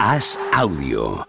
Haz 0.00 0.38
audio. 0.52 1.26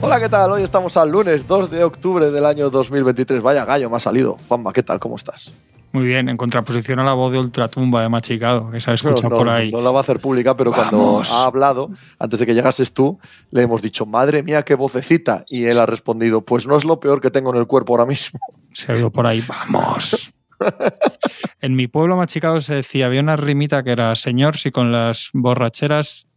Hola, 0.00 0.18
¿qué 0.18 0.28
tal? 0.28 0.50
Hoy 0.50 0.64
estamos 0.64 0.96
al 0.96 1.10
lunes 1.10 1.46
2 1.46 1.70
de 1.70 1.84
octubre 1.84 2.32
del 2.32 2.44
año 2.44 2.68
2023. 2.68 3.42
Vaya 3.42 3.64
gallo, 3.64 3.88
me 3.88 3.98
ha 3.98 4.00
salido. 4.00 4.36
Juanma, 4.48 4.72
¿qué 4.72 4.82
tal? 4.82 4.98
¿Cómo 4.98 5.14
estás? 5.14 5.52
Muy 5.92 6.04
bien, 6.04 6.28
en 6.28 6.36
contraposición 6.36 6.98
a 6.98 7.04
la 7.04 7.14
voz 7.14 7.32
de 7.32 7.38
Ultratumba 7.38 8.02
de 8.02 8.10
Machicado, 8.10 8.70
que 8.70 8.78
se 8.80 8.90
ha 8.90 8.94
escuchado 8.94 9.30
no, 9.30 9.36
por 9.36 9.48
ahí. 9.48 9.70
No 9.72 9.80
la 9.80 9.90
va 9.90 9.98
a 9.98 10.00
hacer 10.02 10.20
pública, 10.20 10.54
pero 10.56 10.70
cuando 10.70 11.22
ha 11.30 11.44
hablado, 11.44 11.90
antes 12.18 12.38
de 12.40 12.44
que 12.46 12.54
llegases 12.54 12.92
tú, 12.92 13.18
le 13.50 13.62
hemos 13.62 13.80
dicho, 13.80 14.04
madre 14.04 14.42
mía, 14.42 14.62
qué 14.64 14.74
vocecita. 14.74 15.44
Y 15.48 15.64
él 15.64 15.78
ha 15.78 15.86
respondido, 15.86 16.42
pues 16.42 16.66
no 16.66 16.76
es 16.76 16.84
lo 16.84 17.00
peor 17.00 17.20
que 17.22 17.30
tengo 17.30 17.50
en 17.54 17.58
el 17.60 17.66
cuerpo 17.66 17.94
ahora 17.94 18.04
mismo. 18.04 18.38
Se 18.74 18.92
ha 18.92 18.94
oído 18.96 19.10
por 19.10 19.26
ahí, 19.26 19.42
vamos. 19.48 20.30
en 21.62 21.74
mi 21.74 21.86
pueblo 21.88 22.16
Machicado 22.16 22.60
se 22.60 22.74
decía, 22.74 23.06
había 23.06 23.20
una 23.20 23.36
rimita 23.36 23.82
que 23.82 23.92
era, 23.92 24.14
señor, 24.14 24.56
si 24.58 24.70
con 24.70 24.92
las 24.92 25.30
borracheras, 25.32 26.28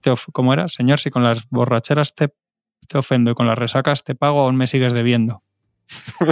te 0.00 0.10
of- 0.10 0.28
¿cómo 0.32 0.54
era? 0.54 0.68
Señor, 0.68 0.98
si 0.98 1.10
con 1.10 1.22
las 1.24 1.46
borracheras 1.50 2.14
te, 2.14 2.32
te 2.88 2.96
ofendo 2.98 3.32
y 3.32 3.34
con 3.34 3.46
las 3.46 3.58
resacas 3.58 4.02
te 4.02 4.14
pago, 4.14 4.40
aún 4.40 4.56
me 4.56 4.66
sigues 4.66 4.92
debiendo. 4.94 5.42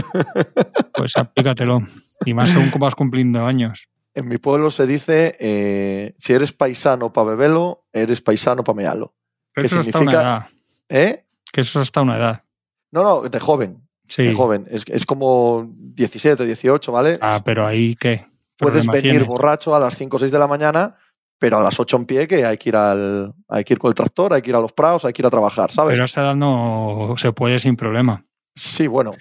Pues 0.94 1.16
aplícatelo. 1.16 1.82
Y 2.24 2.34
más 2.34 2.50
según 2.50 2.70
vas 2.78 2.94
cumpliendo 2.94 3.44
años. 3.46 3.88
En 4.14 4.28
mi 4.28 4.38
pueblo 4.38 4.70
se 4.70 4.86
dice, 4.86 5.36
eh, 5.40 6.14
si 6.18 6.32
eres 6.34 6.52
paisano 6.52 7.12
para 7.12 7.30
bebelo, 7.30 7.84
eres 7.92 8.20
paisano 8.20 8.62
para 8.62 8.76
mealo. 8.76 9.14
Pero 9.54 9.62
¿Qué 9.62 9.66
eso 9.66 9.80
es 9.80 9.86
hasta 9.86 9.98
significa? 9.98 10.20
una 10.20 10.28
edad. 10.28 10.46
¿Eh? 10.88 11.24
Que 11.50 11.60
eso 11.62 11.80
es 11.80 11.88
hasta 11.88 12.02
una 12.02 12.16
edad. 12.16 12.44
No, 12.90 13.02
no, 13.02 13.22
de 13.28 13.40
joven. 13.40 13.88
Sí. 14.08 14.24
De 14.24 14.34
joven. 14.34 14.66
Es, 14.70 14.84
es 14.88 15.06
como 15.06 15.70
17, 15.76 16.44
18, 16.44 16.92
¿vale? 16.92 17.18
Ah, 17.22 17.40
pero 17.44 17.66
ahí 17.66 17.96
qué. 17.96 18.26
Puedes 18.58 18.86
venir 18.86 19.12
tiene. 19.12 19.24
borracho 19.24 19.74
a 19.74 19.80
las 19.80 19.96
5 19.96 20.16
o 20.16 20.20
6 20.20 20.30
de 20.30 20.38
la 20.38 20.46
mañana, 20.46 20.94
pero 21.38 21.56
a 21.58 21.62
las 21.62 21.80
8 21.80 21.96
en 21.96 22.04
pie 22.04 22.28
que 22.28 22.44
hay 22.44 22.58
que 22.58 22.68
ir 22.68 22.76
al 22.76 23.32
hay 23.48 23.64
que 23.64 23.72
ir 23.72 23.78
con 23.78 23.88
el 23.88 23.94
tractor, 23.94 24.34
hay 24.34 24.42
que 24.42 24.50
ir 24.50 24.56
a 24.56 24.60
los 24.60 24.72
prados, 24.72 25.04
hay 25.06 25.12
que 25.14 25.22
ir 25.22 25.26
a 25.26 25.30
trabajar, 25.30 25.70
¿sabes? 25.72 25.92
Pero 25.92 26.04
a 26.04 26.06
esa 26.06 26.20
edad 26.20 26.36
no 26.36 27.14
se 27.16 27.32
puede 27.32 27.58
sin 27.58 27.76
problema. 27.76 28.22
Sí, 28.54 28.86
bueno. 28.86 29.12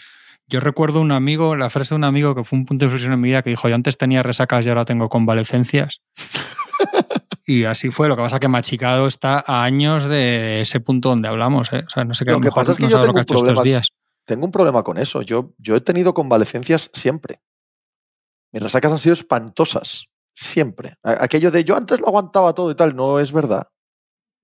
Yo 0.52 0.60
recuerdo 0.60 1.00
un 1.00 1.14
amigo, 1.14 1.56
la 1.56 1.70
frase 1.70 1.96
de 1.96 1.96
un 1.96 2.04
amigo 2.04 2.36
que 2.36 2.44
fue 2.44 2.60
un 2.60 2.66
punto 2.66 2.82
de 2.82 2.88
inflexión 2.88 3.14
en 3.14 3.22
mi 3.22 3.30
vida 3.30 3.42
que 3.42 3.50
dijo, 3.50 3.70
yo 3.70 3.76
antes 3.76 3.98
tenía 3.98 4.22
resacas 4.22 4.66
y 4.66 4.70
ahora 4.70 4.84
tengo 4.84 5.08
convalecencias. 5.08 6.02
y 7.46 7.64
así 7.64 7.90
fue. 7.90 8.10
Lo 8.10 8.18
que 8.18 8.24
pasa 8.24 8.38
que 8.38 8.50
Machicado 8.50 9.08
está 9.08 9.42
a 9.48 9.64
años 9.64 10.04
de 10.04 10.60
ese 10.60 10.82
punto 10.82 11.08
donde 11.08 11.30
hablamos. 11.30 11.72
¿eh? 11.72 11.86
O 11.88 11.90
sea, 11.90 12.04
no 12.04 12.14
sé 12.14 12.26
qué. 12.26 12.32
Lo 12.32 12.42
que 12.42 12.48
mejor 12.48 12.64
pasa 12.64 12.74
es 12.74 12.78
que 12.80 12.84
no 12.84 12.90
yo 12.90 12.98
lo 12.98 13.04
tengo 13.04 13.14
que 13.14 13.20
un 13.20 13.24
hecho 13.24 13.34
estos 13.36 13.44
problema. 13.44 13.64
días. 13.64 13.88
Tengo 14.26 14.44
un 14.44 14.52
problema 14.52 14.84
con 14.84 14.98
eso. 14.98 15.22
Yo, 15.22 15.54
yo 15.58 15.78
he 15.78 15.82
tenido 15.82 16.14
convalecencias 16.14 16.92
siempre. 16.94 17.40
Mis 18.52 18.62
resacas 18.62 18.92
han 18.92 19.00
sido 19.00 19.14
espantosas. 19.14 20.08
Siempre. 20.36 20.96
Aquello 21.02 21.50
de 21.52 21.64
yo 21.64 21.78
antes 21.78 22.02
lo 22.02 22.08
aguantaba 22.08 22.54
todo 22.54 22.72
y 22.72 22.76
tal, 22.76 22.94
no 22.94 23.22
es 23.22 23.32
verdad. 23.32 23.70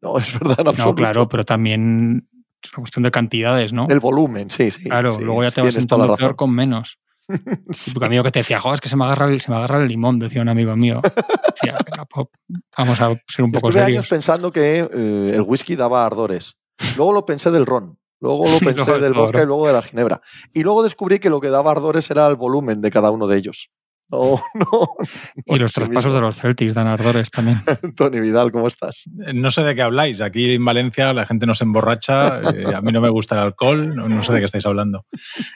No 0.01 0.17
es 0.19 0.39
verdad 0.39 0.59
en 0.61 0.77
No, 0.77 0.95
claro, 0.95 1.27
pero 1.27 1.43
también 1.43 2.29
es 2.63 2.71
una 2.73 2.81
cuestión 2.81 3.03
de 3.03 3.11
cantidades, 3.11 3.73
¿no? 3.73 3.87
El 3.89 3.99
volumen, 3.99 4.49
sí, 4.49 4.71
sí. 4.71 4.85
claro, 4.85 5.13
sí, 5.13 5.23
luego 5.23 5.43
ya 5.43 5.51
te 5.51 5.61
vas 5.61 5.75
razón. 5.75 6.15
peor 6.17 6.35
con 6.35 6.51
menos. 6.51 6.97
Sí. 7.73 7.93
Tu 7.93 8.05
amigo 8.05 8.23
que 8.23 8.31
te 8.31 8.39
decía, 8.39 8.61
joder, 8.61 8.75
es 8.75 8.81
que 8.81 8.87
se 8.87 8.95
me 8.95 9.03
agarra 9.03 9.27
el, 9.27 9.41
se 9.41 9.51
me 9.51 9.57
agarra 9.57 9.81
el 9.81 9.89
limón, 9.89 10.17
decía 10.17 10.41
un 10.41 10.47
amigo 10.47 10.73
mío. 10.77 11.01
Decía, 11.03 11.77
"Venga, 11.85 12.05
po, 12.05 12.31
vamos 12.77 13.01
a 13.01 13.13
ser 13.27 13.43
un 13.43 13.51
poco 13.51 13.67
Estuve 13.67 13.83
serios. 13.83 13.97
años 13.99 14.09
pensando 14.09 14.51
que 14.51 14.77
eh, 14.79 15.31
el 15.33 15.41
whisky 15.41 15.75
daba 15.75 16.05
ardores. 16.05 16.55
Luego 16.95 17.11
lo 17.11 17.25
pensé 17.25 17.51
del 17.51 17.65
ron. 17.65 17.99
Luego 18.21 18.45
lo 18.49 18.57
pensé 18.59 18.85
luego 18.85 18.99
del 18.99 19.13
vodka 19.13 19.43
y 19.43 19.45
luego 19.45 19.67
de 19.67 19.73
la 19.73 19.81
ginebra. 19.81 20.21
Y 20.53 20.63
luego 20.63 20.83
descubrí 20.83 21.19
que 21.19 21.29
lo 21.29 21.41
que 21.41 21.49
daba 21.49 21.71
ardores 21.71 22.09
era 22.09 22.27
el 22.27 22.37
volumen 22.37 22.79
de 22.79 22.91
cada 22.91 23.11
uno 23.11 23.27
de 23.27 23.37
ellos. 23.37 23.71
No, 24.09 24.41
no. 24.53 24.89
Y 25.45 25.59
los 25.59 25.73
traspasos 25.73 26.13
de 26.13 26.21
los 26.21 26.39
Celtics 26.39 26.73
dan 26.73 26.87
ardores 26.87 27.29
también. 27.29 27.61
Tony 27.95 28.19
Vidal, 28.19 28.51
¿cómo 28.51 28.67
estás? 28.67 29.03
No 29.33 29.51
sé 29.51 29.61
de 29.61 29.75
qué 29.75 29.81
habláis. 29.81 30.21
Aquí 30.21 30.53
en 30.53 30.63
Valencia 30.63 31.13
la 31.13 31.25
gente 31.25 31.45
no 31.45 31.53
se 31.53 31.63
emborracha. 31.63 32.39
eh, 32.51 32.73
a 32.73 32.81
mí 32.81 32.91
no 32.91 33.01
me 33.01 33.09
gusta 33.09 33.35
el 33.35 33.41
alcohol. 33.41 33.95
No, 33.95 34.07
no 34.07 34.23
sé 34.23 34.33
de 34.33 34.39
qué 34.39 34.45
estáis 34.45 34.65
hablando. 34.65 35.05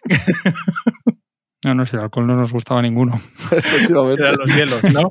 No, 1.63 1.75
no, 1.75 1.85
si 1.85 1.95
el 1.95 2.01
alcohol 2.01 2.25
no 2.25 2.35
nos 2.35 2.51
gustaba 2.51 2.79
a 2.79 2.81
ninguno. 2.81 3.21
Efectivamente. 3.51 4.23
Eran 4.23 4.35
los 4.35 4.55
hielos, 4.55 4.83
¿no? 4.85 5.07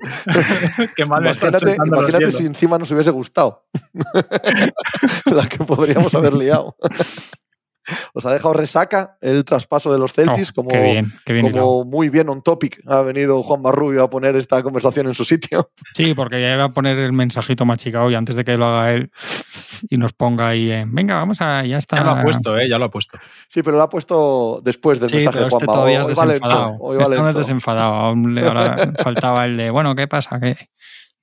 qué 0.97 1.05
mal 1.05 1.23
Imagínate, 1.23 1.77
imagínate 1.87 2.33
si 2.33 2.45
encima 2.45 2.77
nos 2.77 2.91
hubiese 2.91 3.11
gustado. 3.11 3.67
La 5.33 5.47
que 5.47 5.63
podríamos 5.63 6.13
haber 6.17 6.33
liado. 6.35 6.75
Os 8.15 8.25
ha 8.27 8.33
dejado 8.33 8.55
resaca 8.55 9.17
el 9.21 9.45
traspaso 9.45 9.93
de 9.93 9.99
los 9.99 10.13
Celtics, 10.13 10.51
Oh, 10.51 10.55
como, 10.55 10.69
qué 10.71 10.81
bien, 10.83 11.13
qué 11.25 11.33
bien 11.33 11.47
hilado. 11.47 11.67
como 11.67 11.85
muy 11.85 12.09
bien 12.09 12.29
on 12.29 12.43
topic. 12.43 12.81
Ha 12.87 13.01
venido 13.01 13.43
Juan 13.43 13.63
Marrubio 13.63 14.03
a 14.05 14.11
poner 14.11 14.37
esta 14.37 14.63
conversación 14.63 15.07
en 15.07 15.15
su 15.15 15.25
sitio. 15.25 15.71
Sí, 15.95 16.15
porque 16.15 16.41
ya 16.41 16.55
iba 16.55 16.65
a 16.65 16.73
poner 16.73 16.99
el 16.99 17.13
mensajito 17.13 17.65
machicado 17.65 18.11
y 18.11 18.15
antes 18.15 18.37
de 18.37 18.45
que 18.45 18.57
lo 18.57 18.67
haga 18.67 18.93
él 18.93 19.11
y 19.89 19.97
nos 19.97 20.13
ponga 20.13 20.49
ahí 20.49 20.71
en, 20.71 20.95
venga, 20.95 21.15
vamos 21.17 21.41
a, 21.41 21.65
ya 21.65 21.79
está. 21.79 21.97
Ya 21.97 22.05
lo 22.05 22.11
ha 22.11 22.23
puesto, 22.23 22.59
¿eh? 22.59 22.69
Ya 22.69 22.79
lo 22.79 22.85
ha 22.87 22.91
puesto. 22.91 23.19
Sí, 23.49 23.63
pero 23.63 23.77
lo 23.77 23.83
ha 23.83 23.89
puesto 23.89 24.61
después 24.63 25.01
del 25.01 25.09
Sí, 25.11 25.17
mensaje 25.17 25.39
pero 25.39 25.45
de 25.47 25.49
este 25.49 25.65
Juanma. 25.65 25.73
todavía 25.73 26.01
es 26.03 26.07
Hoy 26.07 26.15
va 26.15 26.27
lento, 26.27 26.47
desenfadado. 26.49 26.77
hoy 26.81 26.97
va 26.97 27.03
Este 27.05 27.15
no 27.17 27.21
es 27.21 27.25
lento. 27.27 27.39
desenfadado. 27.39 27.95
Aún 27.95 28.35
le- 28.35 28.47
ahora 28.47 28.93
faltaba 29.03 29.45
el 29.47 29.57
de, 29.57 29.71
bueno, 29.71 29.95
¿qué 29.95 30.07
pasa? 30.07 30.39
¿Qué, 30.41 30.57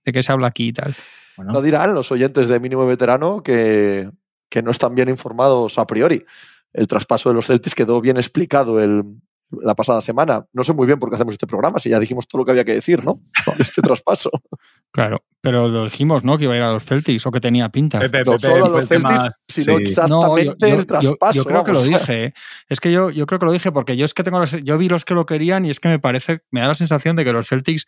¿De 0.05 0.11
qué 0.11 0.23
se 0.23 0.31
habla 0.31 0.47
aquí 0.47 0.69
y 0.69 0.73
tal? 0.73 0.95
Bueno, 1.37 1.53
No 1.53 1.61
dirán 1.61 1.93
los 1.93 2.11
oyentes 2.11 2.47
de 2.47 2.59
Mínimo 2.59 2.85
Veterano 2.87 3.41
que, 3.43 4.09
que 4.49 4.61
no 4.61 4.71
están 4.71 4.95
bien 4.95 5.09
informados 5.09 5.77
a 5.77 5.85
priori. 5.87 6.25
El 6.73 6.87
traspaso 6.87 7.29
de 7.29 7.35
los 7.35 7.47
Celtics 7.47 7.75
quedó 7.75 7.99
bien 8.01 8.17
explicado 8.17 8.79
el, 8.81 9.03
la 9.51 9.73
pasada 9.75 10.01
semana. 10.01 10.45
No 10.53 10.63
sé 10.63 10.73
muy 10.73 10.85
bien 10.85 10.99
por 10.99 11.09
qué 11.09 11.15
hacemos 11.15 11.33
este 11.33 11.47
programa, 11.47 11.79
si 11.79 11.89
ya 11.89 11.99
dijimos 11.99 12.27
todo 12.27 12.39
lo 12.41 12.45
que 12.45 12.51
había 12.51 12.65
que 12.65 12.73
decir, 12.73 13.03
¿no? 13.03 13.19
Este 13.59 13.81
traspaso. 13.81 14.29
Claro, 14.91 15.23
pero 15.41 15.67
lo 15.67 15.83
dijimos, 15.85 16.23
¿no? 16.23 16.37
Que 16.37 16.45
iba 16.45 16.53
a 16.53 16.57
ir 16.57 16.61
a 16.63 16.71
los 16.71 16.83
Celtics 16.83 17.25
o 17.25 17.31
que 17.31 17.39
tenía 17.41 17.69
pinta. 17.69 17.99
Pepe, 17.99 18.23
No 18.23 18.37
solo 18.37 18.65
a 18.65 18.69
los 18.69 18.87
Celtics, 18.87 19.29
sino 19.47 19.77
sí. 19.77 19.83
exactamente 19.83 20.55
No, 20.59 20.67
yo- 20.67 20.67
yo- 20.75 20.79
el 20.79 20.85
traspaso. 20.85 21.33
Yo, 21.33 21.43
yo 21.43 21.45
creo 21.45 21.63
que 21.63 21.71
lo 21.73 21.83
dije. 21.83 22.23
¿eh? 22.25 22.33
Es 22.69 22.79
que 22.79 22.91
yo, 22.91 23.09
yo 23.09 23.25
creo 23.25 23.39
que 23.39 23.45
lo 23.45 23.51
dije 23.51 23.71
porque 23.71 23.95
yo 23.97 24.05
es 24.05 24.13
que 24.13 24.23
tengo 24.23 24.39
la 24.39 24.47
se- 24.47 24.63
yo 24.63 24.77
vi 24.77 24.87
los 24.89 25.03
que 25.05 25.13
lo 25.13 25.25
querían 25.25 25.65
y 25.65 25.69
es 25.71 25.79
que 25.79 25.89
me 25.89 25.99
parece, 25.99 26.41
me 26.51 26.61
da 26.61 26.67
la 26.69 26.75
sensación 26.75 27.15
de 27.15 27.25
que 27.25 27.33
los 27.33 27.47
Celtics 27.49 27.85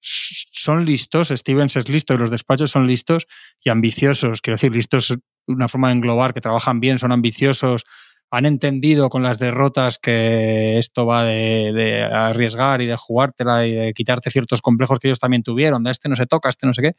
son 0.00 0.84
listos, 0.84 1.28
Stevens 1.28 1.76
es 1.76 1.88
listo 1.88 2.14
y 2.14 2.18
los 2.18 2.30
despachos 2.30 2.70
son 2.70 2.86
listos 2.86 3.26
y 3.62 3.70
ambiciosos. 3.70 4.40
Quiero 4.40 4.56
decir, 4.56 4.72
listos 4.72 5.16
una 5.46 5.68
forma 5.68 5.88
de 5.88 5.94
englobar, 5.94 6.34
que 6.34 6.40
trabajan 6.40 6.80
bien, 6.80 6.98
son 6.98 7.12
ambiciosos, 7.12 7.84
han 8.30 8.46
entendido 8.46 9.10
con 9.10 9.22
las 9.22 9.38
derrotas 9.38 9.98
que 9.98 10.78
esto 10.78 11.04
va 11.04 11.24
de, 11.24 12.08
arriesgar 12.10 12.80
y 12.80 12.86
de 12.86 12.96
jugártela 12.96 13.66
y 13.66 13.72
de 13.72 13.92
quitarte 13.92 14.30
ciertos 14.30 14.62
complejos 14.62 14.98
que 14.98 15.08
ellos 15.08 15.18
también 15.18 15.42
tuvieron, 15.42 15.84
de 15.84 15.90
este 15.90 16.08
no 16.08 16.16
se 16.16 16.26
toca, 16.26 16.48
este 16.48 16.66
no 16.66 16.72
sé 16.72 16.80
qué. 16.80 16.96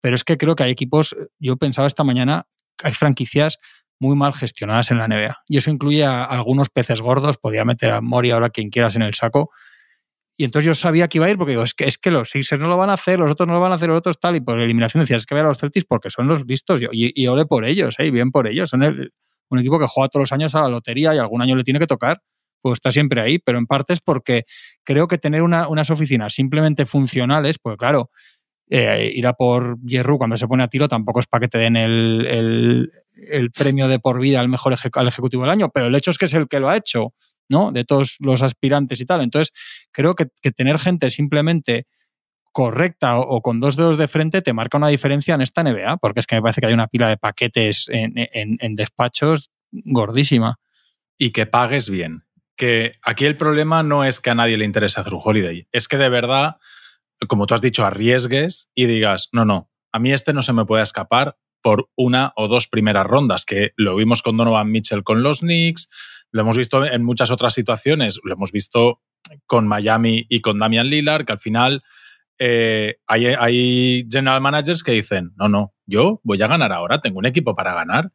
Pero 0.00 0.14
es 0.14 0.22
que 0.22 0.36
creo 0.36 0.54
que 0.54 0.62
hay 0.62 0.70
equipos, 0.70 1.16
yo 1.40 1.56
pensaba 1.56 1.88
esta 1.88 2.04
mañana, 2.04 2.46
hay 2.82 2.92
franquicias 2.92 3.58
muy 3.98 4.16
mal 4.16 4.34
gestionadas 4.34 4.92
en 4.92 4.98
la 4.98 5.08
NBA. 5.08 5.42
Y 5.48 5.56
eso 5.56 5.70
incluye 5.70 6.04
a 6.04 6.24
algunos 6.24 6.68
peces 6.70 7.00
gordos, 7.00 7.38
podía 7.38 7.64
meter 7.64 7.90
a 7.90 8.00
Mori 8.00 8.30
ahora 8.30 8.50
quien 8.50 8.70
quieras 8.70 8.94
en 8.94 9.02
el 9.02 9.14
saco. 9.14 9.50
Y 10.36 10.44
entonces 10.44 10.66
yo 10.66 10.74
sabía 10.74 11.08
que 11.08 11.18
iba 11.18 11.26
a 11.26 11.30
ir 11.30 11.36
porque 11.38 11.52
digo, 11.52 11.62
es 11.62 11.74
que, 11.74 11.84
es 11.84 11.98
que 11.98 12.10
los 12.10 12.30
Sixers 12.30 12.60
no 12.60 12.68
lo 12.68 12.76
van 12.76 12.90
a 12.90 12.94
hacer, 12.94 13.18
los 13.18 13.30
otros 13.30 13.46
no 13.46 13.54
lo 13.54 13.60
van 13.60 13.72
a 13.72 13.74
hacer, 13.76 13.88
los 13.88 13.98
otros 13.98 14.18
tal, 14.18 14.36
y 14.36 14.40
por 14.40 14.58
eliminación 14.60 15.02
decías, 15.02 15.22
es 15.22 15.26
que 15.26 15.34
vean 15.34 15.46
a 15.46 15.50
los 15.50 15.58
Celtics 15.58 15.84
porque 15.86 16.10
son 16.10 16.26
los 16.26 16.46
listos 16.46 16.80
y, 16.82 16.86
y, 16.90 17.12
y 17.22 17.26
ole 17.28 17.44
por 17.46 17.64
ellos, 17.64 17.94
¿eh? 17.98 18.10
bien 18.10 18.30
por 18.32 18.46
ellos. 18.48 18.70
Son 18.70 18.82
el- 18.82 19.12
un 19.50 19.58
equipo 19.58 19.78
que 19.78 19.86
juega 19.86 20.08
todos 20.08 20.22
los 20.22 20.32
años 20.32 20.54
a 20.54 20.62
la 20.62 20.68
lotería 20.70 21.14
y 21.14 21.18
algún 21.18 21.42
año 21.42 21.54
le 21.56 21.62
tiene 21.64 21.78
que 21.78 21.86
tocar, 21.86 22.22
pues 22.62 22.74
está 22.78 22.90
siempre 22.90 23.20
ahí, 23.20 23.38
pero 23.38 23.58
en 23.58 23.66
parte 23.66 23.92
es 23.92 24.00
porque 24.00 24.44
creo 24.84 25.06
que 25.08 25.18
tener 25.18 25.42
una- 25.42 25.68
unas 25.68 25.90
oficinas 25.90 26.32
simplemente 26.34 26.86
funcionales, 26.86 27.58
pues 27.60 27.76
claro, 27.76 28.10
eh, 28.70 29.12
ir 29.14 29.26
a 29.26 29.34
por 29.34 29.78
Hierro 29.82 30.16
cuando 30.18 30.38
se 30.38 30.48
pone 30.48 30.62
a 30.64 30.68
tiro 30.68 30.88
tampoco 30.88 31.20
es 31.20 31.26
para 31.26 31.42
que 31.42 31.48
te 31.48 31.58
den 31.58 31.76
el, 31.76 32.26
el- 32.26 32.90
premio 33.50 33.88
de 33.88 33.98
por 33.98 34.20
vida 34.20 34.40
al 34.40 34.48
mejor 34.48 34.74
al 34.94 35.08
ejecutivo 35.08 35.42
del 35.42 35.50
año, 35.50 35.68
pero 35.70 35.86
el 35.86 35.94
hecho 35.94 36.10
es 36.10 36.18
que 36.18 36.24
es 36.26 36.34
el 36.34 36.48
que 36.48 36.60
lo 36.60 36.68
ha 36.70 36.76
hecho, 36.76 37.12
De 37.72 37.84
todos 37.84 38.16
los 38.20 38.42
aspirantes 38.42 39.00
y 39.00 39.04
tal. 39.06 39.20
Entonces, 39.22 39.52
creo 39.92 40.14
que, 40.14 40.26
tener 40.56 40.78
gente 40.78 41.10
simplemente 41.10 41.86
correcta 42.52 43.18
o, 43.18 43.40
con 43.40 43.60
dos 43.60 43.76
dedos 43.76 43.96
de 43.96 44.08
frente 44.08 44.42
te 44.42 44.52
marca 44.52 44.76
una 44.76 44.88
diferencia 44.88 45.34
en 45.34 45.40
esta 45.40 45.62
NBA, 45.62 45.96
porque 45.98 46.20
es 46.20 46.26
que 46.26 46.34
me 46.36 46.42
parece 46.42 46.60
que 46.60 46.66
hay 46.66 46.74
una 46.74 46.88
pila 46.88 47.08
de 47.08 47.16
paquetes 47.16 47.86
en, 47.88 48.12
en- 48.16 48.58
en 48.60 48.74
despachos 48.74 49.50
gordísima. 49.70 50.56
y 51.18 51.30
que 51.30 51.46
pagues 51.46 51.88
bien. 51.88 52.24
Que 52.56 52.96
aquí 53.02 53.24
el 53.24 53.36
problema 53.36 53.82
no 53.82 54.04
es 54.04 54.20
que 54.20 54.30
a 54.30 54.34
nadie 54.34 54.56
le 54.58 54.64
interese 54.66 55.00
hacer 55.00 55.14
un 55.14 55.20
holiday, 55.24 55.66
es 55.72 55.88
que 55.88 55.96
de 55.96 56.08
verdad, 56.10 56.56
como 57.28 57.46
tú 57.46 57.54
has 57.54 57.62
dicho, 57.62 57.84
arriesgues 57.86 58.70
y 58.74 58.86
digas, 58.86 59.28
no, 59.32 59.44
no, 59.44 59.70
a 59.92 59.98
mí 59.98 60.12
este 60.12 60.32
no 60.34 60.42
se 60.42 60.52
me 60.52 60.64
puede 60.66 60.82
escapar 60.82 61.36
por 61.62 61.88
una 61.96 62.32
o 62.36 62.48
dos 62.48 62.66
primeras 62.68 63.06
rondas, 63.06 63.44
que 63.46 63.72
lo 63.76 63.94
vimos 63.96 64.20
con 64.22 64.36
Donovan 64.36 64.70
Mitchell 64.70 65.04
con 65.04 65.22
los 65.22 65.40
Knicks, 65.40 65.88
lo 66.32 66.40
hemos 66.40 66.56
visto 66.56 66.84
en 66.84 67.04
muchas 67.04 67.30
otras 67.30 67.54
situaciones, 67.54 68.18
lo 68.24 68.34
hemos 68.34 68.50
visto 68.50 69.00
con 69.46 69.68
Miami 69.68 70.26
y 70.28 70.40
con 70.40 70.58
Damian 70.58 70.88
Lillard, 70.88 71.24
que 71.24 71.32
al 71.32 71.38
final 71.38 71.82
eh, 72.38 72.96
hay, 73.06 73.26
hay 73.26 74.08
general 74.10 74.40
managers 74.40 74.82
que 74.82 74.92
dicen, 74.92 75.32
no, 75.36 75.48
no, 75.48 75.74
yo 75.86 76.20
voy 76.24 76.42
a 76.42 76.48
ganar 76.48 76.72
ahora, 76.72 77.00
tengo 77.00 77.18
un 77.18 77.26
equipo 77.26 77.54
para 77.54 77.74
ganar. 77.74 78.12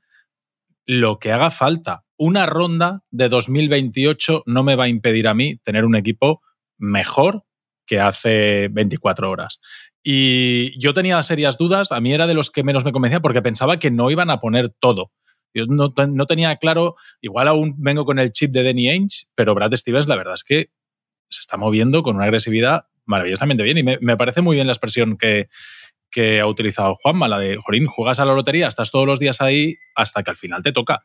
Lo 0.85 1.19
que 1.19 1.31
haga 1.31 1.51
falta, 1.51 2.05
una 2.17 2.45
ronda 2.45 3.03
de 3.11 3.29
2028 3.29 4.43
no 4.45 4.63
me 4.63 4.75
va 4.75 4.85
a 4.85 4.89
impedir 4.89 5.27
a 5.27 5.33
mí 5.33 5.57
tener 5.57 5.85
un 5.85 5.95
equipo 5.95 6.41
mejor 6.77 7.43
que 7.85 7.99
hace 7.99 8.69
24 8.71 9.29
horas. 9.29 9.61
Y 10.03 10.79
yo 10.79 10.93
tenía 10.93 11.21
serias 11.23 11.57
dudas, 11.57 11.91
a 11.91 11.99
mí 12.01 12.13
era 12.13 12.27
de 12.27 12.33
los 12.33 12.49
que 12.49 12.63
menos 12.63 12.85
me 12.85 12.91
convencía 12.91 13.19
porque 13.19 13.41
pensaba 13.41 13.77
que 13.77 13.91
no 13.91 14.09
iban 14.09 14.29
a 14.29 14.39
poner 14.39 14.69
todo. 14.79 15.11
Yo 15.53 15.65
no, 15.67 15.91
tenía 16.25 16.55
claro, 16.57 16.95
igual 17.21 17.47
aún 17.47 17.75
vengo 17.77 18.05
con 18.05 18.19
el 18.19 18.31
chip 18.31 18.51
de 18.51 18.63
Danny 18.63 18.89
Ainge, 18.89 19.25
pero 19.35 19.55
Brad 19.55 19.73
Stevens 19.73 20.07
la 20.07 20.15
verdad 20.15 20.35
es 20.35 20.44
que 20.44 20.69
se 21.29 21.41
está 21.41 21.57
moviendo 21.57 22.03
con 22.03 22.15
una 22.15 22.25
agresividad 22.25 22.85
maravillosamente 23.05 23.63
bien 23.63 23.77
y 23.77 23.83
me, 23.83 24.17
parece 24.17 24.41
muy 24.41 24.55
bien 24.55 24.67
la 24.67 24.73
expresión 24.73 25.17
que, 25.17 25.47
que 26.11 26.39
ha 26.39 26.47
utilizado 26.47 26.95
Juanma, 26.95 27.27
la 27.27 27.39
de, 27.39 27.57
Jorín, 27.57 27.88
juegas 27.88 28.19
a 28.19 28.25
la 28.25 28.33
lotería, 28.33 28.67
estás 28.67 28.91
todos 28.91 29.05
los 29.05 29.19
días 29.19 29.41
ahí 29.41 29.75
hasta 29.95 30.23
que 30.23 30.31
al 30.31 30.38
final 30.38 30.63
te 30.63 30.71
toca. 30.71 31.03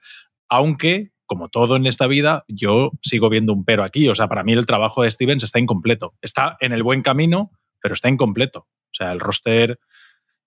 Aunque, 0.49 1.13
como 1.27 1.49
todo 1.49 1.77
en 1.77 1.87
esta 1.87 2.07
vida, 2.07 2.45
yo 2.49 2.93
sigo 3.03 3.29
viendo 3.29 3.53
un 3.53 3.65
pero 3.65 3.85
aquí. 3.85 4.09
O 4.09 4.15
sea, 4.15 4.29
para 4.29 4.45
mí 4.45 4.53
el 4.53 4.67
trabajo 4.67 5.03
de 5.03 5.11
Stevens 5.11 5.45
está 5.45 5.59
incompleto. 5.59 6.15
Está 6.21 6.57
en 6.61 6.73
el 6.73 6.83
buen 6.83 7.03
camino, 7.03 7.51
pero 7.81 7.95
está 7.95 8.09
incompleto. 8.09 8.61
O 8.61 8.95
sea, 8.95 9.13
el 9.13 9.21
roster, 9.21 9.79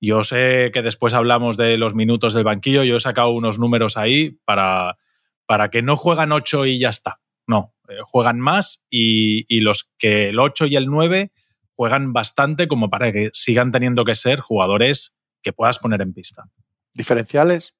yo 0.06 0.24
sé 0.24 0.72
que 0.74 0.81
después 0.81 1.13
hablamos 1.13 1.57
de 1.57 1.78
los 1.78 1.96
minutos 1.96 2.34
del 2.34 2.44
banquillo, 2.44 2.84
yo 2.84 2.98
he 2.98 3.00
sacado 3.00 3.31
unos 3.31 3.60
números 3.60 3.98
ahí 3.98 4.38
para, 4.46 4.98
para 5.46 5.69
que 5.69 5.81
no 5.81 5.98
juegan 5.98 6.31
8 6.31 6.66
y 6.66 6.80
ya 6.80 6.90
está. 6.90 7.19
No, 7.48 7.74
eh, 7.88 7.98
juegan 8.04 8.40
más 8.40 8.84
y, 8.90 9.46
y, 9.48 9.62
los 9.62 9.92
que 9.98 10.30
el 10.30 10.40
8 10.40 10.66
y 10.66 10.75
el 10.75 10.88
9 10.88 11.31
juegan 11.75 12.13
bastante 12.13 12.68
como 12.68 12.90
para 12.90 13.12
que 13.12 13.30
sigan 13.34 13.72
teniendo 13.72 14.06
que 14.06 14.16
ser 14.16 14.40
jugadores 14.40 15.13
que 15.42 15.54
puedas 15.54 15.78
poner 15.78 16.02
en 16.02 16.13
pista. 16.13 16.50
¿Diferenciales? 16.94 17.75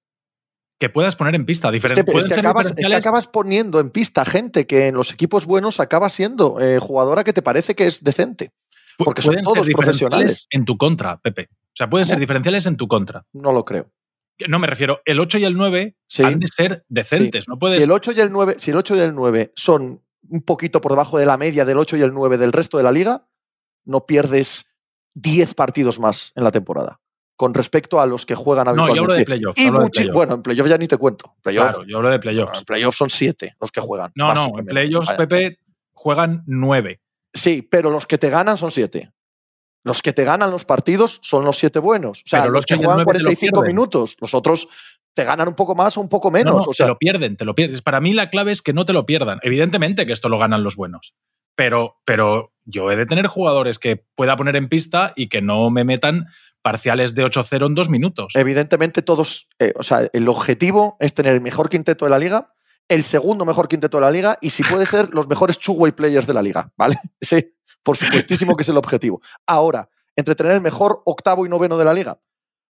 Que 0.78 0.89
puedas 0.89 1.16
poner 1.16 1.36
en 1.36 1.45
pista. 1.45 1.74
Es 1.74 1.81
que, 1.81 2.95
acabas, 2.95 3.28
poniendo 3.28 3.80
en 3.80 3.89
pista 3.89 4.25
gente 4.25 4.68
que 4.68 4.88
en 4.88 4.95
los 4.95 5.12
equipos 5.12 5.45
buenos 5.45 5.80
acaba 5.80 6.10
siendo 6.10 6.60
eh, 6.60 6.80
jugadora 6.80 7.24
que 7.24 7.31
te 7.31 7.42
parece 7.42 7.75
que 7.75 7.88
es 7.88 8.04
decente. 8.04 8.51
Porque 8.97 9.21
son 9.21 9.36
todos 9.44 9.68
profesionales. 9.69 10.47
En 10.50 10.65
tu 10.65 10.77
contra, 10.77 11.18
Pepe. 11.18 11.50
O 11.51 11.75
sea, 11.77 11.89
pueden 11.89 12.07
ser 12.07 12.19
diferenciales 12.19 12.65
en 12.65 12.77
tu 12.77 12.88
contra. 12.88 13.25
No 13.33 13.51
lo 13.51 13.65
creo. 13.65 13.92
No 14.47 14.59
me 14.59 14.68
refiero, 14.68 15.01
el 15.06 15.19
8 15.19 15.38
y 15.38 15.44
el 15.45 15.56
9 15.56 15.95
han 16.24 16.39
de 16.39 16.47
ser 16.47 16.86
decentes. 16.89 17.47
No 17.47 17.57
puedes... 17.57 17.77
si, 17.77 17.83
el 17.83 17.92
8 17.92 18.12
y 18.12 18.19
el 18.19 18.31
9, 18.31 18.56
si 18.57 18.71
el 18.71 18.77
8 18.77 18.95
y 18.97 19.00
el 19.00 19.15
9 19.15 19.53
son 19.56 20.03
un 20.27 20.42
poquito 20.42 20.81
por 20.81 20.92
debajo 20.92 21.18
de 21.18 21.25
la 21.25 21.38
media 21.38 21.63
del 21.63 21.77
8 21.77 21.97
y 21.97 22.01
el 22.01 22.13
9 22.13 22.38
del 22.38 22.51
resto 22.51 22.77
de 22.77 22.83
la 22.83 22.92
liga, 22.92 23.27
no 23.86 24.06
pierdes 24.06 24.75
10 25.13 25.53
partidos 25.53 26.00
más 26.00 26.33
en 26.36 26.44
la 26.44 26.51
temporada 26.51 27.00
con 27.36 27.53
respecto 27.53 28.00
a 28.00 28.06
los 28.06 28.25
que 28.25 28.36
juegan 28.36 28.68
habitualmente. 28.68 29.00
No, 29.00 29.06
yo 29.06 29.12
hablo 29.12 29.13
de 29.13 29.25
playoffs. 29.25 30.13
Bueno, 30.13 30.36
en 30.36 30.42
playoffs 30.42 30.69
ya 30.69 30.77
ni 30.77 30.88
te 30.88 30.97
cuento. 30.97 31.36
claro, 31.42 31.83
yo 31.86 31.97
hablo 31.97 32.09
de 32.09 32.19
playoffs. 32.19 32.57
en 32.57 32.65
playoffs 32.65 32.97
son 32.97 33.09
7 33.09 33.56
los 33.59 33.71
que 33.71 33.81
juegan. 33.81 34.12
No, 34.15 34.33
no, 34.33 34.53
en 34.57 34.65
playoffs, 34.65 35.13
Pepe, 35.13 35.59
juegan 35.94 36.44
9. 36.45 37.01
Sí, 37.35 37.61
pero 37.61 37.91
los 37.91 38.07
que 38.07 38.17
te 38.17 38.29
ganan 38.29 38.57
son 38.57 38.71
7. 38.71 39.11
Los 39.83 40.01
que 40.01 40.13
te 40.13 40.23
ganan 40.23 40.49
los 40.49 40.65
partidos 40.65 41.19
son 41.21 41.45
los 41.45 41.57
7 41.57 41.77
buenos. 41.79 42.23
O 42.25 42.27
sea, 42.27 42.47
los, 42.47 42.65
que 42.65 42.75
juegan 42.75 43.03
45 43.03 43.61
minutos. 43.61 44.17
Los 44.19 44.33
otros 44.33 44.67
te 45.13 45.23
ganan 45.23 45.47
un 45.47 45.53
poco 45.53 45.75
más 45.75 45.95
o 45.97 46.01
un 46.01 46.09
poco 46.09 46.31
menos. 46.31 46.67
o 46.67 46.73
sea, 46.73 46.87
te 46.87 46.91
lo 46.91 46.97
pierden, 46.97 47.37
te 47.37 47.45
lo 47.45 47.53
pierdes. 47.53 47.83
Para 47.83 48.01
mí 48.01 48.13
la 48.13 48.31
clave 48.31 48.51
es 48.51 48.63
que 48.63 48.73
no 48.73 48.85
te 48.85 48.93
lo 48.93 49.05
pierdan. 49.05 49.39
Evidentemente 49.43 50.07
que 50.07 50.13
esto 50.13 50.27
lo 50.27 50.39
ganan 50.39 50.63
los 50.63 50.75
buenos. 50.75 51.13
Pero, 51.55 52.01
pero 52.03 52.51
yo 52.65 52.91
he 52.91 52.95
de 52.95 53.05
tener 53.05 53.27
jugadores 53.27 53.77
que 53.77 54.03
pueda 54.15 54.35
poner 54.35 54.55
en 54.55 54.69
pista 54.69 55.13
y 55.15 55.27
que 55.27 55.41
no 55.41 55.69
me 55.69 55.83
metan 55.83 56.27
parciales 56.63 57.13
de 57.13 57.23
8-0 57.23 57.67
en 57.67 57.75
dos 57.75 57.89
minutos. 57.89 58.33
Evidentemente, 58.33 59.03
todos, 59.03 59.49
eh, 59.59 59.71
o 59.75 59.83
sea, 59.83 60.09
el 60.11 60.27
objetivo 60.27 60.97
es 60.99 61.13
tener 61.13 61.33
el 61.33 61.41
mejor 61.41 61.69
quinteto 61.69 62.05
de 62.05 62.11
la 62.11 62.17
liga, 62.17 62.55
el 62.87 63.03
segundo 63.03 63.45
mejor 63.45 63.67
quinteto 63.67 63.97
de 63.97 64.01
la 64.01 64.11
liga 64.11 64.37
y 64.41 64.49
si 64.49 64.63
puede 64.63 64.85
ser 64.85 65.13
los 65.13 65.27
mejores 65.27 65.57
two-way 65.57 65.91
players 65.91 66.27
de 66.27 66.33
la 66.33 66.41
liga, 66.41 66.71
¿vale? 66.77 66.97
Sí, 67.21 67.55
por 67.83 67.97
supuestísimo 67.97 68.55
que 68.55 68.63
es 68.63 68.69
el 68.69 68.77
objetivo. 68.77 69.21
Ahora, 69.45 69.89
entre 70.15 70.35
tener 70.35 70.53
el 70.53 70.61
mejor 70.61 71.01
octavo 71.05 71.45
y 71.45 71.49
noveno 71.49 71.77
de 71.77 71.85
la 71.85 71.93
liga, 71.93 72.19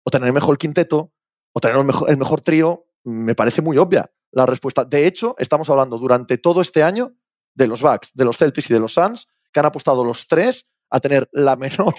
o 0.04 0.12
tener 0.12 0.28
el 0.28 0.34
mejor 0.34 0.58
quinteto, 0.58 1.14
o 1.54 1.60
tener 1.60 1.78
el 2.08 2.18
mejor, 2.18 2.42
trío, 2.42 2.86
me 3.04 3.36
parece 3.36 3.62
muy 3.62 3.78
obvia 3.78 4.12
la 4.32 4.46
respuesta. 4.46 4.86
De 4.86 5.06
hecho, 5.08 5.36
estamos 5.38 5.70
hablando 5.70 5.98
durante 5.98 6.38
todo 6.38 6.62
este 6.62 6.84
año 6.84 7.14
de 7.54 7.68
los 7.68 7.82
Bucks, 7.82 8.12
de 8.14 8.26
los 8.26 8.38
Celtics 8.38 8.70
y 8.70 8.74
de 8.74 8.80
los 8.80 8.94
Suns, 8.94 9.28
que 9.52 9.60
han 9.60 9.66
apostado 9.66 10.04
los 10.04 10.28
tres 10.28 10.68
a 10.90 11.00
tener 11.00 11.30
la 11.34 11.56
menor 11.58 11.96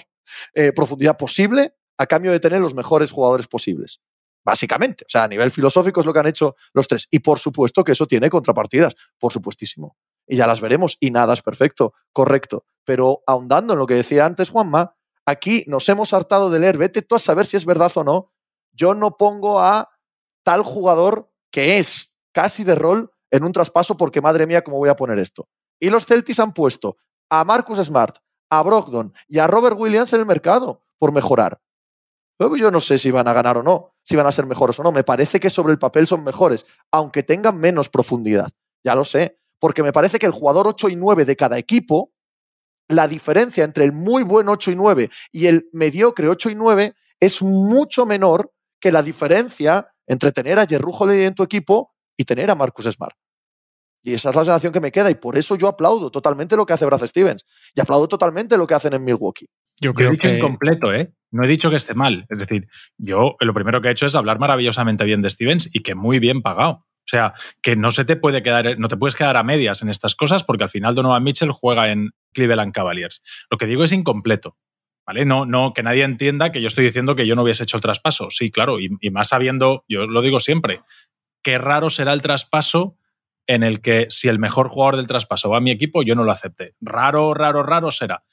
eh, 0.53 0.71
profundidad 0.73 1.17
posible 1.17 1.75
a 1.97 2.07
cambio 2.07 2.31
de 2.31 2.39
tener 2.39 2.59
los 2.59 2.73
mejores 2.73 3.11
jugadores 3.11 3.47
posibles. 3.47 4.01
Básicamente, 4.45 5.05
o 5.05 5.09
sea, 5.09 5.23
a 5.23 5.27
nivel 5.27 5.51
filosófico 5.51 6.01
es 6.01 6.05
lo 6.05 6.13
que 6.13 6.19
han 6.19 6.27
hecho 6.27 6.55
los 6.73 6.87
tres. 6.87 7.07
Y 7.11 7.19
por 7.19 7.39
supuesto 7.39 7.83
que 7.83 7.93
eso 7.93 8.07
tiene 8.07 8.29
contrapartidas, 8.29 8.95
por 9.17 9.31
supuestísimo. 9.31 9.95
Y 10.27 10.35
ya 10.37 10.47
las 10.47 10.61
veremos 10.61 10.97
y 10.99 11.11
nada 11.11 11.33
es 11.33 11.41
perfecto, 11.41 11.93
correcto. 12.11 12.65
Pero 12.83 13.23
ahondando 13.25 13.73
en 13.73 13.79
lo 13.79 13.87
que 13.87 13.95
decía 13.95 14.25
antes 14.25 14.49
Juanma, 14.49 14.95
aquí 15.25 15.63
nos 15.67 15.87
hemos 15.89 16.13
hartado 16.13 16.49
de 16.49 16.59
leer, 16.59 16.77
vete 16.77 17.01
tú 17.01 17.15
a 17.15 17.19
saber 17.19 17.45
si 17.45 17.57
es 17.57 17.65
verdad 17.65 17.91
o 17.95 18.03
no, 18.03 18.31
yo 18.73 18.93
no 18.93 19.17
pongo 19.17 19.61
a 19.61 19.89
tal 20.43 20.63
jugador 20.63 21.31
que 21.51 21.77
es 21.77 22.13
casi 22.33 22.63
de 22.63 22.75
rol 22.75 23.11
en 23.31 23.43
un 23.43 23.51
traspaso 23.51 23.95
porque 23.95 24.21
madre 24.21 24.45
mía, 24.45 24.63
¿cómo 24.63 24.77
voy 24.77 24.89
a 24.89 24.95
poner 24.95 25.19
esto? 25.19 25.47
Y 25.79 25.89
los 25.89 26.05
Celtics 26.05 26.39
han 26.39 26.53
puesto 26.53 26.97
a 27.29 27.43
Marcus 27.43 27.79
Smart, 27.79 28.17
a 28.49 28.61
Brogdon 28.61 29.13
y 29.27 29.39
a 29.39 29.47
Robert 29.47 29.77
Williams 29.77 30.13
en 30.13 30.19
el 30.19 30.25
mercado 30.25 30.83
por 30.97 31.11
mejorar. 31.11 31.61
Luego 32.39 32.57
yo 32.57 32.71
no 32.71 32.79
sé 32.79 32.97
si 32.97 33.11
van 33.11 33.27
a 33.27 33.33
ganar 33.33 33.57
o 33.57 33.63
no, 33.63 33.92
si 34.03 34.15
van 34.15 34.27
a 34.27 34.31
ser 34.31 34.45
mejores 34.45 34.79
o 34.79 34.83
no. 34.83 34.91
Me 34.91 35.03
parece 35.03 35.39
que 35.39 35.49
sobre 35.49 35.73
el 35.73 35.79
papel 35.79 36.07
son 36.07 36.23
mejores, 36.23 36.65
aunque 36.91 37.23
tengan 37.23 37.57
menos 37.57 37.89
profundidad. 37.89 38.49
Ya 38.83 38.95
lo 38.95 39.03
sé, 39.03 39.39
porque 39.59 39.83
me 39.83 39.93
parece 39.93 40.19
que 40.19 40.25
el 40.25 40.31
jugador 40.31 40.67
8 40.67 40.89
y 40.89 40.95
9 40.95 41.25
de 41.25 41.35
cada 41.35 41.57
equipo, 41.57 42.11
la 42.89 43.07
diferencia 43.07 43.63
entre 43.63 43.85
el 43.85 43.93
muy 43.93 44.23
buen 44.23 44.49
8 44.49 44.71
y 44.71 44.75
9 44.75 45.09
y 45.31 45.47
el 45.47 45.69
mediocre 45.71 46.27
8 46.27 46.49
y 46.49 46.55
9 46.55 46.93
es 47.19 47.41
mucho 47.41 48.05
menor 48.05 48.51
que 48.79 48.91
la 48.91 49.01
diferencia 49.01 49.87
entre 50.05 50.31
tener 50.33 50.59
a 50.59 50.65
Jerry 50.65 51.23
en 51.23 51.33
tu 51.33 51.43
equipo 51.43 51.93
y 52.17 52.25
tener 52.25 52.51
a 52.51 52.55
Marcus 52.55 52.85
Smart. 52.85 53.15
Y 54.01 54.13
esa 54.13 54.29
es 54.29 54.35
la 54.35 54.43
sensación 54.43 54.73
que 54.73 54.81
me 54.81 54.91
queda 54.91 55.09
y 55.09 55.15
por 55.15 55.37
eso 55.37 55.55
yo 55.55 55.69
aplaudo 55.69 56.11
totalmente 56.11 56.57
lo 56.57 56.65
que 56.65 56.73
hace 56.73 56.85
Brad 56.85 57.07
Stevens 57.07 57.45
y 57.73 57.79
aplaudo 57.79 58.09
totalmente 58.09 58.57
lo 58.57 58.67
que 58.67 58.73
hacen 58.73 58.93
en 58.93 59.03
Milwaukee. 59.05 59.47
Yo 59.81 59.93
creo 59.93 60.15
que 60.17 60.37
incompleto, 60.37 60.93
¿eh? 60.93 61.11
No 61.31 61.43
he 61.43 61.47
dicho 61.47 61.69
que 61.69 61.75
esté 61.75 61.93
mal. 61.93 62.25
Es 62.29 62.37
decir, 62.37 62.67
yo 62.97 63.35
lo 63.39 63.53
primero 63.53 63.81
que 63.81 63.87
he 63.87 63.91
hecho 63.91 64.05
es 64.05 64.15
hablar 64.15 64.39
maravillosamente 64.39 65.03
bien 65.03 65.21
de 65.21 65.29
Stevens 65.29 65.69
y 65.73 65.81
que 65.81 65.95
muy 65.95 66.19
bien 66.19 66.41
pagado. 66.41 66.85
O 67.05 67.07
sea, 67.07 67.33
que 67.61 67.75
no 67.75 67.91
se 67.91 68.05
te 68.05 68.15
puede 68.15 68.43
quedar, 68.43 68.79
no 68.79 68.87
te 68.87 68.97
puedes 68.97 69.15
quedar 69.15 69.35
a 69.35 69.43
medias 69.43 69.81
en 69.81 69.89
estas 69.89 70.15
cosas 70.15 70.43
porque 70.43 70.63
al 70.63 70.69
final 70.69 70.95
Donovan 70.95 71.23
Mitchell 71.23 71.51
juega 71.51 71.89
en 71.91 72.11
Cleveland 72.33 72.71
Cavaliers. 72.71 73.21
Lo 73.49 73.57
que 73.57 73.65
digo 73.65 73.83
es 73.83 73.91
incompleto. 73.91 74.57
¿Vale? 75.05 75.25
No, 75.25 75.45
no, 75.45 75.73
que 75.73 75.83
nadie 75.83 76.03
entienda 76.03 76.53
que 76.53 76.61
yo 76.61 76.67
estoy 76.69 76.85
diciendo 76.85 77.17
que 77.17 77.27
yo 77.27 77.35
no 77.35 77.43
hubiese 77.43 77.63
hecho 77.63 77.75
el 77.75 77.83
traspaso. 77.83 78.29
Sí, 78.29 78.51
claro, 78.51 78.79
y, 78.79 78.89
y 79.01 79.09
más 79.09 79.29
sabiendo, 79.29 79.83
yo 79.89 80.07
lo 80.07 80.21
digo 80.21 80.39
siempre, 80.39 80.79
qué 81.43 81.57
raro 81.57 81.89
será 81.89 82.13
el 82.13 82.21
traspaso 82.21 82.97
en 83.45 83.63
el 83.63 83.81
que 83.81 84.07
si 84.09 84.29
el 84.29 84.39
mejor 84.39 84.69
jugador 84.69 84.95
del 84.95 85.07
traspaso 85.07 85.49
va 85.49 85.57
a 85.57 85.61
mi 85.61 85.71
equipo, 85.71 86.03
yo 86.03 86.15
no 86.15 86.23
lo 86.23 86.31
acepté. 86.31 86.75
Raro, 86.79 87.33
raro, 87.33 87.63
raro 87.63 87.91
será. 87.91 88.23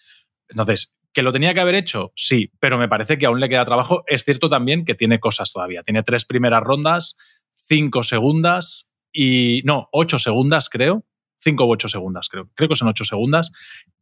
Entonces, 0.49 0.95
¿Que 1.13 1.23
lo 1.23 1.33
tenía 1.33 1.55
que 1.55 1.61
haber 1.61 1.75
hecho? 1.75 2.13
Sí, 2.15 2.53
pero 2.61 2.79
me 2.79 2.89
parece 2.89 3.19
que 3.19 3.27
aún 3.27 3.41
le 3.41 3.49
queda 3.49 3.65
trabajo. 3.65 4.05
Es 4.07 4.25
cierto 4.25 4.49
también 4.49 4.85
que 4.85 4.95
tiene 4.95 5.19
cosas 5.19 5.53
todavía. 5.53 5.83
Tiene 5.83 6.03
tres 6.03 6.25
primeras 6.25 6.63
rondas, 6.63 7.17
cinco 7.55 8.03
segundas 8.03 8.91
y. 9.13 9.63
No, 9.65 9.89
ocho 9.93 10.19
segundas, 10.19 10.69
creo. 10.69 11.05
Cinco 11.43 11.65
u 11.65 11.73
ocho 11.73 11.89
segundas, 11.89 12.29
creo. 12.29 12.51
Creo 12.55 12.69
que 12.69 12.77
son 12.77 12.89
ocho 12.89 13.05
segundas. 13.05 13.51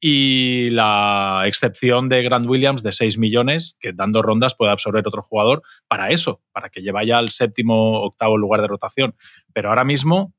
Y 0.01 0.71
la 0.71 1.45
excepción 1.47 2.09
de 2.09 2.23
Grant 2.23 2.47
Williams 2.47 2.83
de 2.83 2.93
seis 2.93 3.17
millones, 3.17 3.77
que 3.79 3.93
dando 3.93 4.23
rondas 4.23 4.57
puede 4.57 4.73
absorber 4.73 5.07
otro 5.07 5.23
jugador 5.23 5.63
para 5.87 6.11
eso, 6.11 6.43
para 6.53 6.69
que 6.69 6.83
lleve 6.83 7.07
ya 7.07 7.19
al 7.19 7.31
séptimo, 7.31 8.03
octavo 8.03 8.37
lugar 8.37 8.61
de 8.61 8.67
rotación. 8.67 9.15
Pero 9.53 9.69
ahora 9.69 9.85
mismo 9.85 10.35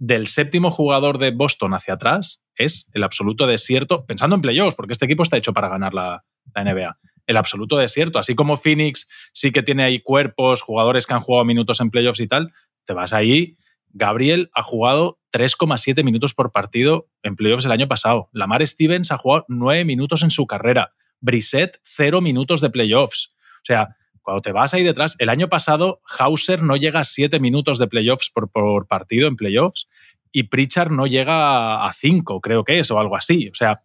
del 0.00 0.28
séptimo 0.28 0.70
jugador 0.70 1.18
de 1.18 1.30
Boston 1.30 1.74
hacia 1.74 1.94
atrás 1.94 2.40
es 2.56 2.88
el 2.94 3.04
absoluto 3.04 3.46
desierto, 3.46 4.06
pensando 4.06 4.34
en 4.34 4.42
playoffs, 4.42 4.74
porque 4.74 4.94
este 4.94 5.04
equipo 5.04 5.22
está 5.22 5.36
hecho 5.36 5.52
para 5.52 5.68
ganar 5.68 5.94
la, 5.94 6.24
NBA. 6.56 6.98
El 7.26 7.36
absoluto 7.36 7.76
desierto, 7.76 8.18
así 8.18 8.34
como 8.34 8.56
Phoenix 8.56 9.06
sí 9.32 9.52
que 9.52 9.62
tiene 9.62 9.84
ahí 9.84 10.00
cuerpos, 10.00 10.62
jugadores 10.62 11.06
que 11.06 11.14
han 11.14 11.20
jugado 11.20 11.44
minutos 11.44 11.80
en 11.80 11.90
playoffs 11.90 12.18
y 12.20 12.26
tal, 12.26 12.52
te 12.84 12.94
vas 12.94 13.12
ahí. 13.12 13.56
Gabriel 13.90 14.50
ha 14.54 14.62
jugado 14.62 15.20
3,7 15.32 16.02
minutos 16.02 16.34
por 16.34 16.50
partido 16.50 17.08
en 17.22 17.36
playoffs 17.36 17.66
el 17.66 17.72
año 17.72 17.86
pasado. 17.86 18.30
Lamar 18.32 18.66
Stevens 18.66 19.12
ha 19.12 19.18
jugado 19.18 19.44
9 19.48 19.84
minutos 19.84 20.22
en 20.22 20.30
su 20.30 20.46
carrera. 20.46 20.94
Brissett, 21.20 21.78
0 21.84 22.20
minutos 22.20 22.60
de 22.62 22.70
playoffs. 22.70 23.34
O 23.56 23.64
sea, 23.64 23.96
cuando 24.22 24.42
te 24.42 24.52
vas 24.52 24.74
ahí 24.74 24.82
detrás, 24.82 25.16
el 25.18 25.28
año 25.28 25.48
pasado 25.48 26.00
Hauser 26.18 26.62
no 26.62 26.76
llega 26.76 27.00
a 27.00 27.04
7 27.04 27.40
minutos 27.40 27.78
de 27.78 27.88
playoffs 27.88 28.30
por, 28.30 28.86
partido 28.86 29.28
en 29.28 29.36
playoffs 29.36 29.88
y 30.32 30.44
Pritchard 30.44 30.90
no 30.90 31.06
llega 31.06 31.84
a 31.84 31.92
5, 31.92 32.40
creo 32.40 32.64
que 32.64 32.78
es, 32.78 32.90
o 32.90 33.00
algo 33.00 33.16
así. 33.16 33.48
O 33.48 33.54
sea, 33.54 33.82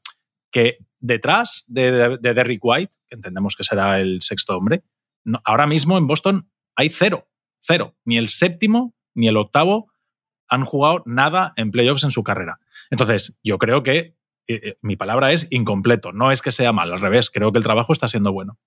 que 0.52 0.78
detrás 1.00 1.66
de, 1.68 2.18
Derrick 2.22 2.64
White, 2.64 2.94
que 3.08 3.16
entendemos 3.16 3.56
que 3.56 3.64
será 3.64 4.00
el 4.00 4.22
sexto 4.22 4.58
hombre, 4.58 4.84
ahora 5.44 5.68
mismo 5.68 5.98
en 5.98 6.08
Boston 6.08 6.50
hay 6.76 6.90
cero, 6.90 7.28
cero. 7.62 7.96
Ni 8.06 8.18
el 8.18 8.30
séptimo 8.30 8.94
ni 9.14 9.28
el 9.28 9.38
octavo 9.38 9.92
han 10.48 10.66
jugado 10.66 11.04
nada 11.06 11.54
en 11.56 11.72
playoffs 11.72 12.04
en 12.04 12.12
su 12.12 12.24
carrera. 12.24 12.60
Entonces, 12.92 13.38
yo 13.44 13.58
creo 13.58 13.82
que 13.84 14.16
eh, 14.48 14.62
eh, 14.64 14.78
mi 14.82 14.96
palabra 14.96 15.32
es 15.32 15.48
incompleto. 15.50 16.12
No 16.12 16.32
es 16.32 16.42
que 16.42 16.52
sea 16.52 16.72
mal, 16.72 16.92
al 16.92 17.02
revés, 17.02 17.30
creo 17.30 17.52
que 17.52 17.58
el 17.58 17.64
trabajo 17.64 17.94
está 17.94 18.08
siendo 18.08 18.32
bueno. 18.32 18.60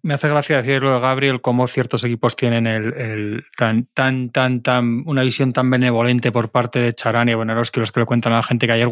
Me 0.00 0.14
hace 0.14 0.28
gracia 0.28 0.56
decirlo 0.62 0.94
de 0.94 1.00
Gabriel, 1.00 1.42
cómo 1.42 1.68
ciertos 1.68 2.02
equipos 2.04 2.34
tienen 2.34 2.66
el, 2.66 3.44
tan, 3.56 3.86
tan, 3.92 4.30
tan, 4.30 4.62
tan, 4.62 5.02
una 5.06 5.22
visión 5.22 5.52
tan 5.52 5.70
benevolente 5.70 6.32
por 6.32 6.50
parte 6.50 6.78
de 6.78 7.34
bueno, 7.34 7.54
los 7.54 7.70
que 7.70 7.80
los 7.80 7.92
que 7.92 8.00
le 8.00 8.06
cuentan 8.06 8.32
a 8.32 8.36
la 8.36 8.42
gente 8.42 8.66
que 8.66 8.72
ayer 8.72 8.88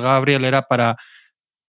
Gabriel 0.00 0.44
era 0.44 0.62
para 0.62 0.96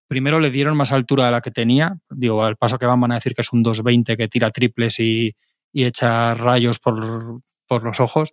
primero 0.08 0.40
le 0.40 0.50
dieron 0.50 0.76
más 0.76 0.92
altura 0.92 1.26
de 1.26 1.30
la 1.30 1.40
que 1.40 1.50
tenía. 1.50 1.96
Digo, 2.10 2.42
al 2.42 2.56
paso 2.56 2.78
que 2.78 2.86
van 2.86 3.00
van 3.00 3.12
a 3.12 3.16
decir 3.16 3.34
que 3.34 3.42
es 3.42 3.52
un 3.52 3.62
220 3.62 4.16
que 4.16 4.28
tira 4.28 4.50
triples 4.50 4.98
y, 5.00 5.36
y 5.72 5.84
echa 5.84 6.34
rayos 6.34 6.78
por, 6.78 7.42
por, 7.66 7.84
los 7.84 8.00
ojos 8.00 8.32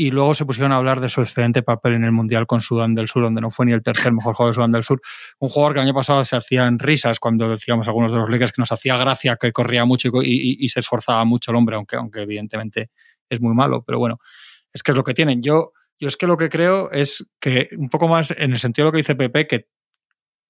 y 0.00 0.10
luego 0.10 0.32
se 0.32 0.46
pusieron 0.46 0.72
a 0.72 0.76
hablar 0.76 0.98
de 1.02 1.10
su 1.10 1.20
excelente 1.20 1.62
papel 1.62 1.92
en 1.92 2.04
el 2.04 2.12
Mundial 2.12 2.46
con 2.46 2.62
Sudán 2.62 2.94
del 2.94 3.06
Sur, 3.06 3.22
donde 3.22 3.42
no 3.42 3.50
fue 3.50 3.66
ni 3.66 3.72
el 3.72 3.82
tercer 3.82 4.14
mejor 4.14 4.34
jugador 4.34 4.54
de 4.54 4.56
Sudán 4.56 4.72
del 4.72 4.82
Sur. 4.82 5.02
Un 5.38 5.50
jugador 5.50 5.74
que 5.74 5.80
el 5.80 5.84
año 5.84 5.94
pasado 5.94 6.24
se 6.24 6.36
hacían 6.36 6.78
risas 6.78 7.20
cuando 7.20 7.50
decíamos 7.50 7.86
algunos 7.86 8.10
de 8.10 8.16
los 8.16 8.30
Lakers 8.30 8.52
que 8.52 8.62
nos 8.62 8.72
hacía 8.72 8.96
gracia, 8.96 9.36
que 9.36 9.52
corría 9.52 9.84
mucho 9.84 10.08
y, 10.22 10.66
se 10.70 10.80
esforzaba 10.80 11.26
mucho 11.26 11.50
el 11.50 11.58
hombre, 11.58 11.76
aunque, 11.76 11.96
aunque 11.96 12.22
evidentemente 12.22 12.88
es 13.28 13.42
muy 13.42 13.54
malo. 13.54 13.84
Pero 13.86 13.98
bueno, 13.98 14.16
es 14.72 14.82
que 14.82 14.92
es 14.92 14.96
lo 14.96 15.04
que 15.04 15.12
tienen. 15.12 15.42
Yo, 15.42 15.72
yo 15.98 16.08
es 16.08 16.16
que 16.16 16.26
lo 16.26 16.38
que 16.38 16.48
creo 16.48 16.90
es 16.90 17.26
que 17.38 17.68
un 17.76 17.90
poco 17.90 18.08
más 18.08 18.30
en 18.30 18.52
el 18.52 18.58
sentido 18.58 18.86
de 18.86 18.88
lo 18.88 18.92
que 18.92 19.02
dice 19.02 19.16
Pepe, 19.16 19.46
que 19.46 19.68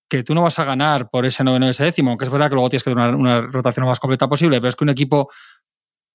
que 0.09 0.25
tú 0.25 0.35
no 0.35 0.43
vas 0.43 0.59
a 0.59 0.65
ganar 0.65 1.09
por 1.09 1.25
ese 1.25 1.45
noveno 1.45 1.69
ese 1.69 1.85
décimo, 1.85 2.19
que 2.19 2.25
es 2.25 2.31
verdad 2.33 2.49
que 2.49 2.55
luego 2.55 2.69
tienes 2.69 2.83
que 2.83 2.91
tener 2.91 3.15
una, 3.15 3.17
una 3.17 3.41
rotación 3.43 3.85
lo 3.85 3.91
más 3.91 4.01
completa 4.01 4.29
posible, 4.29 4.59
pero 4.59 4.69
es 4.69 4.75
que 4.75 4.83
un 4.83 4.91
equipo 4.91 5.31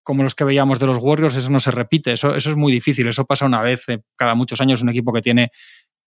como 0.06 0.24
los 0.24 0.36
que 0.36 0.44
veíamos 0.44 0.80
de 0.80 0.86
los 0.86 1.00
Warriors, 1.00 1.36
eso 1.36 1.50
no 1.50 1.60
se 1.60 1.72
repite, 1.72 2.14
eso, 2.14 2.36
eso 2.36 2.50
es 2.50 2.56
muy 2.56 2.72
difícil, 2.72 3.08
eso 3.08 3.26
pasa 3.26 3.46
una 3.46 3.62
vez 3.62 3.86
cada 4.16 4.36
muchos 4.36 4.62
años, 4.62 4.84
un 4.84 4.90
equipo 4.90 5.12
que 5.12 5.22
tiene 5.22 5.52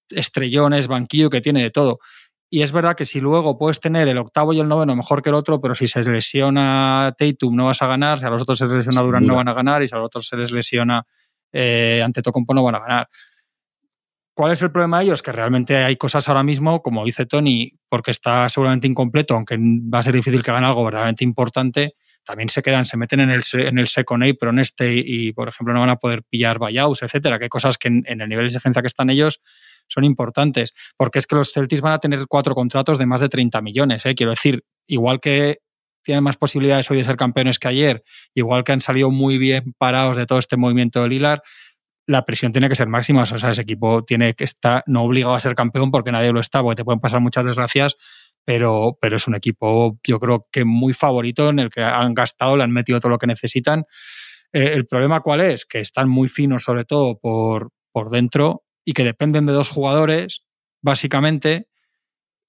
estrellones, 0.08 0.86
banquillo, 0.86 1.28
que 1.28 1.40
tiene 1.40 1.62
de 1.62 1.70
todo. 1.70 1.98
Y 2.48 2.62
es 2.62 2.72
verdad 2.72 2.96
que 2.96 3.04
si 3.04 3.20
luego 3.20 3.58
puedes 3.58 3.80
tener 3.80 4.06
el 4.08 4.16
octavo 4.16 4.52
y 4.52 4.60
el 4.60 4.68
noveno 4.68 4.94
mejor 4.94 5.20
que 5.20 5.30
el 5.30 5.34
otro, 5.34 5.60
pero 5.60 5.74
si 5.74 5.88
se 5.88 6.02
lesiona 6.04 7.12
Tatum 7.18 7.56
no 7.56 7.66
vas 7.66 7.82
a 7.82 7.88
ganar, 7.88 8.20
si 8.20 8.24
a 8.24 8.30
los 8.30 8.40
otros 8.40 8.56
se 8.56 8.66
les 8.66 8.74
lesiona 8.74 9.02
Durant 9.02 9.26
no 9.26 9.34
van 9.34 9.48
a 9.48 9.52
ganar 9.52 9.82
y 9.82 9.88
si 9.88 9.94
a 9.94 9.98
los 9.98 10.06
otros 10.06 10.26
se 10.26 10.36
les 10.36 10.52
lesiona 10.52 11.02
eh, 11.52 12.00
ante 12.02 12.22
Tocompo 12.22 12.54
no 12.54 12.62
van 12.62 12.76
a 12.76 12.80
ganar. 12.80 13.08
¿Cuál 14.32 14.52
es 14.52 14.62
el 14.62 14.70
problema 14.70 15.00
de 15.00 15.06
ellos? 15.06 15.20
Que 15.20 15.32
realmente 15.32 15.76
hay 15.76 15.96
cosas 15.96 16.28
ahora 16.28 16.44
mismo, 16.44 16.80
como 16.80 17.04
dice 17.04 17.26
Tony, 17.26 17.72
porque 17.88 18.12
está 18.12 18.48
seguramente 18.48 18.86
incompleto, 18.86 19.34
aunque 19.34 19.58
va 19.58 19.98
a 19.98 20.02
ser 20.04 20.14
difícil 20.14 20.44
que 20.44 20.52
gane 20.52 20.68
algo 20.68 20.84
verdaderamente 20.84 21.24
importante, 21.24 21.96
también 22.28 22.50
se 22.50 22.60
quedan, 22.60 22.84
se 22.84 22.98
meten 22.98 23.20
en 23.20 23.30
el, 23.30 23.42
en 23.54 23.78
el 23.78 23.86
second 23.86 24.22
A, 24.22 24.26
pero 24.38 24.50
en 24.50 24.58
este, 24.58 24.92
y 24.94 25.32
por 25.32 25.48
ejemplo 25.48 25.72
no 25.72 25.80
van 25.80 25.88
a 25.88 25.96
poder 25.96 26.22
pillar 26.24 26.58
buyouts, 26.58 27.02
etcétera, 27.02 27.38
que 27.38 27.48
cosas 27.48 27.78
que 27.78 27.88
en, 27.88 28.04
el 28.06 28.28
nivel 28.28 28.44
de 28.44 28.48
exigencia 28.48 28.82
que 28.82 28.88
están 28.88 29.08
ellos 29.08 29.40
son 29.86 30.04
importantes, 30.04 30.74
porque 30.98 31.20
es 31.20 31.26
que 31.26 31.36
los 31.36 31.54
Celtics 31.54 31.80
van 31.80 31.94
a 31.94 32.00
tener 32.00 32.26
cuatro 32.28 32.54
contratos 32.54 32.98
de 32.98 33.06
más 33.06 33.22
de 33.22 33.30
30 33.30 33.62
millones, 33.62 34.04
¿eh? 34.04 34.14
quiero 34.14 34.32
decir, 34.32 34.62
igual 34.86 35.20
que 35.20 35.60
tienen 36.02 36.22
más 36.22 36.36
posibilidades 36.36 36.90
hoy 36.90 36.98
de 36.98 37.04
ser 37.04 37.16
campeones 37.16 37.58
que 37.58 37.68
ayer, 37.68 38.04
igual 38.34 38.62
que 38.62 38.72
han 38.72 38.82
salido 38.82 39.10
muy 39.10 39.38
bien 39.38 39.74
parados 39.78 40.14
de 40.14 40.26
todo 40.26 40.38
este 40.38 40.58
movimiento 40.58 41.00
de 41.00 41.08
Lilar, 41.08 41.42
la 42.06 42.26
presión 42.26 42.52
tiene 42.52 42.68
que 42.68 42.76
ser 42.76 42.88
máxima. 42.88 43.22
O 43.22 43.26
sea, 43.26 43.50
ese 43.50 43.60
equipo 43.60 44.02
tiene 44.02 44.34
que 44.34 44.44
estar 44.44 44.82
no 44.86 45.02
obligado 45.02 45.34
a 45.34 45.40
ser 45.40 45.54
campeón 45.54 45.90
porque 45.90 46.10
nadie 46.10 46.32
lo 46.32 46.40
está, 46.40 46.62
porque 46.62 46.76
te 46.76 46.84
pueden 46.84 47.00
pasar 47.00 47.20
muchas 47.20 47.44
desgracias, 47.44 47.96
pero, 48.48 48.96
pero 48.98 49.16
es 49.18 49.26
un 49.26 49.34
equipo, 49.34 49.98
yo 50.02 50.18
creo 50.18 50.42
que 50.50 50.64
muy 50.64 50.94
favorito 50.94 51.50
en 51.50 51.58
el 51.58 51.68
que 51.68 51.82
han 51.82 52.14
gastado, 52.14 52.56
le 52.56 52.64
han 52.64 52.70
metido 52.70 52.98
todo 52.98 53.10
lo 53.10 53.18
que 53.18 53.26
necesitan. 53.26 53.84
Eh, 54.54 54.72
el 54.72 54.86
problema 54.86 55.20
cuál 55.20 55.42
es? 55.42 55.66
Que 55.66 55.80
están 55.80 56.08
muy 56.08 56.30
finos, 56.30 56.62
sobre 56.62 56.86
todo 56.86 57.18
por, 57.18 57.72
por 57.92 58.08
dentro, 58.08 58.64
y 58.86 58.94
que 58.94 59.04
dependen 59.04 59.44
de 59.44 59.52
dos 59.52 59.68
jugadores, 59.68 60.46
básicamente, 60.80 61.68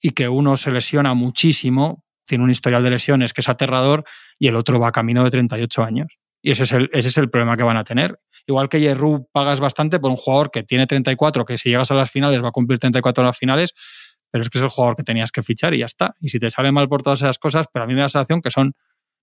y 0.02 0.12
que 0.12 0.30
uno 0.30 0.56
se 0.56 0.72
lesiona 0.72 1.14
muchísimo, 1.16 2.06
tiene 2.26 2.46
un 2.46 2.52
historial 2.52 2.82
de 2.82 2.92
lesiones 2.92 3.34
que 3.34 3.42
es 3.42 3.50
aterrador, 3.50 4.06
y 4.40 4.48
el 4.48 4.56
otro 4.56 4.80
va 4.80 4.94
camino 4.94 5.26
de 5.26 5.32
38 5.32 5.84
años. 5.84 6.18
Y 6.42 6.52
ese 6.52 6.64
es 6.64 6.72
el, 6.72 6.90
ese 6.94 7.10
es 7.10 7.18
el 7.18 7.30
problema 7.30 7.58
que 7.58 7.64
van 7.64 7.76
a 7.76 7.84
tener. 7.84 8.22
Igual 8.48 8.70
que 8.70 8.80
Yerru 8.80 9.28
pagas 9.34 9.60
bastante 9.60 10.00
por 10.00 10.12
un 10.12 10.16
jugador 10.16 10.50
que 10.50 10.64
tiene 10.64 10.88
34, 10.88 11.44
que 11.44 11.58
si 11.58 11.72
llegas 11.72 11.92
a 11.92 11.96
las 11.96 12.10
finales 12.10 12.42
va 12.42 12.48
a 12.48 12.52
cumplir 12.52 12.80
34 12.80 13.22
en 13.22 13.26
las 13.26 13.38
finales, 13.38 13.74
pero 14.32 14.44
es 14.44 14.50
que 14.50 14.58
es 14.58 14.64
el 14.64 14.70
jugador 14.70 14.96
que 14.96 15.04
tenías 15.04 15.32
que 15.32 15.44
fichar 15.44 15.74
y 15.74 15.80
ya 15.80 15.86
está. 15.86 16.14
Y 16.20 16.30
si 16.30 16.40
te 16.40 16.50
sale 16.50 16.72
mal 16.72 16.88
por 16.88 17.02
todas 17.02 17.22
esas 17.22 17.38
cosas, 17.40 17.68
pero 17.72 17.86
a 17.86 17.88
mí 17.88 17.94
me 17.94 18.00
da 18.00 18.06
la 18.06 18.10
sensación 18.10 18.42
que 18.42 18.52
son 18.52 18.74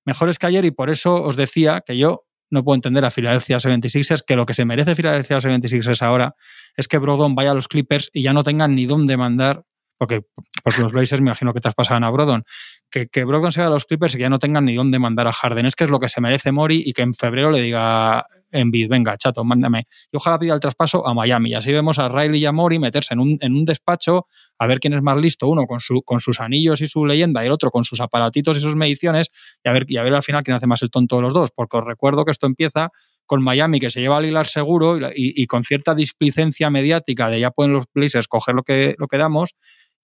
mejores 0.04 0.38
que 0.38 0.46
ayer 0.46 0.64
y 0.64 0.70
por 0.70 0.90
eso 0.90 1.22
os 1.22 1.36
decía 1.36 1.82
que 1.84 1.96
yo 1.96 2.24
no 2.50 2.62
puedo 2.62 2.76
entender 2.76 3.04
a 3.04 3.10
Philadelphia 3.10 3.58
76ers 3.58 4.22
que 4.24 4.36
lo 4.36 4.46
que 4.46 4.54
se 4.54 4.64
merece 4.64 4.94
Philadelphia 4.94 5.38
76ers 5.38 6.02
ahora 6.02 6.36
es 6.76 6.86
que 6.86 6.98
Brodon 6.98 7.34
vaya 7.34 7.50
a 7.50 7.54
los 7.54 7.68
Clippers 7.68 8.10
y 8.12 8.22
ya 8.22 8.32
no 8.32 8.44
tengan 8.44 8.74
ni 8.74 8.86
dónde 8.86 9.16
mandar 9.16 9.64
porque, 9.98 10.22
porque 10.62 10.82
los 10.82 10.92
Blazers 10.92 11.22
me 11.22 11.30
imagino 11.30 11.52
que 11.52 11.60
traspasaban 11.60 12.04
a 12.04 12.10
Brodon, 12.10 12.44
que, 12.90 13.08
que 13.08 13.24
Brogdon 13.24 13.52
se 13.52 13.62
a 13.62 13.68
los 13.68 13.84
Clippers 13.84 14.14
y 14.14 14.18
que 14.18 14.22
ya 14.22 14.30
no 14.30 14.38
tengan 14.38 14.64
ni 14.64 14.74
dónde 14.74 14.98
mandar 14.98 15.26
a 15.26 15.32
Harden. 15.32 15.66
Es 15.66 15.74
que 15.74 15.84
es 15.84 15.90
lo 15.90 15.98
que 15.98 16.08
se 16.08 16.20
merece 16.20 16.52
Mori 16.52 16.82
y 16.84 16.92
que 16.92 17.02
en 17.02 17.14
febrero 17.14 17.50
le 17.50 17.60
diga 17.60 18.26
en 18.52 18.70
bid, 18.70 18.88
venga, 18.88 19.16
chato, 19.16 19.44
mándame. 19.44 19.86
Y 20.12 20.16
ojalá 20.16 20.38
pida 20.38 20.54
el 20.54 20.60
traspaso 20.60 21.06
a 21.06 21.14
Miami. 21.14 21.50
Y 21.50 21.54
así 21.54 21.72
vemos 21.72 21.98
a 21.98 22.08
Riley 22.08 22.40
y 22.40 22.46
a 22.46 22.52
Mori 22.52 22.78
meterse 22.78 23.14
en 23.14 23.20
un, 23.20 23.38
en 23.40 23.54
un 23.54 23.64
despacho 23.64 24.26
a 24.58 24.66
ver 24.66 24.80
quién 24.80 24.94
es 24.94 25.02
más 25.02 25.16
listo, 25.16 25.48
uno 25.48 25.66
con, 25.66 25.80
su, 25.80 26.02
con 26.02 26.20
sus 26.20 26.40
anillos 26.40 26.80
y 26.80 26.86
su 26.86 27.04
leyenda 27.04 27.42
y 27.42 27.46
el 27.46 27.52
otro 27.52 27.70
con 27.70 27.84
sus 27.84 28.00
aparatitos 28.00 28.56
y 28.56 28.60
sus 28.60 28.76
mediciones 28.76 29.28
y 29.62 29.68
a 29.68 29.72
ver, 29.72 29.84
y 29.88 29.98
a 29.98 30.02
ver 30.02 30.14
al 30.14 30.22
final 30.22 30.42
quién 30.42 30.56
hace 30.56 30.66
más 30.66 30.82
el 30.82 30.90
tonto 30.90 31.16
de 31.16 31.22
los 31.22 31.34
dos. 31.34 31.50
Porque 31.54 31.76
os 31.76 31.84
recuerdo 31.84 32.24
que 32.24 32.30
esto 32.30 32.46
empieza 32.46 32.90
con 33.26 33.42
Miami, 33.42 33.80
que 33.80 33.90
se 33.90 34.00
lleva 34.00 34.18
al 34.18 34.24
hilar 34.24 34.46
seguro 34.46 34.98
y, 34.98 35.10
y, 35.14 35.46
con 35.46 35.64
cierta 35.64 35.94
displicencia 35.94 36.70
mediática 36.70 37.28
de 37.28 37.40
ya 37.40 37.50
pueden 37.50 37.72
los 37.72 37.84
Blazers 37.92 38.28
coger 38.28 38.54
lo 38.54 38.62
que, 38.62 38.94
lo 38.98 39.08
que 39.08 39.18
damos 39.18 39.56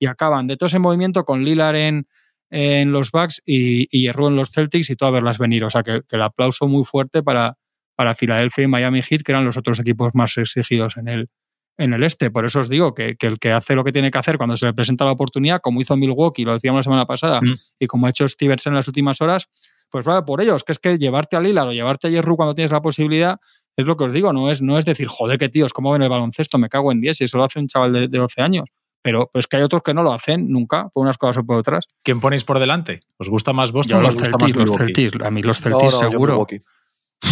y 0.03 0.07
acaban 0.07 0.49
de 0.49 0.57
todo 0.57 0.67
ese 0.67 0.81
movimiento 0.81 1.25
con 1.25 1.45
Lilar 1.45 1.77
en, 1.77 2.09
en 2.51 2.91
los 2.91 3.13
Bucks 3.13 3.41
y, 3.47 3.87
y 3.97 4.09
en 4.09 4.35
los 4.35 4.51
Celtics 4.51 4.91
y 4.91 4.97
todo 4.97 5.11
a 5.11 5.13
verlas 5.13 5.39
venir. 5.39 5.63
O 5.63 5.71
sea 5.71 5.85
que, 5.85 6.01
el 6.11 6.23
aplauso 6.23 6.67
muy 6.67 6.83
fuerte 6.83 7.23
para, 7.23 7.57
para 7.95 8.17
Filadelfia 8.17 8.65
y 8.65 8.67
Miami 8.67 9.01
Heat, 9.01 9.23
que 9.23 9.31
eran 9.31 9.45
los 9.45 9.57
otros 9.57 9.79
equipos 9.79 10.11
más 10.15 10.37
exigidos 10.39 10.97
en 10.97 11.07
el, 11.07 11.31
en 11.79 11.93
el 11.93 12.03
este. 12.03 12.33
Por 12.33 12.45
eso 12.45 12.59
os 12.59 12.69
digo 12.69 12.95
que, 12.95 13.17
el 13.17 13.39
que 13.39 13.53
hace 13.53 13.77
lo 13.77 13.85
que 13.85 13.93
tiene 13.93 14.11
que 14.11 14.19
hacer 14.19 14.39
cuando 14.39 14.57
se 14.57 14.67
le 14.67 14.75
presenta 14.75 15.05
la 15.05 15.13
oportunidad, 15.13 15.61
como 15.61 15.81
hizo 15.81 15.97
Milwaukee, 15.97 16.45
lo 16.45 16.55
decíamos 16.55 16.81
la 16.81 16.83
semana 16.83 17.07
pasada, 17.07 17.41
mm. 17.41 17.55
y 17.79 17.87
como 17.87 18.09
ha 18.09 18.11
hecho 18.11 18.27
Stevens 18.27 18.67
en 18.67 18.75
las 18.75 18.89
últimas 18.89 19.21
horas, 19.21 19.51
pues 19.89 20.05
va 20.05 20.25
por 20.25 20.41
ellos, 20.41 20.65
que 20.65 20.73
es 20.73 20.81
que 20.81 20.99
llevarte 20.99 21.37
a 21.37 21.41
Lillard 21.41 21.69
o 21.69 21.73
llevarte 21.73 22.09
a 22.09 22.11
Jerry 22.11 22.35
cuando 22.35 22.57
tienes 22.57 22.73
la 22.73 22.83
posibilidad, 22.83 23.39
es 23.77 23.87
lo 23.87 23.97
que 23.97 24.03
os 24.03 24.13
digo, 24.13 24.33
no 24.33 24.51
es, 24.51 24.63
no 24.63 24.79
es 24.79 24.85
decir, 24.85 25.07
joder, 25.07 25.39
qué 25.39 25.49
tíos, 25.49 25.73
¿cómo 25.73 25.93
ven 25.93 26.03
el 26.03 26.09
baloncesto? 26.09 26.59
Me 26.59 26.69
cago 26.69 26.91
en 26.91 27.01
10 27.01 27.21
y 27.21 27.25
eso 27.25 27.39
lo 27.39 27.45
hace 27.45 27.61
un 27.61 27.69
chaval 27.69 27.93
de, 27.93 28.09
de 28.09 28.19
12 28.19 28.43
años 28.43 28.65
pero, 29.03 29.31
es 29.35 29.47
que 29.47 29.57
hay 29.57 29.63
otros 29.63 29.83
que 29.83 29.95
no 29.95 30.03
lo 30.03 30.13
hacen 30.13 30.49
nunca, 30.49 30.89
por 30.91 31.03
unas 31.03 31.19
cosas 31.19 31.39
o 31.39 31.45
por 31.45 31.57
otras. 31.57 31.89
¿Quién 32.03 32.21
ponéis 32.21 32.45
por 32.45 32.59
delante? 32.59 33.01
¿Os 33.19 33.29
gusta 33.29 33.53
más 33.53 33.73
Boston 33.73 34.05
o 34.05 34.09
os 34.09 34.15
gusta 34.15 34.37
más 34.39 34.55
Los 34.55 34.77
Celtics, 34.77 35.15
a 35.23 35.31
mí 35.31 35.43
los 35.43 35.61
Celtics 35.61 35.99
seguro. 35.99 36.47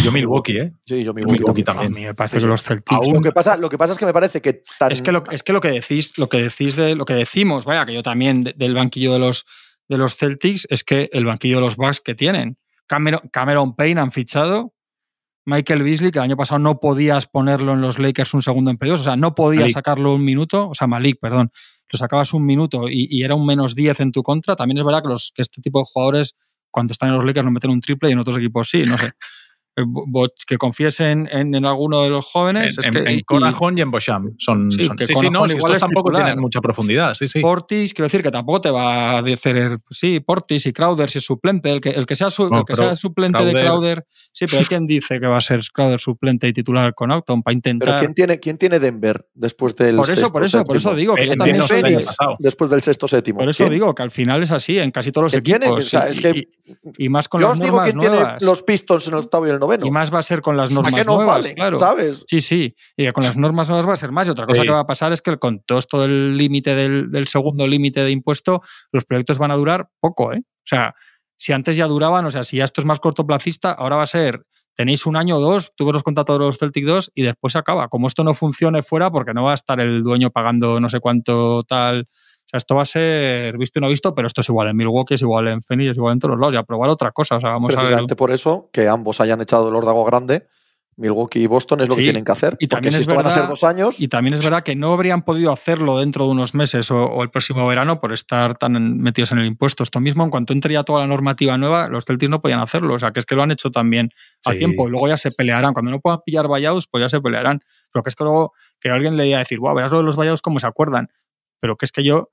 Yo 0.03 0.11
Milwaukee. 0.11 0.57
¿eh? 0.57 0.73
Sí, 0.85 1.03
yo 1.03 1.13
Milwaukee, 1.13 1.63
también. 1.63 1.91
A 1.91 1.95
mí 1.95 2.05
me 2.05 2.13
parece 2.13 2.39
que 2.39 2.45
los 2.45 2.61
Celtics. 2.61 3.07
Lo, 3.13 3.21
que 3.21 3.31
pasa, 3.31 3.57
lo 3.57 3.69
que 3.69 3.77
pasa 3.77 3.93
es 3.93 3.99
que 3.99 4.05
me 4.05 4.13
parece 4.13 4.41
que 4.41 4.63
es 4.89 5.01
que 5.01 5.11
lo, 5.11 5.23
es 5.31 5.43
que 5.43 5.53
lo 5.53 5.59
que 5.59 5.69
decís, 5.69 6.17
lo 6.17 6.29
que 6.29 6.41
decís 6.41 6.75
de 6.75 6.95
lo 6.95 7.05
que 7.05 7.13
decimos, 7.13 7.65
vaya, 7.65 7.85
que 7.85 7.93
yo 7.93 8.03
también 8.03 8.43
del 8.43 8.73
banquillo 8.73 9.13
de 9.13 9.19
los 9.19 9.45
de 9.89 9.97
los 9.97 10.15
Celtics 10.15 10.65
es 10.69 10.83
que 10.83 11.09
el 11.11 11.25
banquillo 11.25 11.57
de 11.57 11.61
los 11.61 11.75
Bucks 11.75 11.99
que 11.99 12.15
tienen. 12.15 12.57
Cameron, 12.87 13.21
Cameron 13.31 13.75
Payne 13.75 13.99
han 13.99 14.11
fichado, 14.11 14.73
Michael 15.45 15.83
Beasley, 15.83 16.11
que 16.11 16.19
el 16.19 16.23
año 16.23 16.37
pasado 16.37 16.59
no 16.59 16.79
podías 16.79 17.27
ponerlo 17.27 17.73
en 17.73 17.81
los 17.81 17.99
Lakers 17.99 18.33
un 18.33 18.41
segundo 18.41 18.71
en 18.71 18.77
periodos, 18.77 19.01
o 19.01 19.03
sea, 19.05 19.15
no 19.15 19.33
podías 19.35 19.71
sacarlo 19.71 20.13
un 20.13 20.23
minuto, 20.23 20.69
o 20.69 20.75
sea, 20.75 20.87
Malik, 20.87 21.17
perdón, 21.19 21.51
lo 21.91 21.97
sacabas 21.97 22.33
un 22.33 22.45
minuto 22.45 22.87
y, 22.89 23.23
era 23.23 23.35
un 23.35 23.45
menos 23.45 23.75
10 23.75 23.99
en 23.99 24.11
tu 24.11 24.23
contra. 24.23 24.55
También 24.55 24.77
es 24.77 24.83
verdad 24.83 25.01
que, 25.01 25.09
los, 25.09 25.31
que 25.35 25.41
este 25.41 25.61
tipo 25.61 25.79
de 25.79 25.85
jugadores, 25.91 26.35
cuando 26.69 26.93
están 26.93 27.09
en 27.09 27.15
los 27.15 27.25
Lakers, 27.25 27.45
no 27.45 27.51
meten 27.51 27.71
un 27.71 27.81
triple 27.81 28.09
y 28.09 28.13
en 28.13 28.19
otros 28.19 28.37
equipos 28.37 28.69
sí, 28.69 28.83
no 28.83 28.97
sé. 28.97 29.11
Eh, 29.77 29.83
que 30.45 30.57
confiesen 30.57 31.29
en, 31.31 31.55
en, 31.55 31.65
alguno 31.65 32.01
de 32.01 32.09
los 32.09 32.25
jóvenes. 32.25 32.77
En, 32.77 32.83
es 32.83 33.03
que, 33.03 33.09
en 33.09 33.21
Conajon 33.21 33.77
y, 33.77 33.81
en 33.81 33.89
Bosham. 33.89 34.35
Son, 34.37 34.69
sí, 34.69 34.83
son, 34.83 34.97
sí, 34.97 35.13
no, 35.31 35.45
igual 35.45 35.77
tampoco 35.77 36.11
tienen 36.11 36.39
mucha 36.39 36.59
profundidad. 36.59 37.13
Sí, 37.13 37.25
sí. 37.27 37.39
Portis, 37.39 37.93
quiero 37.93 38.07
decir 38.07 38.21
que 38.21 38.31
tampoco 38.31 38.59
te 38.59 38.69
va 38.69 39.11
a 39.11 39.19
hacer. 39.19 39.79
Sí, 39.89 40.19
Portis 40.19 40.65
y 40.65 40.73
Crowder 40.73 41.09
si 41.09 41.19
es 41.19 41.23
suplente. 41.23 41.71
El 41.71 41.79
que, 41.79 41.91
el 41.91 42.05
que 42.05 42.17
sea, 42.17 42.29
su, 42.29 42.53
el 42.53 42.65
que 42.65 42.75
sea 42.75 42.97
suplente 42.97 43.45
de 43.45 43.53
Crowder. 43.53 44.05
Sí, 44.33 44.45
pero 44.45 44.59
hay 44.59 44.65
quien 44.65 44.87
dice 44.87 45.21
que 45.21 45.27
va 45.27 45.37
a 45.37 45.41
ser 45.41 45.61
Crowder 45.73 46.01
suplente 46.01 46.49
y 46.49 46.53
titular 46.53 46.93
con 46.93 47.09
Auton 47.13 47.41
para 47.41 47.53
intentar. 47.53 47.87
Pero 47.87 47.99
¿quién 47.99 48.13
tiene, 48.13 48.39
quién 48.41 48.57
tiene 48.57 48.77
Denver 48.77 49.25
después 49.33 49.73
del. 49.77 49.95
Por 49.95 50.09
eso, 50.09 50.33
por 50.33 50.43
eso, 50.43 50.65
por 50.65 50.75
eso 50.75 50.93
digo 50.95 51.15
que 51.15 51.27
yo 51.27 51.35
también. 51.35 51.61
Después 52.39 52.69
del 52.69 52.81
sexto 52.81 53.07
séptimo. 53.07 53.39
Por 53.39 53.47
eso 53.47 53.69
digo 53.69 53.95
que 53.95 54.03
al 54.03 54.11
final 54.11 54.43
es 54.43 54.51
así 54.51 54.79
en 54.79 54.91
casi 54.91 55.13
todos 55.13 55.25
los 55.25 55.33
equipos. 55.33 55.59
Tiene, 55.61 55.73
o 55.73 55.81
sea, 55.81 56.09
es 56.09 56.19
que, 56.19 56.49
y, 56.97 57.07
más 57.07 57.29
con 57.29 57.39
yo 57.39 57.47
las 57.47 57.57
os 57.57 57.63
digo 57.63 57.81
quién 57.83 57.99
tiene 57.99 58.17
los 58.41 58.63
Pistons 58.63 59.07
en 59.07 59.13
el 59.13 59.19
octavo 59.19 59.47
y 59.47 59.49
el 59.49 59.60
noveno. 59.61 59.85
Y 59.85 59.91
más 59.91 60.13
va 60.13 60.19
a 60.19 60.23
ser 60.23 60.41
con 60.41 60.57
las 60.57 60.69
normas 60.71 60.93
¿A 60.93 60.97
qué 60.97 61.05
no 61.05 61.15
nuevas, 61.15 61.37
vale? 61.43 61.55
claro. 61.55 61.79
¿Sabes? 61.79 62.25
Sí, 62.27 62.41
sí. 62.41 62.75
Y 62.97 63.09
con 63.13 63.23
las 63.23 63.37
normas 63.37 63.69
nuevas 63.69 63.87
va 63.87 63.93
a 63.93 63.97
ser 63.97 64.11
más. 64.11 64.27
Y 64.27 64.31
otra 64.31 64.45
cosa 64.45 64.59
Sí. 64.61 64.67
que 64.67 64.73
va 64.73 64.79
a 64.79 64.87
pasar 64.87 65.13
es 65.13 65.21
que 65.21 65.37
con 65.37 65.61
todo 65.61 65.77
esto 65.79 66.01
del 66.01 66.35
límite 66.35 66.75
del, 66.75 67.09
del 67.09 67.27
segundo 67.29 67.65
límite 67.67 68.03
de 68.03 68.11
impuesto, 68.11 68.61
los 68.91 69.05
proyectos 69.05 69.37
van 69.37 69.51
a 69.51 69.55
durar 69.55 69.87
poco, 70.01 70.33
¿eh? 70.33 70.41
O 70.43 70.65
sea, 70.65 70.93
si 71.37 71.53
antes 71.53 71.77
ya 71.77 71.87
duraban, 71.87 72.25
o 72.25 72.31
sea, 72.31 72.43
si 72.43 72.57
ya 72.57 72.65
esto 72.65 72.81
es 72.81 72.85
más 72.85 72.99
cortoplacista, 72.99 73.71
ahora 73.71 73.95
va 73.95 74.03
a 74.03 74.07
ser, 74.07 74.43
tenéis 74.75 75.05
un 75.05 75.15
año 75.15 75.37
o 75.37 75.39
dos, 75.39 75.73
tuve 75.75 75.91
los 75.93 76.03
contratos 76.03 76.37
de 76.37 76.45
los 76.45 76.57
Celtic 76.57 76.85
2 76.85 77.11
y 77.15 77.23
después 77.23 77.53
se 77.53 77.59
acaba. 77.59 77.87
Como 77.87 78.07
esto 78.07 78.23
no 78.23 78.33
funcione 78.33 78.83
fuera, 78.83 79.11
porque 79.11 79.33
no 79.33 79.43
va 79.43 79.51
a 79.51 79.55
estar 79.55 79.79
el 79.79 80.03
dueño 80.03 80.29
pagando 80.31 80.79
no 80.79 80.89
sé 80.89 80.99
cuánto 80.99 81.63
tal. 81.63 82.07
O 82.51 82.53
sea, 82.53 82.57
esto 82.57 82.75
va 82.75 82.81
a 82.81 82.85
ser 82.85 83.57
visto 83.57 83.79
y 83.79 83.81
no 83.81 83.87
visto, 83.87 84.13
pero 84.13 84.27
esto 84.27 84.41
es 84.41 84.49
igual 84.49 84.67
en 84.67 84.75
Milwaukee, 84.75 85.13
es 85.13 85.21
igual 85.21 85.47
en 85.47 85.61
Phoenix, 85.61 85.91
es 85.91 85.97
igual 85.97 86.13
en 86.13 86.19
todos 86.19 86.31
los 86.31 86.39
lados. 86.41 86.53
Y 86.53 86.57
a 86.57 86.63
probar 86.63 86.89
otra 86.89 87.11
cosa. 87.11 87.37
O 87.37 87.39
sea, 87.39 87.51
vamos 87.51 87.71
a 87.71 87.75
ver. 87.75 87.79
Precisamente 87.85 88.15
por 88.17 88.31
eso 88.31 88.69
que 88.73 88.89
ambos 88.89 89.21
hayan 89.21 89.39
echado 89.41 89.69
el 89.69 89.75
órdago 89.75 90.03
grande, 90.03 90.47
Milwaukee 90.97 91.39
y 91.41 91.47
Boston 91.47 91.79
es 91.79 91.87
lo 91.87 91.95
que 91.95 92.03
tienen 92.03 92.25
que 92.25 92.31
hacer. 92.33 92.57
y 92.59 92.67
también 92.67 92.91
si 92.91 92.97
es 92.97 93.01
esto 93.03 93.15
van 93.15 93.25
a 93.25 93.29
ser 93.29 93.39
verdad- 93.43 93.49
dos 93.51 93.63
años, 93.63 93.99
Y 94.01 94.09
también 94.09 94.33
es 94.33 94.43
verdad 94.43 94.61
que 94.63 94.75
no 94.75 94.91
habrían 94.91 95.21
podido 95.21 95.51
hacerlo 95.53 95.97
dentro 95.97 96.25
de 96.25 96.31
unos 96.31 96.53
meses 96.53 96.91
o, 96.91 97.05
o 97.05 97.23
el 97.23 97.31
próximo 97.31 97.65
verano 97.65 98.01
por 98.01 98.11
estar 98.11 98.57
tan 98.57 98.97
metidos 98.99 99.31
en 99.31 99.39
el 99.39 99.45
impuesto. 99.45 99.83
Esto 99.83 100.01
mismo, 100.01 100.25
en 100.25 100.29
cuanto 100.29 100.51
entre 100.51 100.73
ya 100.73 100.83
toda 100.83 100.99
la 100.99 101.07
normativa 101.07 101.57
nueva, 101.57 101.87
los 101.87 102.03
Celtics 102.03 102.29
no 102.29 102.41
podían 102.41 102.59
hacerlo. 102.59 102.95
O 102.95 102.99
sea, 102.99 103.11
que 103.13 103.21
es 103.21 103.25
que 103.25 103.35
lo 103.35 103.43
han 103.43 103.51
hecho 103.51 103.71
también 103.71 104.11
a 104.45 104.51
Sí. 104.51 104.57
tiempo 104.57 104.87
y 104.87 104.91
luego 104.91 105.07
ya 105.07 105.15
se 105.15 105.31
pelearán. 105.31 105.71
Cuando 105.73 105.91
no 105.91 106.01
puedan 106.01 106.19
pillar 106.25 106.47
buyouts, 106.47 106.87
pues 106.91 107.01
ya 107.01 107.07
se 107.09 107.21
pelearán. 107.21 107.61
Pero 107.93 108.03
que 108.03 108.09
es 108.09 108.15
que 108.15 108.25
luego 108.25 108.51
que 108.81 108.89
alguien 108.89 109.15
le 109.15 109.27
iba 109.27 109.37
a 109.37 109.39
decir, 109.39 109.59
wow, 109.59 109.73
verás 109.73 109.93
lo 109.93 109.99
de 109.99 110.03
los 110.03 110.17
buyouts, 110.17 110.41
cómo 110.41 110.59
se 110.59 110.67
acuerdan. 110.67 111.09
Pero 111.61 111.77
que 111.77 111.85
es 111.85 111.91
que 111.93 112.03
yo, 112.03 112.29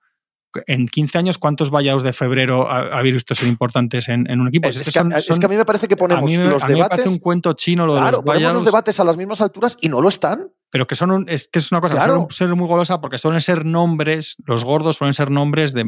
en 0.66 0.86
15 0.88 1.18
años, 1.18 1.38
¿cuántos 1.38 1.70
buyouts 1.70 2.02
de 2.02 2.12
febrero 2.12 2.70
ha- 2.70 2.98
habéis 2.98 3.14
visto 3.14 3.34
ser 3.34 3.48
importantes 3.48 4.08
en, 4.08 4.28
en 4.30 4.40
un 4.40 4.48
equipo? 4.48 4.68
es, 4.68 4.76
es 4.76 4.80
es 4.88 4.94
que, 4.94 4.98
son- 5.00 5.12
es 5.12 5.24
son- 5.26 5.40
que 5.40 5.46
a 5.46 5.48
mí 5.48 5.56
me 5.56 5.64
parece 5.64 5.88
que 5.88 5.96
ponemos 5.96 6.22
a 6.22 6.26
mí, 6.26 6.38
me- 6.38 6.44
los 6.50 6.62
a 6.62 6.66
mí 6.66 6.72
me 6.72 6.76
debates. 6.76 6.98
parece 6.98 7.08
un 7.08 7.18
cuento 7.18 7.52
chino 7.52 7.86
lo 7.86 7.94
de 7.94 8.00
Claro, 8.00 8.16
los 8.18 8.24
ponemos 8.24 8.52
los 8.54 8.64
debates 8.64 8.98
a 9.00 9.04
las 9.04 9.16
mismas 9.16 9.40
alturas 9.40 9.76
y 9.80 9.88
no 9.88 10.00
lo 10.00 10.08
están. 10.08 10.48
Pero 10.70 10.86
que 10.86 10.94
son 10.96 11.10
un- 11.10 11.24
es 11.30 11.48
que 11.50 11.60
es 11.60 11.72
una 11.72 11.80
cosa, 11.80 11.94
Claro. 11.94 12.26
suelen 12.28 12.30
ser 12.52 12.54
muy 12.54 12.68
golosa 12.68 13.00
porque 13.00 13.16
suelen 13.16 13.40
ser 13.40 13.64
nombres, 13.64 14.36
los 14.46 14.64
gordos 14.64 14.96
suelen 14.96 15.14
ser 15.14 15.30
nombres 15.30 15.72
de 15.72 15.84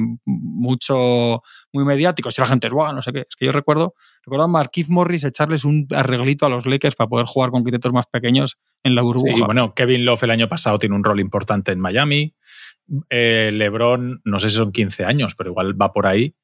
mucho, 0.54 1.42
muy 1.72 1.84
mediáticos. 1.84 2.36
Y 2.38 2.40
la 2.40 2.46
gente 2.46 2.66
es, 2.66 2.72
"Buah, 2.72 2.92
no 2.92 3.02
sé 3.02 3.12
qué. 3.12 3.20
Es 3.20 3.36
que 3.36 3.46
yo 3.46 3.52
recuerdo, 3.52 3.94
recuerdo 4.24 4.44
a 4.44 4.48
Marquise 4.48 4.90
Morris 4.90 5.24
echarles 5.24 5.64
un 5.64 5.86
arreglito 5.94 6.46
a 6.46 6.48
los 6.48 6.66
Lakers 6.66 6.94
para 6.96 7.08
poder 7.08 7.26
jugar 7.26 7.50
con 7.50 7.62
quintetos 7.64 7.92
más 7.92 8.06
pequeños 8.06 8.56
en 8.82 8.94
la 8.94 9.02
burbuja. 9.02 9.36
Y 9.36 9.40
bueno, 9.42 9.74
Kevin 9.74 10.04
Love 10.04 10.22
el 10.24 10.30
año 10.30 10.48
pasado 10.48 10.78
tiene 10.78 10.94
un 10.94 11.04
rol 11.04 11.20
importante 11.20 11.72
en 11.72 11.80
Miami. 11.80 12.34
Eh, 13.09 13.50
LeBron, 13.52 14.20
no 14.25 14.38
sé 14.40 14.49
si 14.50 14.56
son 14.56 14.73
15 14.73 15.04
años, 15.04 15.35
pero 15.35 15.50
igual 15.50 15.80
va 15.80 15.92
por 15.92 16.06
ahí. 16.06 16.35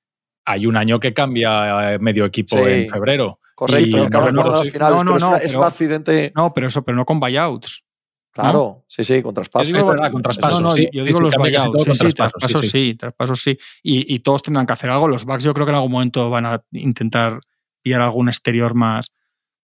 Hay 0.44 0.66
un 0.66 0.76
año 0.76 1.00
que 1.00 1.12
cambia 1.12 1.94
eh, 1.94 1.98
medio 1.98 2.24
equipo 2.24 2.56
Sí. 2.56 2.62
en 2.66 2.88
febrero. 2.88 3.40
Correcto, 3.54 3.86
Y 3.88 3.90
no 4.10 4.30
no, 4.32 4.42
si- 4.42 4.58
las 4.60 4.70
finales, 4.70 4.96
no, 4.98 5.04
no, 5.04 5.18
no, 5.18 5.36
es 5.36 5.42
pero- 5.46 5.58
un 5.60 5.64
accidente. 5.66 6.32
No, 6.36 6.52
pero 6.54 6.66
eso, 6.68 6.84
pero 6.84 6.94
no 6.96 7.04
con 7.04 7.18
buyouts. 7.18 7.82
Claro, 8.30 8.84
sí, 8.86 9.02
sí, 9.02 9.22
con 9.22 9.30
Yo 9.30 9.36
traspaso. 9.36 9.64
digo, 9.66 9.78
Es 9.80 9.86
verdad, 9.86 10.12
con 10.12 10.20
traspasos, 10.22 10.60
no, 10.60 10.68
no, 10.68 10.74
sí, 10.74 10.90
yo 10.92 11.00
sí, 11.00 11.06
digo 11.06 11.18
sí, 11.18 11.24
los 11.24 11.34
buyouts. 11.36 11.82
Sí, 11.84 11.92
sí, 11.92 12.12
traspasos, 12.12 12.12
sí, 12.12 12.14
traspasos 12.14 12.70
sí, 12.70 12.94
traspasos 12.94 13.42
sí. 13.42 13.58
Y, 13.82 14.14
y 14.14 14.18
todos 14.18 14.42
tendrán 14.42 14.66
que 14.66 14.74
hacer 14.74 14.90
algo. 14.90 15.08
Los 15.08 15.24
Bucks 15.24 15.42
yo 15.42 15.54
creo 15.54 15.64
que 15.64 15.70
en 15.70 15.76
algún 15.76 15.90
momento 15.92 16.28
van 16.28 16.44
a 16.44 16.62
intentar 16.72 17.40
pillar 17.82 18.02
algún 18.02 18.28
exterior 18.28 18.74
más, 18.74 19.10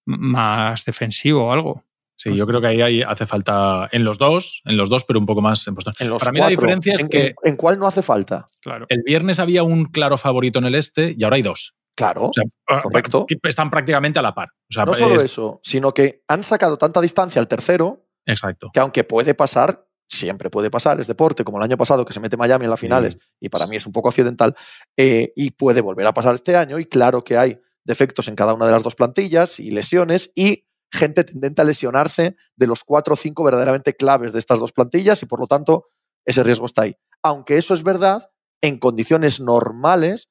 más 0.06 0.84
defensivo 0.86 1.44
o 1.48 1.52
algo. 1.52 1.84
Sí, 2.22 2.36
yo 2.36 2.46
creo 2.46 2.60
que 2.60 2.66
ahí, 2.68 2.80
ahí 2.82 3.02
hace 3.02 3.26
falta 3.26 3.88
en 3.92 4.04
los 4.04 4.18
dos, 4.18 4.62
en 4.64 4.76
los 4.76 4.88
dos, 4.88 5.04
pero 5.04 5.18
un 5.18 5.26
poco 5.26 5.40
más 5.40 5.66
en 5.66 5.74
Boston. 5.74 5.94
En 5.98 6.08
los 6.08 6.20
Para 6.20 6.32
mí 6.32 6.38
la 6.38 6.48
diferencia 6.48 6.94
es 6.94 7.02
¿En, 7.02 7.08
que 7.08 7.26
en- 7.28 7.34
en 7.42 7.56
cuál 7.56 7.78
no 7.78 7.86
hace 7.86 8.02
falta? 8.02 8.46
Claro. 8.60 8.86
el 8.88 9.02
viernes 9.04 9.38
había 9.40 9.62
un 9.62 9.86
claro 9.86 10.16
favorito 10.18 10.58
en 10.58 10.66
el 10.66 10.74
este 10.76 11.14
y 11.18 11.24
ahora 11.24 11.36
hay 11.36 11.42
dos. 11.42 11.74
Claro. 11.96 12.26
O 12.26 12.30
sea, 12.32 12.80
Correcto. 12.80 13.26
que 13.26 13.36
Están 13.42 13.70
prácticamente 13.70 14.18
a 14.18 14.22
la 14.22 14.34
par. 14.34 14.48
O 14.70 14.72
sea, 14.72 14.84
no 14.84 14.94
solo 14.94 15.16
es- 15.16 15.24
eso, 15.24 15.60
sino 15.62 15.92
que 15.92 16.22
han 16.28 16.42
sacado 16.42 16.78
tanta 16.78 17.00
distancia 17.00 17.40
al 17.40 17.48
tercero 17.48 18.06
Exacto. 18.24 18.70
que 18.72 18.80
aunque 18.80 19.04
puede 19.04 19.34
pasar, 19.34 19.84
siempre 20.08 20.48
puede 20.50 20.70
pasar, 20.70 21.00
es 21.00 21.06
deporte, 21.06 21.42
como 21.44 21.58
el 21.58 21.64
año 21.64 21.76
pasado 21.76 22.04
que 22.04 22.12
se 22.12 22.20
mete 22.20 22.36
Miami 22.36 22.64
en 22.66 22.70
las 22.70 22.80
finales, 22.80 23.18
y 23.40 23.48
para 23.48 23.66
mí 23.66 23.76
es 23.76 23.86
un 23.86 23.92
poco 23.92 24.08
accidental, 24.10 24.54
eh, 24.96 25.32
y 25.34 25.50
puede 25.52 25.80
volver 25.80 26.06
a 26.06 26.12
pasar 26.14 26.34
este 26.34 26.54
año, 26.56 26.78
y 26.78 26.84
claro 26.84 27.24
que 27.24 27.36
hay 27.38 27.58
defectos 27.84 28.28
en 28.28 28.36
cada 28.36 28.54
una 28.54 28.66
de 28.66 28.72
las 28.72 28.82
dos 28.82 28.94
plantillas 28.94 29.58
y 29.58 29.70
lesiones, 29.70 30.30
y 30.34 30.64
gente 30.92 31.24
tendente 31.24 31.62
a 31.62 31.64
lesionarse 31.64 32.36
de 32.56 32.66
los 32.66 32.84
cuatro 32.84 33.14
o 33.14 33.16
cinco 33.16 33.42
verdaderamente 33.44 33.94
claves 33.94 34.32
de 34.32 34.38
estas 34.38 34.60
dos 34.60 34.72
plantillas, 34.72 35.22
y 35.22 35.26
por 35.26 35.40
lo 35.40 35.46
tanto 35.46 35.86
ese 36.24 36.42
riesgo 36.42 36.66
está 36.66 36.82
ahí. 36.82 36.96
Aunque 37.22 37.56
eso 37.56 37.74
es 37.74 37.82
verdad, 37.82 38.30
en 38.60 38.78
condiciones 38.78 39.40
normales, 39.40 40.28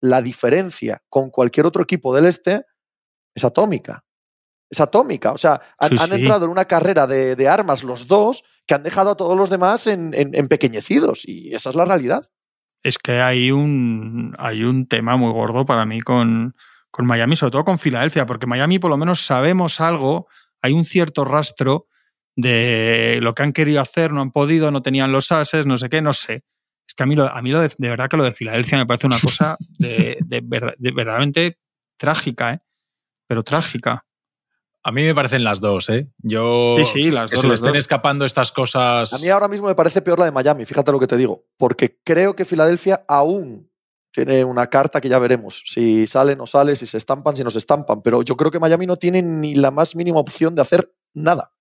la 0.00 0.20
diferencia 0.20 1.02
con 1.08 1.30
cualquier 1.30 1.64
otro 1.66 1.82
equipo 1.82 2.14
del 2.14 2.26
este 2.26 2.64
es 3.34 3.44
atómica. 3.44 4.04
Es 4.70 4.80
atómica. 4.80 5.32
O 5.32 5.38
sea, 5.38 5.60
han, 5.78 5.90
Sí, 5.90 5.96
han 6.00 6.10
sí. 6.10 6.14
entrado 6.16 6.44
en 6.46 6.50
una 6.50 6.64
carrera 6.64 7.06
de, 7.06 7.36
de 7.36 7.48
armas 7.48 7.84
los 7.84 8.06
dos 8.06 8.42
que 8.66 8.74
han 8.74 8.82
dejado 8.82 9.10
a 9.10 9.16
todos 9.16 9.36
los 9.36 9.48
demás 9.50 9.86
en, 9.86 10.12
en- 10.14 10.34
empequeñecidos. 10.34 11.22
Y 11.28 11.54
esa 11.54 11.70
es 11.70 11.76
la 11.76 11.84
realidad. 11.84 12.26
Es 12.82 12.98
que 12.98 13.20
hay 13.20 13.50
un, 13.52 14.34
hay 14.38 14.64
un 14.64 14.88
tema 14.88 15.16
muy 15.16 15.32
gordo 15.32 15.64
para 15.64 15.86
mí 15.86 16.00
con, 16.00 16.56
con 16.92 17.06
Miami, 17.06 17.34
sobre 17.34 17.50
todo 17.50 17.64
con 17.64 17.78
Filadelfia, 17.78 18.26
porque 18.26 18.46
Miami 18.46 18.78
por 18.78 18.90
lo 18.90 18.96
menos 18.96 19.26
sabemos 19.26 19.80
algo, 19.80 20.28
hay 20.60 20.72
un 20.74 20.84
cierto 20.84 21.24
rastro 21.24 21.88
de 22.36 23.18
lo 23.20 23.32
que 23.34 23.42
han 23.42 23.52
querido 23.52 23.80
hacer, 23.80 24.12
no 24.12 24.20
han 24.20 24.30
podido, 24.30 24.70
no 24.70 24.82
tenían 24.82 25.10
los 25.10 25.32
ases, 25.32 25.66
no 25.66 25.76
sé 25.76 25.88
qué, 25.88 26.00
no 26.00 26.12
sé. 26.12 26.44
Es 26.86 26.94
que 26.94 27.02
a 27.02 27.06
mí, 27.06 27.16
lo, 27.16 27.24
a 27.26 27.40
mí 27.42 27.50
lo 27.50 27.60
de, 27.60 27.70
de 27.76 27.88
verdad 27.88 28.08
que 28.08 28.16
lo 28.16 28.24
de 28.24 28.32
Filadelfia 28.32 28.78
me 28.78 28.86
parece 28.86 29.06
una 29.06 29.18
cosa 29.20 29.56
de, 29.78 30.18
de 30.20 30.40
verdad- 30.42 30.74
de 30.78 30.90
verdaderamente 30.92 31.58
trágica, 31.96 32.52
¿eh? 32.54 32.60
pero 33.26 33.42
trágica. 33.42 34.04
A 34.84 34.90
mí 34.92 35.02
me 35.04 35.14
parecen 35.14 35.44
las 35.44 35.60
dos, 35.60 35.88
¿eh? 35.90 36.08
Yo. 36.18 36.74
Sí, 36.78 36.84
sí, 36.84 37.10
las 37.10 37.30
que 37.30 37.36
dos, 37.36 37.42
se 37.42 37.48
le 37.48 37.54
estén 37.54 37.70
dos. 37.70 37.78
escapando 37.78 38.24
estas 38.24 38.50
cosas. 38.50 39.12
A 39.14 39.18
mí 39.18 39.28
ahora 39.28 39.46
mismo 39.48 39.68
me 39.68 39.74
parece 39.76 40.02
peor 40.02 40.18
la 40.18 40.24
de 40.24 40.32
Miami, 40.32 40.64
fíjate 40.66 40.90
lo 40.92 40.98
que 40.98 41.06
te 41.06 41.16
digo. 41.16 41.46
Porque 41.56 41.98
creo 42.04 42.34
que 42.34 42.44
Filadelfia 42.44 43.04
aún 43.08 43.70
tiene 44.12 44.44
una 44.44 44.68
carta 44.68 45.00
que 45.00 45.08
ya 45.08 45.18
veremos. 45.18 45.64
Si 45.66 46.06
sale, 46.06 46.36
no 46.36 46.46
sale, 46.46 46.76
si 46.76 46.86
se 46.86 46.98
estampan, 46.98 47.34
si 47.34 47.42
no 47.42 47.50
se 47.50 47.58
estampan. 47.58 48.02
Pero 48.02 48.22
yo 48.22 48.36
creo 48.36 48.50
que 48.50 48.60
Miami 48.60 48.86
no 48.86 48.96
tiene 48.96 49.22
ni 49.22 49.54
la 49.54 49.70
más 49.70 49.96
mínima 49.96 50.20
opción 50.20 50.54
de 50.54 50.62
hacer 50.62 50.94
nada. 51.14 51.52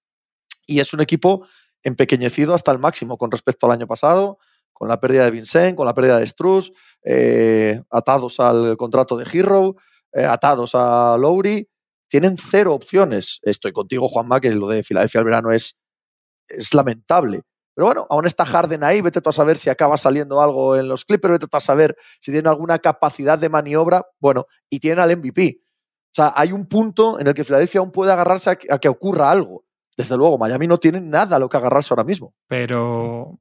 Y 0.67 0.79
es 0.79 0.93
un 0.93 1.01
equipo 1.01 1.47
empequeñecido 1.81 2.53
hasta 2.53 2.71
el 2.71 2.79
máximo 2.79 3.17
con 3.17 3.31
respecto 3.31 3.65
al 3.65 3.71
año 3.71 3.87
pasado, 3.87 4.37
con 4.73 4.89
la 4.89 4.99
pérdida 4.99 5.25
de 5.25 5.31
Vincent, 5.31 5.75
con 5.75 5.85
la 5.85 5.93
pérdida 5.93 6.19
de 6.19 6.27
Struz, 6.27 6.73
eh, 7.03 7.81
atados 7.89 8.39
al 8.39 8.77
contrato 8.77 9.17
de 9.17 9.25
Hero, 9.31 9.77
eh, 10.11 10.25
atados 10.25 10.75
a 10.75 11.17
Lowry. 11.17 11.69
Tienen 12.09 12.37
cero 12.37 12.73
opciones. 12.73 13.39
Estoy 13.43 13.71
contigo, 13.71 14.09
Juanma, 14.09 14.41
que 14.41 14.51
lo 14.51 14.67
de 14.67 14.83
Filadelfia 14.83 15.19
al 15.19 15.25
verano 15.25 15.51
es, 15.51 15.77
es 16.47 16.73
lamentable. 16.73 17.43
Pero 17.73 17.87
bueno, 17.87 18.07
aún 18.09 18.25
está 18.25 18.45
Harden 18.45 18.83
ahí, 18.83 19.01
vete 19.01 19.21
tú 19.21 19.29
a 19.29 19.33
saber 19.33 19.57
si 19.57 19.69
acaba 19.69 19.97
saliendo 19.97 20.41
algo 20.41 20.75
en 20.75 20.87
los 20.87 21.05
Clippers, 21.05 21.33
vete 21.33 21.47
tú 21.47 21.57
a 21.57 21.61
saber 21.61 21.95
si 22.19 22.31
tiene 22.31 22.49
alguna 22.49 22.79
capacidad 22.79 23.39
de 23.39 23.49
maniobra. 23.49 24.05
Bueno, 24.19 24.47
y 24.69 24.79
tienen 24.79 24.99
al 24.99 25.15
MVP. 25.17 25.61
O 25.61 26.13
sea, 26.13 26.33
hay 26.35 26.51
un 26.51 26.65
punto 26.67 27.19
en 27.19 27.27
el 27.27 27.33
que 27.33 27.45
Filadelfia 27.45 27.79
aún 27.79 27.91
puede 27.91 28.11
agarrarse 28.11 28.49
a 28.49 28.55
que 28.79 28.89
ocurra 28.89 29.31
algo. 29.31 29.63
Desde 29.95 30.17
luego, 30.17 30.37
Miami 30.37 30.67
no 30.67 30.77
tiene 30.77 30.99
nada 30.99 31.35
a 31.35 31.39
lo 31.39 31.47
que 31.47 31.57
agarrarse 31.57 31.93
ahora 31.93 32.03
mismo. 32.03 32.33
pero 32.47 33.39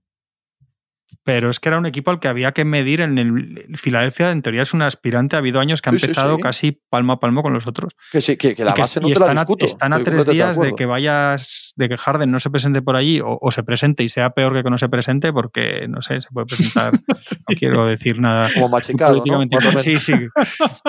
pero 1.22 1.50
es 1.50 1.60
que 1.60 1.68
era 1.68 1.78
un 1.78 1.84
equipo 1.86 2.10
al 2.10 2.18
que 2.18 2.28
había 2.28 2.52
que 2.52 2.64
medir 2.64 3.02
en 3.02 3.18
el 3.18 3.76
Filadelfia 3.76 4.30
en 4.30 4.40
teoría 4.42 4.62
es 4.62 4.72
un 4.72 4.80
aspirante. 4.82 5.36
Ha 5.36 5.40
habido 5.40 5.60
años 5.60 5.82
que 5.82 5.90
ha 5.90 5.92
Sí, 5.92 5.98
empezado 6.06 6.36
sí. 6.36 6.42
casi 6.42 6.82
palmo 6.88 7.12
a 7.12 7.20
palmo 7.20 7.42
con 7.42 7.52
los 7.52 7.66
otros. 7.66 7.92
Que 8.10 8.20
sí, 8.20 8.36
que, 8.36 8.54
que 8.54 8.64
la 8.64 8.70
Y 8.70 8.74
que- 8.74 8.80
base 8.82 9.00
no 9.00 9.08
y 9.08 9.12
te 9.12 9.18
la 9.20 9.26
están, 9.26 9.38
a, 9.38 9.46
están 9.66 9.92
a 9.92 10.02
tres 10.02 10.26
días 10.26 10.58
de 10.58 10.72
que 10.74 10.86
vayas 10.86 11.72
de 11.76 11.88
que 11.88 11.96
Harden 11.98 12.30
no 12.30 12.40
se 12.40 12.48
presente 12.50 12.80
por 12.82 12.96
allí 12.96 13.20
o, 13.20 13.38
o 13.40 13.52
se 13.52 13.62
presente 13.62 14.02
y 14.02 14.08
sea 14.08 14.30
peor 14.30 14.54
que 14.54 14.62
que 14.62 14.70
no 14.70 14.78
se 14.78 14.88
presente 14.88 15.32
porque 15.32 15.86
no 15.88 16.02
sé 16.02 16.20
se 16.20 16.28
puede 16.30 16.46
presentar 16.46 16.92
no 17.08 17.54
quiero 17.56 17.86
decir 17.86 18.18
nada 18.18 18.50
Como 18.54 18.68
machicado, 18.68 19.22
sí 19.82 19.98
sí. 20.00 20.12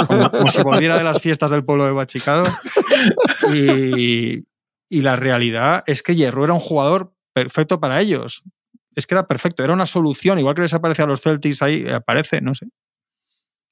Como, 0.08 0.32
como 0.32 0.50
si 0.52 0.62
volviera 0.63 0.98
de 0.98 1.04
las 1.04 1.20
fiestas 1.22 1.52
del 1.52 1.63
pueblo 1.65 1.86
de 1.86 1.91
Bachicado 1.91 2.46
y, 3.54 4.46
y 4.89 5.02
la 5.02 5.15
realidad 5.15 5.84
es 5.88 6.04
que 6.04 6.15
Hierro 6.15 6.44
era 6.44 6.54
un 6.54 6.60
jugador 6.60 7.13
perfecto 7.34 7.80
para 7.80 8.02
ellos 8.02 8.44
es 8.95 9.08
que 9.08 9.15
era 9.15 9.27
perfecto 9.27 9.63
era 9.63 9.73
una 9.73 9.86
solución 9.86 10.39
igual 10.39 10.56
que 10.56 10.62
les 10.62 10.73
aparece 10.73 11.01
a 11.01 11.08
los 11.08 11.21
Celtics 11.21 11.62
ahí 11.62 11.84
eh, 11.86 11.93
aparece 11.93 12.41
no 12.41 12.56
sé 12.56 12.67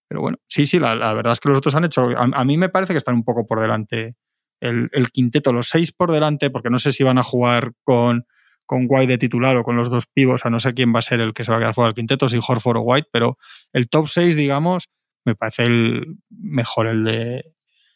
pero 0.07 0.21
bueno 0.21 0.37
sí 0.47 0.65
sí 0.65 0.79
la, 0.79 0.95
la 0.95 1.13
verdad 1.13 1.33
es 1.33 1.39
que 1.39 1.49
los 1.49 1.57
otros 1.57 1.75
han 1.75 1.85
hecho 1.85 2.05
a, 2.17 2.29
a 2.31 2.45
mí 2.45 2.57
me 2.57 2.69
parece 2.69 2.93
que 2.93 2.97
están 2.97 3.15
un 3.15 3.23
poco 3.23 3.45
por 3.45 3.59
delante 3.59 4.15
el, 4.59 4.89
el 4.93 5.11
quinteto 5.11 5.53
los 5.53 5.69
seis 5.69 5.91
por 5.91 6.11
delante 6.11 6.49
porque 6.49 6.69
no 6.69 6.79
sé 6.79 6.91
si 6.91 7.03
van 7.03 7.17
a 7.17 7.23
jugar 7.23 7.73
con 7.83 8.25
con 8.69 8.85
White 8.87 9.13
de 9.13 9.17
titular 9.17 9.57
o 9.57 9.63
con 9.63 9.75
los 9.75 9.89
dos 9.89 10.05
pivos, 10.05 10.45
a 10.45 10.51
no 10.51 10.59
sé 10.59 10.75
quién 10.75 10.93
va 10.93 10.99
a 10.99 11.01
ser 11.01 11.19
el 11.21 11.33
que 11.33 11.43
se 11.43 11.49
va 11.49 11.57
a 11.57 11.59
quedar 11.59 11.73
fuera 11.73 11.87
del 11.87 11.95
quinteto, 11.95 12.29
si 12.29 12.37
Horford 12.37 12.77
o 12.77 12.81
White, 12.81 13.09
pero 13.11 13.39
el 13.73 13.89
top 13.89 14.07
6, 14.07 14.35
digamos, 14.35 14.89
me 15.25 15.33
parece 15.33 15.63
el 15.63 16.17
mejor 16.29 16.85
el 16.85 17.03
de, 17.03 17.51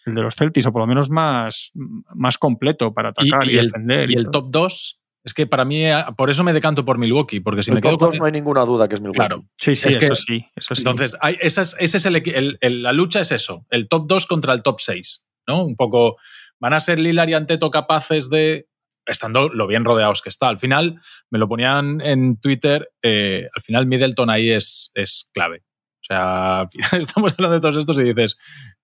el 0.08 0.16
de 0.16 0.22
los 0.24 0.36
Celtics, 0.36 0.66
o 0.66 0.74
por 0.74 0.82
lo 0.82 0.88
menos 0.88 1.12
más, 1.12 1.70
más 1.76 2.40
completo 2.40 2.92
para 2.92 3.10
atacar 3.10 3.48
y, 3.48 3.56
el, 3.56 3.68
defender. 3.68 4.10
y 4.10 4.16
el 4.16 4.24
todo. 4.24 4.46
top 4.46 4.52
2, 4.52 5.02
es 5.24 5.34
que 5.34 5.48
para 5.48 5.64
mí, 5.66 5.86
eh, 5.86 6.04
por 6.18 6.30
eso 6.30 6.44
me 6.44 6.54
decanto 6.54 6.84
por 6.86 6.98
Milwaukee, 6.98 7.40
porque 7.40 7.64
si 7.64 7.72
el 7.72 7.76
me 7.76 7.82
quedo 7.82 7.92
top 7.94 8.00
con. 8.00 8.10
dos 8.12 8.20
no 8.20 8.26
hay 8.26 8.32
ninguna 8.32 8.62
duda 8.66 8.88
que 8.90 8.96
es 8.96 9.02
Milwaukee. 9.02 9.20
Claro. 9.20 9.46
Sí, 9.58 9.76
sí, 9.76 9.90
es 9.90 9.98
que- 9.98 10.06
eso 10.06 10.16
sí, 10.16 10.46
eso 10.56 10.76
sí. 10.76 10.82
Entonces, 10.82 11.16
hay, 11.22 11.38
esa 11.42 11.62
es, 11.62 11.76
ese 11.80 11.98
es 11.98 12.06
el, 12.06 12.16
equi- 12.16 12.34
el- 12.36 12.58
el- 12.62 12.84
la 12.84 12.92
lucha 12.94 13.22
es 13.22 13.32
eso, 13.32 13.66
el 13.70 13.88
top 13.88 14.06
2 14.08 14.26
contra 14.28 14.54
el 14.54 14.62
top 14.64 14.80
6, 14.82 15.26
¿no? 15.48 15.64
Un 15.64 15.76
poco, 15.76 16.18
¿Van 16.60 16.74
a 16.74 16.80
ser 16.80 16.98
Lillard 17.00 17.28
y 17.30 17.34
Anteto 17.34 17.70
capaces 17.72 18.30
de 18.30 18.68
estando 19.06 19.50
lo 19.50 19.68
bien 19.68 19.84
rodeados 19.84 20.22
que 20.22 20.30
está. 20.30 20.48
Al 20.48 20.60
final, 20.60 21.02
me 21.30 21.38
lo 21.40 21.50
ponían 21.50 22.00
en 22.00 22.38
Twitter, 22.40 22.90
eh, 23.02 23.50
al 23.54 23.62
final 23.62 23.86
Middleton 23.86 24.30
ahí 24.30 24.50
es, 24.50 24.90
es 24.94 25.30
clave. 25.34 25.58
O 26.02 26.06
sea, 26.06 26.60
al 26.62 26.70
final 26.70 27.02
estamos 27.02 27.34
hablando 27.34 27.56
de 27.56 27.60
todos 27.62 27.76
estos 27.78 28.00
y 28.00 28.04
dices, 28.04 28.38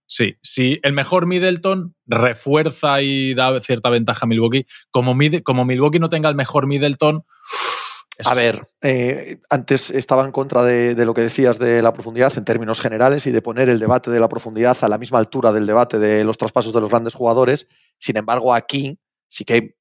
sí, 0.10 0.36
si 0.41 0.80
el 0.84 0.93
mejor 0.93 1.28
Middleton 1.28 1.95
refuerza 2.08 3.02
y 3.02 3.36
da 3.36 3.62
cierta 3.62 3.89
ventaja 3.89 4.26
a 4.26 4.28
Milwaukee, 4.28 4.65
como, 4.91 5.15
como 5.43 5.65
Milwaukee 5.65 6.00
no 6.00 6.10
tenga 6.10 6.30
el 6.30 6.36
mejor 6.36 6.67
Middleton... 6.67 7.24
A 8.26 8.34
ver, 8.34 8.67
eh, 8.82 9.39
antes 9.50 9.89
estaba 9.91 10.26
en 10.26 10.34
contra 10.34 10.63
de, 10.63 10.93
de, 10.93 11.06
lo 11.06 11.13
que 11.13 11.22
decías 11.22 11.58
de 11.58 11.82
la 11.82 11.93
profundidad 11.93 12.34
en 12.36 12.43
términos 12.43 12.82
generales 12.82 13.26
y 13.26 13.32
de 13.32 13.41
poner 13.41 13.69
el 13.69 13.80
debate 13.80 14.12
de 14.12 14.19
la 14.19 14.28
profundidad 14.28 14.78
a 14.82 14.89
la 14.89 14.98
misma 14.98 15.19
altura 15.19 15.54
del 15.54 15.65
debate 15.65 16.00
de 16.00 16.26
los 16.26 16.38
traspasos 16.38 16.74
de 16.74 16.82
los 16.82 16.89
grandes 16.89 17.13
jugadores. 17.13 17.69
Sin 17.98 18.17
embargo, 18.17 18.54
aquí 18.54 19.00
sí 19.30 19.45
que 19.45 19.78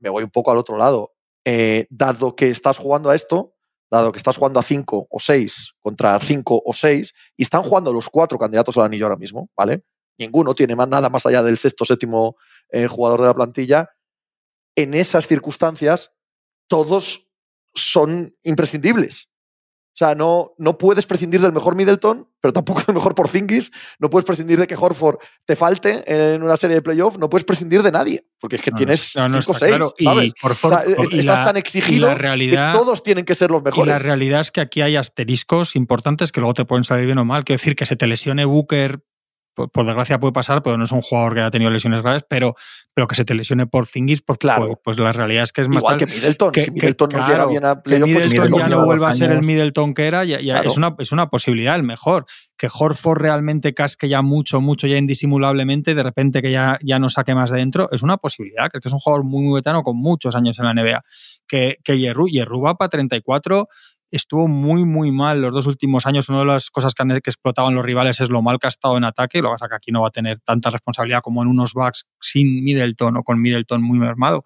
me 0.00 0.10
voy 0.10 0.24
un 0.24 0.30
poco 0.30 0.50
al 0.50 0.58
otro 0.58 0.76
lado. 0.76 1.14
Eh, 1.44 1.86
dado 1.90 2.34
que 2.34 2.48
estás 2.48 2.78
jugando 2.78 3.10
a 3.10 3.14
esto, 3.14 3.53
dado 3.94 4.12
que 4.12 4.18
estás 4.18 4.36
jugando 4.36 4.60
a 4.60 4.62
5 4.62 5.08
o 5.10 5.20
6 5.20 5.74
contra 5.80 6.18
5 6.18 6.62
o 6.64 6.72
6, 6.72 7.12
y 7.36 7.42
están 7.42 7.62
jugando 7.62 7.92
los 7.92 8.08
cuatro 8.08 8.38
candidatos 8.38 8.76
al 8.76 8.84
anillo 8.84 9.06
ahora 9.06 9.16
mismo, 9.16 9.50
¿vale? 9.56 9.84
Ninguno 10.18 10.54
tiene 10.54 10.76
más, 10.76 10.88
nada 10.88 11.08
más 11.08 11.26
allá 11.26 11.42
del 11.42 11.58
sexto, 11.58 11.84
séptimo 11.84 12.36
eh, 12.70 12.86
jugador 12.86 13.20
de 13.20 13.26
la 13.26 13.34
plantilla. 13.34 13.90
En 14.76 14.94
esas 14.94 15.26
circunstancias, 15.26 16.12
todos 16.68 17.30
son 17.74 18.36
imprescindibles. 18.42 19.28
O 19.94 19.96
sea, 19.96 20.16
no, 20.16 20.54
no 20.58 20.76
puedes 20.76 21.06
prescindir 21.06 21.40
del 21.40 21.52
mejor 21.52 21.76
Middleton, 21.76 22.28
pero 22.40 22.52
tampoco 22.52 22.82
del 22.84 22.96
mejor 22.96 23.14
Porzingis. 23.14 23.70
No 24.00 24.10
puedes 24.10 24.24
prescindir 24.26 24.58
de 24.58 24.66
que 24.66 24.74
Horford 24.74 25.18
te 25.44 25.54
falte 25.54 26.02
en 26.06 26.42
una 26.42 26.56
serie 26.56 26.74
de 26.74 26.82
playoffs. 26.82 27.16
No 27.16 27.30
puedes 27.30 27.44
prescindir 27.44 27.80
de 27.84 27.92
nadie, 27.92 28.26
porque 28.40 28.56
es 28.56 28.62
que 28.62 28.72
tienes 28.72 29.12
5 29.12 29.28
o 29.46 29.54
6, 29.54 29.76
¿sabes? 30.02 30.32
Y, 31.12 31.18
estás 31.20 31.44
tan 31.44 31.56
exigido 31.56 32.12
que 32.12 32.58
todos 32.72 33.04
tienen 33.04 33.24
que 33.24 33.36
ser 33.36 33.52
los 33.52 33.62
mejores. 33.62 33.86
Y 33.86 33.88
la 33.88 33.98
realidad 33.98 34.40
es 34.40 34.50
que 34.50 34.60
aquí 34.60 34.80
hay 34.80 34.96
asteriscos 34.96 35.76
importantes 35.76 36.32
que 36.32 36.40
luego 36.40 36.54
te 36.54 36.64
pueden 36.64 36.82
salir 36.82 37.06
bien 37.06 37.18
o 37.18 37.24
mal. 37.24 37.44
Quiero 37.44 37.60
decir 37.60 37.76
que 37.76 37.86
se 37.86 37.94
te 37.94 38.08
lesione 38.08 38.44
Booker 38.46 39.00
por, 39.54 39.86
desgracia 39.86 40.18
puede 40.18 40.32
pasar, 40.32 40.62
pero 40.62 40.76
no 40.76 40.84
es 40.84 40.92
un 40.92 41.02
jugador 41.02 41.34
que 41.34 41.40
haya 41.40 41.50
tenido 41.50 41.70
lesiones 41.70 42.02
graves, 42.02 42.24
pero, 42.28 42.56
pero 42.92 43.06
que 43.06 43.14
se 43.14 43.24
te 43.24 43.34
lesione 43.34 43.66
por 43.66 43.86
Zingis, 43.86 44.22
porque 44.22 44.46
claro. 44.46 44.66
pues, 44.66 44.78
pues, 44.82 44.98
la 44.98 45.12
realidad 45.12 45.44
es 45.44 45.52
que 45.52 45.62
es 45.62 45.68
más 45.68 45.78
Igual 45.78 45.96
que 45.96 46.06
Middleton, 46.06 46.52
si 46.54 46.70
Middleton 46.70 47.08
no 47.10 47.26
llega 47.26 47.46
bien 47.46 47.64
a 47.64 47.82
playoff, 47.82 48.10
pues 48.12 48.30
Middleton 48.30 48.58
ya 48.58 48.68
no 48.68 48.84
vuelva 48.84 49.08
a 49.08 49.12
ser 49.12 49.30
el 49.30 49.42
Middleton 49.42 49.94
que 49.94 50.06
era, 50.06 50.24
ya, 50.24 50.60
es, 50.60 50.76
una, 50.76 50.94
es 50.98 51.12
una 51.12 51.28
posibilidad, 51.28 51.76
el 51.76 51.82
mejor. 51.82 52.26
Que 52.56 52.68
Horford 52.72 53.20
realmente 53.20 53.74
casque 53.74 54.08
ya 54.08 54.22
mucho, 54.22 54.60
mucho, 54.60 54.86
ya 54.86 54.96
indisimulablemente, 54.96 55.94
de 55.94 56.02
repente 56.02 56.40
que 56.40 56.52
ya, 56.52 56.78
ya 56.82 56.98
no 56.98 57.08
saque 57.08 57.34
más 57.34 57.50
de 57.50 57.58
dentro, 57.58 57.88
es 57.90 58.02
una 58.02 58.16
posibilidad, 58.16 58.70
que 58.70 58.78
es 58.78 58.80
que 58.80 58.88
es 58.88 58.92
un 58.92 59.00
jugador 59.00 59.24
muy, 59.24 59.42
muy 59.42 59.54
vetano 59.56 59.82
con 59.82 59.96
muchos 59.96 60.34
años 60.36 60.58
en 60.58 60.66
la 60.66 60.74
NBA. 60.74 61.02
Que, 61.46 61.78
que 61.84 61.98
Yerru, 61.98 62.26
Yerru 62.26 62.62
va 62.62 62.76
para 62.76 62.88
34 62.88 63.68
estuvo 64.16 64.48
muy, 64.48 64.84
muy 64.84 65.10
mal 65.10 65.40
los 65.40 65.54
dos 65.54 65.66
últimos 65.66 66.06
años. 66.06 66.28
Una 66.28 66.40
de 66.40 66.44
las 66.46 66.70
cosas 66.70 66.94
que, 66.94 67.04
que 67.20 67.30
explotaban 67.30 67.74
los 67.74 67.84
rivales 67.84 68.20
es 68.20 68.30
lo 68.30 68.42
mal 68.42 68.58
que 68.58 68.66
ha 68.66 68.68
estado 68.68 68.96
en 68.96 69.04
ataque. 69.04 69.42
Lo 69.42 69.48
que 69.48 69.54
pasa 69.54 69.68
que 69.68 69.76
aquí 69.76 69.92
no 69.92 70.02
va 70.02 70.08
a 70.08 70.10
tener 70.10 70.40
tanta 70.40 70.70
responsabilidad 70.70 71.20
como 71.20 71.42
en 71.42 71.48
unos 71.48 71.74
backs 71.74 72.06
sin 72.20 72.62
Middleton 72.64 73.16
o 73.16 73.22
con 73.22 73.40
Middleton 73.40 73.82
muy 73.82 73.98
mermado. 73.98 74.44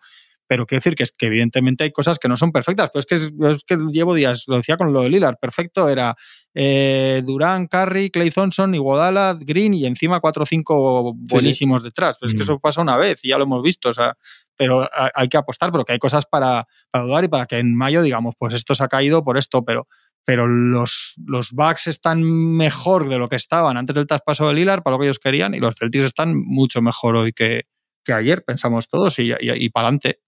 Pero 0.48 0.66
quiero 0.66 0.80
decir 0.80 0.96
que, 0.96 1.04
es 1.04 1.12
que 1.12 1.26
evidentemente 1.26 1.84
hay 1.84 1.92
cosas 1.92 2.18
que 2.18 2.28
no 2.28 2.36
son 2.36 2.50
perfectas. 2.50 2.90
Pero 2.92 3.00
es 3.00 3.06
que, 3.06 3.50
es 3.50 3.64
que 3.64 3.76
llevo 3.92 4.14
días, 4.14 4.44
lo 4.48 4.56
decía 4.56 4.76
con 4.76 4.92
lo 4.92 5.02
de 5.02 5.10
Lillard, 5.10 5.36
perfecto 5.40 5.88
era 5.88 6.16
eh, 6.54 7.22
Durán, 7.24 7.66
Curry, 7.68 8.10
Clay 8.10 8.30
Thompson, 8.30 8.74
Iguodala, 8.74 9.38
Green 9.40 9.74
y 9.74 9.86
encima 9.86 10.18
cuatro 10.18 10.42
o 10.42 10.46
cinco 10.46 11.14
buenísimos 11.14 11.84
detrás. 11.84 12.16
Pero 12.18 12.28
es 12.28 12.34
que 12.34 12.40
mm. 12.40 12.42
eso 12.42 12.58
pasa 12.58 12.80
una 12.80 12.96
vez 12.96 13.20
y 13.22 13.28
ya 13.28 13.38
lo 13.38 13.44
hemos 13.44 13.62
visto. 13.62 13.90
O 13.90 13.94
sea, 13.94 14.16
pero 14.58 14.88
hay 15.14 15.28
que 15.28 15.36
apostar, 15.36 15.70
porque 15.70 15.92
hay 15.92 15.98
cosas 16.00 16.26
para, 16.26 16.66
dudar 16.92 17.24
y 17.24 17.28
para 17.28 17.46
que 17.46 17.58
en 17.58 17.76
mayo 17.76 18.02
digamos, 18.02 18.34
pues 18.36 18.54
esto 18.54 18.74
se 18.74 18.82
ha 18.82 18.88
caído 18.88 19.22
por 19.22 19.38
esto, 19.38 19.64
pero, 19.64 19.86
pero 20.24 20.48
los, 20.48 21.14
los 21.24 21.52
Bucks 21.52 21.86
están 21.86 22.24
mejor 22.56 23.08
de 23.08 23.18
lo 23.18 23.28
que 23.28 23.36
estaban 23.36 23.76
antes 23.76 23.94
del 23.94 24.08
traspaso 24.08 24.48
de 24.48 24.54
Lilar 24.54 24.82
para 24.82 24.96
lo 24.96 25.00
que 25.00 25.06
ellos 25.06 25.20
querían, 25.20 25.54
y 25.54 25.60
los 25.60 25.76
Celtics 25.76 26.06
están 26.06 26.36
mucho 26.36 26.82
mejor 26.82 27.14
hoy 27.14 27.32
que, 27.32 27.68
que 28.04 28.12
ayer, 28.12 28.44
pensamos 28.44 28.88
todos, 28.88 29.20
y, 29.20 29.30
y, 29.40 29.70
para 29.70 29.86
adelante. 29.86 30.20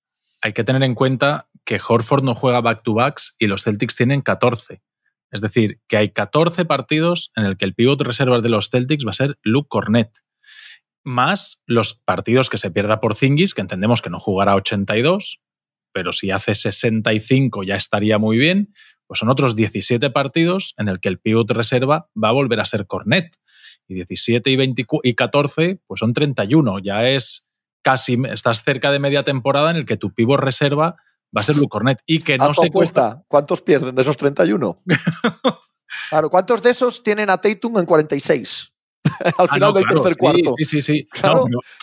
Hay 0.42 0.52
que 0.52 0.64
tener 0.64 0.82
en 0.82 0.94
cuenta 0.94 1.48
que 1.64 1.80
Horford 1.86 2.24
no 2.24 2.34
juega 2.34 2.60
back-to-backs 2.60 3.34
y 3.38 3.46
los 3.46 3.62
Celtics 3.62 3.94
tienen 3.94 4.22
14. 4.22 4.82
Es 5.30 5.40
decir, 5.40 5.80
que 5.86 5.96
hay 5.96 6.10
14 6.10 6.64
partidos 6.64 7.30
en 7.36 7.44
el 7.44 7.56
que 7.56 7.64
el 7.64 7.74
pivot 7.74 8.00
reserva 8.00 8.40
de 8.40 8.48
los 8.48 8.70
Celtics 8.70 9.06
va 9.06 9.10
a 9.10 9.14
ser 9.14 9.38
Luke 9.42 9.68
Cornett 9.68 10.10
más 11.04 11.62
los 11.66 11.94
partidos 11.94 12.50
que 12.50 12.58
se 12.58 12.70
pierda 12.70 13.00
por 13.00 13.14
Zingis, 13.14 13.54
que 13.54 13.60
entendemos 13.60 14.02
que 14.02 14.10
no 14.10 14.18
jugará 14.18 14.54
82, 14.54 15.40
pero 15.92 16.12
si 16.12 16.30
hace 16.30 16.54
65 16.54 17.64
ya 17.64 17.74
estaría 17.74 18.18
muy 18.18 18.38
bien, 18.38 18.74
pues 19.06 19.18
son 19.18 19.28
otros 19.28 19.56
17 19.56 20.10
partidos 20.10 20.74
en 20.76 20.88
el 20.88 21.00
que 21.00 21.08
el 21.08 21.18
pivot 21.18 21.50
reserva 21.50 22.08
va 22.22 22.28
a 22.28 22.32
volver 22.32 22.60
a 22.60 22.64
ser 22.64 22.86
Cornet. 22.86 23.34
Y 23.88 23.94
17 23.94 24.50
y, 24.50 24.86
y 25.02 25.14
14, 25.14 25.80
pues 25.86 25.98
son 25.98 26.12
31. 26.12 26.78
Ya 26.78 27.08
es 27.08 27.48
casi, 27.82 28.18
estás 28.30 28.62
cerca 28.62 28.90
de 28.90 28.98
media 28.98 29.22
temporada 29.22 29.70
en 29.70 29.76
el 29.76 29.86
que 29.86 29.96
tu 29.96 30.12
pivot 30.12 30.40
reserva 30.40 30.96
va 31.36 31.40
a 31.40 31.44
ser 31.44 31.56
Luke 31.56 31.68
Cornet. 31.68 32.02
Y 32.06 32.20
que 32.20 32.38
no 32.38 32.52
se 32.54 32.70
cuesta. 32.70 33.22
¿Cuántos 33.28 33.62
pierden 33.62 33.94
de 33.94 34.02
esos 34.02 34.16
31? 34.16 34.82
claro, 36.10 36.30
¿cuántos 36.30 36.62
de 36.62 36.70
esos 36.70 37.02
tienen 37.02 37.30
a 37.30 37.40
Tatum 37.40 37.78
en 37.78 37.86
46? 37.86 38.72
al 39.38 39.46
ah, 39.48 39.54
final 39.54 39.74
del 39.74 39.84
tercer 39.86 40.16
cuarto. 40.16 40.54
Sí, 40.58 40.64
sí, 40.64 40.82
sí. 40.82 41.08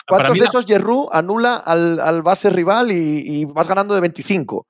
¿Cuántos 0.06 0.38
de 0.38 0.44
esos 0.44 0.66
Yerru 0.66 1.08
anula 1.12 1.56
al, 1.56 2.22
base 2.22 2.50
rival 2.50 2.90
y, 2.92 3.44
vas 3.46 3.68
ganando 3.68 3.94
de 3.94 4.00
25? 4.00 4.66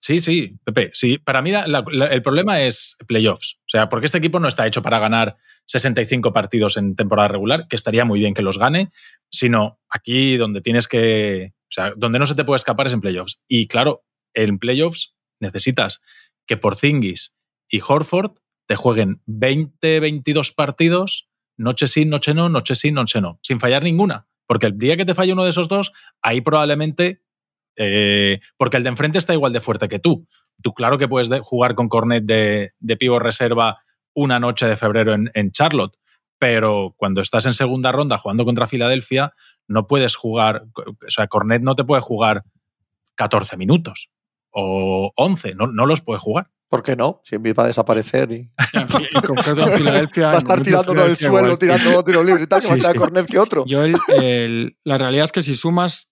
Sí, 0.00 0.20
sí, 0.20 0.58
Pepe. 0.64 0.90
Sí, 0.94 1.18
para 1.18 1.42
mí 1.42 1.52
el 1.52 2.22
problema 2.22 2.62
es 2.62 2.96
playoffs. 3.06 3.58
O 3.60 3.68
sea, 3.68 3.88
porque 3.88 4.06
este 4.06 4.18
equipo 4.18 4.40
no 4.40 4.48
está 4.48 4.66
hecho 4.66 4.82
para 4.82 4.98
ganar 4.98 5.36
65 5.66 6.32
partidos 6.32 6.76
en 6.78 6.96
temporada 6.96 7.28
regular, 7.28 7.68
que 7.68 7.76
estaría 7.76 8.04
muy 8.04 8.18
bien 8.18 8.34
que 8.34 8.42
los 8.42 8.58
gane, 8.58 8.90
sino 9.30 9.78
aquí 9.88 10.36
donde 10.36 10.62
tienes 10.62 10.88
que. 10.88 11.52
O 11.64 11.72
sea, 11.72 11.92
donde 11.96 12.18
no 12.18 12.26
se 12.26 12.34
te 12.34 12.44
puede 12.44 12.56
escapar 12.56 12.86
es 12.86 12.94
en 12.94 13.00
playoffs. 13.00 13.40
Y 13.46 13.68
claro, 13.68 14.04
en 14.34 14.58
playoffs 14.58 15.14
necesitas 15.38 16.00
que 16.46 16.56
Porzingis 16.56 17.34
y 17.68 17.80
Horford 17.86 18.38
te 18.66 18.76
jueguen 18.76 19.22
20, 19.26 20.00
22 20.00 20.52
partidos 20.52 21.28
noche 21.56 21.88
sí, 21.88 22.06
noche 22.06 22.34
no, 22.34 22.48
noche 22.48 22.74
sí, 22.74 22.90
noche 22.90 23.20
no, 23.20 23.38
sin 23.42 23.60
fallar 23.60 23.84
ninguna. 23.84 24.26
Porque 24.46 24.66
el 24.66 24.78
día 24.78 24.96
que 24.96 25.04
te 25.04 25.14
falle 25.14 25.34
uno 25.34 25.44
de 25.44 25.50
esos 25.50 25.68
dos, 25.68 25.92
ahí 26.22 26.40
probablemente. 26.40 27.22
Eh, 27.76 28.40
porque 28.56 28.76
el 28.76 28.82
de 28.82 28.90
enfrente 28.90 29.18
está 29.18 29.32
igual 29.32 29.52
de 29.52 29.60
fuerte 29.60 29.88
que 29.88 29.98
tú. 29.98 30.26
Tú, 30.62 30.74
claro 30.74 30.98
que 30.98 31.08
puedes 31.08 31.30
jugar 31.40 31.74
con 31.74 31.88
Cornet 31.88 32.24
de, 32.24 32.72
de 32.78 32.96
pivo 32.96 33.18
reserva 33.18 33.78
una 34.12 34.40
noche 34.40 34.66
de 34.66 34.76
febrero 34.76 35.14
en, 35.14 35.30
en, 35.34 35.52
Charlotte, 35.52 35.96
pero 36.38 36.94
cuando 36.96 37.20
estás 37.20 37.46
en 37.46 37.54
segunda 37.54 37.92
ronda 37.92 38.18
jugando 38.18 38.44
contra 38.44 38.66
Filadelfia, 38.66 39.32
no 39.68 39.86
puedes 39.86 40.16
jugar. 40.16 40.64
O 40.74 41.10
sea, 41.10 41.28
Cornet 41.28 41.62
no 41.62 41.76
te 41.76 41.84
puede 41.84 42.02
jugar 42.02 42.42
14 43.14 43.56
minutos 43.56 44.10
o 44.50 45.12
11, 45.16 45.54
no, 45.54 45.68
no 45.68 45.86
los 45.86 46.00
puede 46.00 46.20
jugar. 46.20 46.50
¿Por 46.68 46.84
qué 46.84 46.94
no? 46.94 47.20
Si 47.24 47.36
va 47.36 47.64
a 47.64 47.66
desaparecer 47.66 48.30
y. 48.30 48.48
va 50.22 50.32
a 50.32 50.38
estar 50.38 50.62
tirando 50.62 50.94
todo 50.94 51.06
el 51.06 51.16
suelo, 51.16 51.58
tirando 51.58 52.04
tiros 52.04 52.24
libres 52.24 52.44
y 52.44 52.46
tal, 52.46 52.62
que 52.62 52.80
va 52.80 52.90
a 52.90 52.94
Cornet 52.94 53.26
que 53.26 53.38
otro. 53.38 53.64
Yo 53.66 53.84
la 54.84 54.98
realidad 54.98 55.24
es 55.24 55.32
que 55.32 55.42
si 55.42 55.56
sumas 55.56 56.09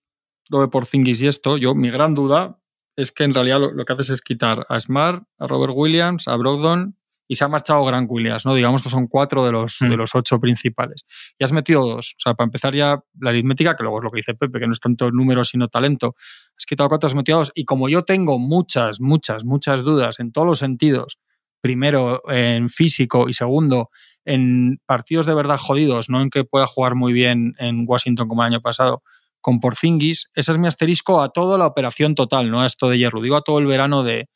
lo 0.49 0.61
de 0.61 0.67
Porzingis 0.67 1.21
y 1.21 1.27
esto, 1.27 1.57
yo 1.57 1.75
mi 1.75 1.89
gran 1.89 2.15
duda 2.15 2.59
es 2.95 3.11
que 3.11 3.23
en 3.23 3.33
realidad 3.33 3.59
lo, 3.59 3.71
lo, 3.71 3.85
que 3.85 3.93
haces 3.93 4.09
es 4.09 4.21
quitar 4.21 4.65
a 4.67 4.79
Smart, 4.79 5.23
a 5.37 5.47
Robert 5.47 5.73
Williams, 5.75 6.27
a 6.27 6.35
Brogdon 6.35 6.99
y 7.31 7.35
se 7.35 7.43
ha 7.43 7.47
marchado 7.47 7.85
Grant 7.85 8.09
Williams, 8.09 8.43
¿no? 8.45 8.55
Digamos 8.55 8.81
que 8.81 8.89
son 8.89 9.05
cuatro 9.05 9.45
de 9.45 9.51
los, 9.51 9.77
de 9.79 9.89
mm. 9.89 9.93
los 9.93 10.15
ocho 10.15 10.39
principales. 10.39 11.05
Y 11.37 11.43
has 11.43 11.51
metido 11.51 11.85
dos. 11.85 12.15
O 12.17 12.19
sea, 12.19 12.33
para 12.33 12.45
empezar 12.45 12.73
ya 12.73 13.03
la 13.19 13.29
aritmética, 13.29 13.75
que 13.75 13.83
luego 13.83 13.99
es 13.99 14.03
lo 14.03 14.09
que 14.09 14.17
dice 14.17 14.33
Pepe, 14.33 14.59
que 14.59 14.65
no 14.65 14.73
es 14.73 14.79
tanto 14.79 15.11
número 15.11 15.43
sino 15.45 15.67
talento. 15.67 16.15
Has 16.57 16.65
quitado 16.65 16.89
cuatro, 16.89 17.05
has 17.05 17.13
metido 17.13 17.37
dos. 17.37 17.51
Y 17.53 17.65
como 17.65 17.87
yo 17.87 18.03
tengo 18.03 18.39
muchas, 18.39 18.99
muchas, 18.99 19.45
muchas 19.45 19.83
dudas 19.83 20.19
en 20.19 20.31
todos 20.31 20.47
los 20.47 20.57
sentidos, 20.57 21.19
primero 21.61 22.23
en 22.27 22.67
físico 22.67 23.29
y 23.29 23.33
segundo 23.33 23.91
en 24.25 24.81
partidos 24.87 25.27
de 25.27 25.35
verdad 25.35 25.57
jodidos, 25.57 26.09
no 26.09 26.21
en 26.21 26.31
que 26.31 26.43
pueda 26.45 26.65
jugar 26.65 26.95
muy 26.95 27.13
bien 27.13 27.53
en 27.59 27.85
Washington 27.87 28.27
como 28.27 28.41
el 28.41 28.47
año 28.47 28.61
pasado, 28.61 29.03
con 29.41 29.59
Porzingis, 29.59 30.29
ese 30.33 30.51
es 30.51 30.57
mi 30.57 30.67
asterisco 30.67 31.21
a 31.21 31.29
toda 31.29 31.57
la 31.57 31.65
operación 31.65 32.15
total, 32.15 32.51
no 32.51 32.61
a 32.61 32.65
esto 32.65 32.89
de 32.89 32.97
hierro, 32.97 33.21
digo 33.21 33.35
a 33.35 33.41
todo 33.41 33.59
el 33.59 33.65
verano 33.65 34.03
de, 34.03 34.29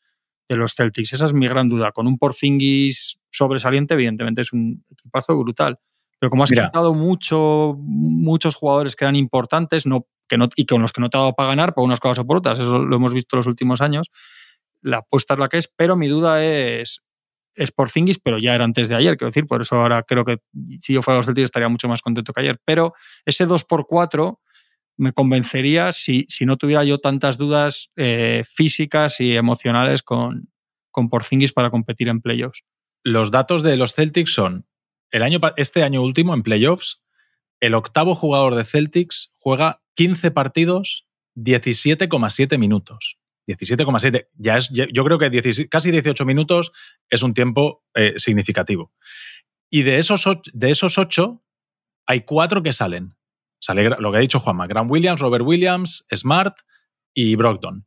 de 0.50 0.56
los 0.56 0.74
Celtics. 0.76 1.14
Esa 1.14 1.26
es 1.26 1.34
mi 1.34 1.48
gran 1.48 1.68
duda. 1.68 1.92
Con 1.92 2.08
un 2.08 2.18
Porzingis 2.18 3.20
sobresaliente, 3.30 3.94
evidentemente 3.94 4.42
es 4.42 4.54
un 4.54 4.84
equipazo 4.92 5.38
brutal. 5.38 5.78
Pero 6.20 6.30
como 6.30 6.44
has 6.44 6.52
quitado 6.52 6.94
mucho, 6.94 7.76
muchos 7.78 8.56
jugadores 8.56 8.96
que 8.96 9.04
eran 9.04 9.16
importantes 9.16 9.86
no, 9.86 10.08
que 10.28 10.38
no, 10.38 10.48
y 10.56 10.66
con 10.66 10.82
los 10.82 10.94
que 10.94 11.02
no 11.02 11.10
te 11.10 11.18
ha 11.18 11.22
dado 11.22 11.34
para 11.34 11.50
ganar, 11.50 11.74
por 11.74 11.84
unas 11.84 12.00
cosas 12.00 12.20
o 12.20 12.26
por 12.26 12.38
otras, 12.38 12.60
eso 12.60 12.78
lo 12.78 12.96
hemos 12.96 13.14
visto 13.14 13.36
los 13.36 13.48
últimos 13.48 13.82
años, 13.82 14.08
la 14.82 15.00
apuesta 15.00 15.34
es 15.34 15.40
la 15.40 15.50
que 15.50 15.58
es, 15.58 15.68
pero 15.76 15.98
mi 15.98 16.08
duda 16.08 16.42
es, 16.44 17.02
es 17.56 17.72
Porzingis, 17.72 18.20
pero 18.24 18.38
ya 18.38 18.56
era 18.56 18.64
antes 18.64 18.88
de 18.88 18.96
ayer, 18.96 19.18
quiero 19.18 19.30
decir, 19.30 19.46
por 19.48 19.62
eso 19.62 19.76
ahora 19.76 20.04
creo 20.04 20.24
que 20.24 20.38
si 20.80 20.94
yo 20.94 21.02
fuera 21.02 21.18
los 21.18 21.26
Celtics 21.26 21.46
estaría 21.46 21.68
mucho 21.68 21.88
más 21.88 22.02
contento 22.02 22.32
que 22.32 22.42
ayer. 22.42 22.60
Pero 22.64 22.94
ese 23.26 23.48
2x4 23.48 24.40
me 24.98 25.14
convencería 25.14 25.92
si, 25.92 26.26
si 26.30 26.46
no 26.46 26.58
tuviera 26.58 26.84
yo 26.84 27.00
tantas 27.00 27.38
dudas 27.38 27.92
eh, 27.96 28.44
físicas 28.48 29.20
y 29.20 29.36
emocionales 29.36 30.04
con, 30.04 30.50
con 30.92 31.10
Porzingis 31.10 31.54
para 31.54 31.72
competir 31.72 32.08
en 32.10 32.22
playoffs. 32.22 32.64
Los 33.04 33.32
datos 33.32 33.64
de 33.64 33.76
los 33.76 33.94
Celtics 33.94 34.34
son, 34.34 34.66
el 35.12 35.24
año, 35.24 35.40
este 35.58 35.84
año 35.84 36.02
último 36.02 36.34
en 36.34 36.44
playoffs, 36.44 37.02
el 37.60 37.76
octavo 37.76 38.16
jugador 38.16 38.56
de 38.56 38.66
Celtics 38.66 39.34
juega 39.38 39.82
15 39.96 40.32
partidos, 40.32 41.08
17,7 41.36 42.58
minutos. 42.58 43.18
17,7. 43.48 44.28
Ya 44.36 44.58
es, 44.58 44.70
yo 44.70 45.04
creo 45.04 45.20
que 45.20 45.68
casi 45.70 45.92
18 45.92 46.26
minutos 46.26 46.72
es 47.10 47.24
un 47.24 47.34
tiempo 47.34 47.84
eh, 47.94 48.14
significativo. 48.18 48.94
Y 49.70 49.84
de 49.84 49.98
esos, 49.98 50.26
de 50.54 50.72
esos 50.72 50.98
8, 50.98 51.44
hay 52.06 52.22
4 52.22 52.64
que 52.64 52.74
salen. 52.74 53.16
Lo 54.00 54.12
que 54.12 54.18
ha 54.18 54.22
dicho 54.22 54.40
Juanma, 54.40 54.68
Grant 54.68 54.92
Williams, 54.92 55.22
Robert 55.22 55.46
Williams, 55.46 56.06
Smart 56.14 56.58
y 57.14 57.36
Brogdon. 57.36 57.86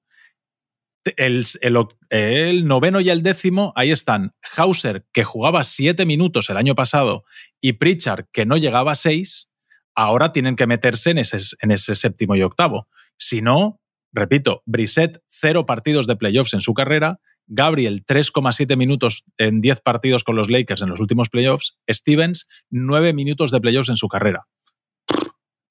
El, 1.17 2.65
noveno 2.67 3.01
y 3.01 3.11
el 3.11 3.23
décimo, 3.23 3.73
ahí 3.77 3.93
están 3.93 4.35
Hauser, 4.57 5.07
que 5.13 5.23
jugaba 5.23 5.63
7 5.63 6.05
minutos 6.05 6.51
el 6.51 6.57
año 6.57 6.75
pasado, 6.75 7.25
y 7.61 7.75
Pritchard, 7.75 8.27
que 8.33 8.45
no 8.45 8.57
llegaba 8.57 8.93
a 8.93 8.97
6, 8.97 9.49
ahora 9.95 10.33
tienen 10.33 10.57
que 10.57 10.67
meterse 10.67 11.11
en 11.11 11.19
ese, 11.19 11.39
en 11.61 11.71
ese 11.71 11.95
séptimo 11.95 12.35
y 12.35 12.43
octavo. 12.43 12.89
Si 13.19 13.41
no, 13.41 13.81
repito, 14.13 14.63
Brissett, 14.67 15.23
cero 15.29 15.65
partidos 15.65 16.09
de 16.09 16.17
playoffs 16.17 16.55
en 16.55 16.61
su 16.61 16.75
carrera, 16.75 17.21
Gabriel, 17.47 18.05
3,7 18.05 18.77
minutos 18.77 19.25
en 19.37 19.61
10 19.61 19.81
partidos 19.81 20.25
con 20.25 20.35
los 20.35 20.51
Lakers 20.51 20.83
en 20.83 20.89
los 20.89 20.99
últimos 20.99 21.29
playoffs, 21.29 21.79
Stevens, 21.89 22.49
9 22.71 23.13
minutos 23.13 23.53
de 23.53 23.61
playoffs 23.61 23.89
en 23.89 23.97
su 23.97 24.09
carrera. 24.09 24.47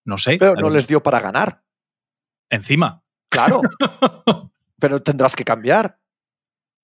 No 0.06 0.18
sé. 0.18 0.38
Pero 0.38 0.56
no 0.56 0.70
les 0.70 0.88
dio 0.88 1.02
para 1.04 1.20
ganar. 1.20 1.64
Encima. 2.50 3.04
Claro. 3.30 3.62
pero 4.80 5.02
tendrás 5.02 5.36
que 5.36 5.44
cambiar. 5.44 6.00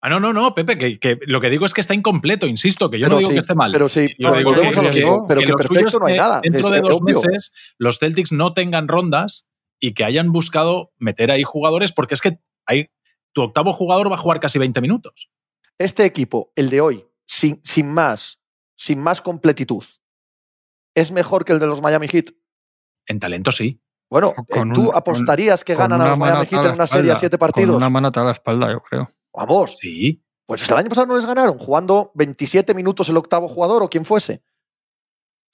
Ah, 0.03 0.09
no, 0.09 0.19
no, 0.19 0.33
no, 0.33 0.55
Pepe, 0.55 0.99
que, 0.99 1.19
lo 1.27 1.39
que 1.39 1.51
digo 1.51 1.63
es 1.67 1.75
que 1.75 1.81
está 1.81 1.93
incompleto, 1.93 2.47
insisto, 2.47 2.89
que 2.89 2.97
yo 2.97 3.07
no 3.07 3.19
digo 3.19 3.29
que 3.29 3.37
esté 3.37 3.53
mal. 3.53 3.71
Pero 3.71 3.87
sí, 3.87 4.07
volvemos 4.17 4.75
a 4.75 4.81
lo 4.81 4.89
mismo, 4.89 5.25
pero 5.27 5.41
que, 5.41 5.53
perfecto 5.53 5.99
no 5.99 6.07
hay 6.07 6.17
nada. 6.17 6.41
Dentro 6.41 6.71
de 6.71 6.81
dos 6.81 7.01
meses 7.01 7.53
los 7.77 7.99
Celtics 7.99 8.31
no 8.31 8.53
tengan 8.53 8.87
rondas 8.87 9.45
y 9.79 9.93
que 9.93 10.03
hayan 10.03 10.31
buscado 10.31 10.91
meter 10.97 11.29
ahí 11.29 11.43
jugadores, 11.43 11.91
porque 11.91 12.15
es 12.15 12.21
que 12.21 12.39
hay, 12.65 12.89
tu 13.31 13.43
octavo 13.43 13.73
jugador 13.73 14.11
va 14.11 14.15
a 14.15 14.19
jugar 14.19 14.39
casi 14.39 14.57
20 14.57 14.81
minutos. 14.81 15.29
Este 15.77 16.03
equipo, 16.03 16.51
el 16.55 16.71
de 16.71 16.81
hoy, 16.81 17.05
sin, 17.27 17.61
sin 17.63 17.93
más, 17.93 18.41
sin 18.75 18.99
más 18.99 19.21
completitud, 19.21 19.83
¿es 20.95 21.11
mejor 21.11 21.45
que 21.45 21.53
el 21.53 21.59
de 21.59 21.67
los 21.67 21.81
Miami 21.81 22.07
Heat? 22.07 22.31
En 23.05 23.19
talento 23.19 23.51
sí. 23.51 23.81
Bueno, 24.09 24.33
eh, 24.49 24.61
¿tú 24.73 24.91
apostarías 24.93 25.63
que 25.63 25.73
ganan 25.73 26.01
a 26.01 26.09
los 26.09 26.17
Miami 26.17 26.45
Heat 26.45 26.65
en 26.65 26.71
una 26.73 26.87
serie 26.87 27.11
a 27.11 27.15
siete 27.15 27.37
partidos? 27.37 27.69
Con 27.69 27.77
una 27.77 27.89
mano 27.89 28.11
a 28.13 28.23
la 28.23 28.31
espalda, 28.31 28.69
yo 28.69 28.81
creo. 28.81 29.09
Vamos. 29.33 29.77
Sí. 29.77 30.21
Pues 30.45 30.69
el 30.69 30.77
año 30.77 30.89
pasado 30.89 31.07
no 31.07 31.15
les 31.15 31.25
ganaron, 31.25 31.57
jugando 31.57 32.11
27 32.15 32.73
minutos 32.73 33.07
el 33.07 33.15
octavo 33.15 33.47
jugador 33.47 33.83
o 33.83 33.89
quien 33.89 34.03
fuese. 34.03 34.43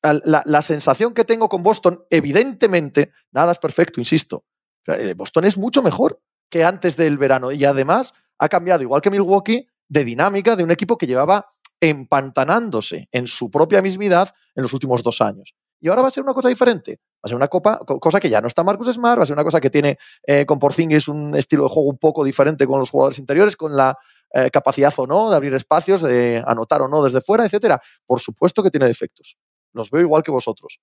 La, 0.02 0.62
sensación 0.64 1.14
que 1.14 1.24
tengo 1.24 1.50
con 1.50 1.62
Boston, 1.62 2.04
evidentemente, 2.10 3.12
nada 3.32 3.52
es 3.52 3.60
perfecto, 3.60 4.00
insisto. 4.00 4.46
Eh, 4.88 5.14
Boston 5.16 5.46
es 5.46 5.58
mucho 5.58 5.84
mejor 5.84 6.22
que 6.50 6.64
antes 6.64 6.96
del 6.98 7.20
verano 7.20 7.52
y 7.52 7.64
además 7.64 8.14
ha 8.40 8.50
cambiado, 8.50 8.82
igual 8.82 9.02
que 9.02 9.12
Milwaukee, 9.12 9.68
de 9.88 10.04
dinámica 10.04 10.56
de 10.56 10.64
un 10.64 10.72
equipo 10.72 10.98
que 10.98 11.06
llevaba 11.08 11.54
empantanándose 11.80 13.08
en 13.12 13.28
su 13.28 13.52
propia 13.52 13.82
mismidad 13.82 14.34
en 14.56 14.64
los 14.64 14.74
últimos 14.74 15.04
dos 15.04 15.22
años. 15.22 15.56
Y 15.80 15.90
ahora 15.90 16.02
va 16.02 16.08
a 16.08 16.12
ser 16.12 16.24
una 16.24 16.34
cosa 16.34 16.50
diferente. 16.50 17.00
Va 17.18 17.22
a 17.24 17.28
ser 17.30 17.36
una 17.36 17.48
copa, 17.48 17.80
cosa 17.80 18.20
que 18.20 18.30
ya 18.30 18.42
no 18.42 18.48
está 18.48 18.64
Marcus 18.64 18.94
Smart, 18.94 19.20
va 19.20 19.24
a 19.24 19.26
ser 19.26 19.34
una 19.34 19.44
cosa 19.44 19.60
que 19.60 19.70
tiene 19.70 19.98
eh, 20.24 20.46
con 20.46 20.60
Porzingis 20.60 21.08
un 21.08 21.36
estilo 21.36 21.64
de 21.64 21.70
juego 21.70 21.90
un 21.90 21.98
poco 21.98 22.24
diferente 22.24 22.68
con 22.68 22.80
los 22.80 22.92
jugadores 22.92 23.18
interiores, 23.18 23.56
con 23.56 23.76
la 23.76 23.98
eh, 24.34 24.52
capacidad 24.52 24.94
o 24.98 25.08
no 25.08 25.30
de 25.30 25.36
abrir 25.36 25.54
espacios, 25.54 26.02
de 26.02 26.44
anotar 26.46 26.82
o 26.82 26.88
no 26.88 27.04
desde 27.04 27.22
fuera, 27.22 27.46
etcétera. 27.46 27.82
Por 28.06 28.20
supuesto 28.20 28.62
que 28.62 28.70
tiene 28.70 28.88
defectos. 28.88 29.38
Los 29.74 29.90
veo 29.90 30.02
igual 30.02 30.24
que 30.24 30.32
vosotros. 30.32 30.80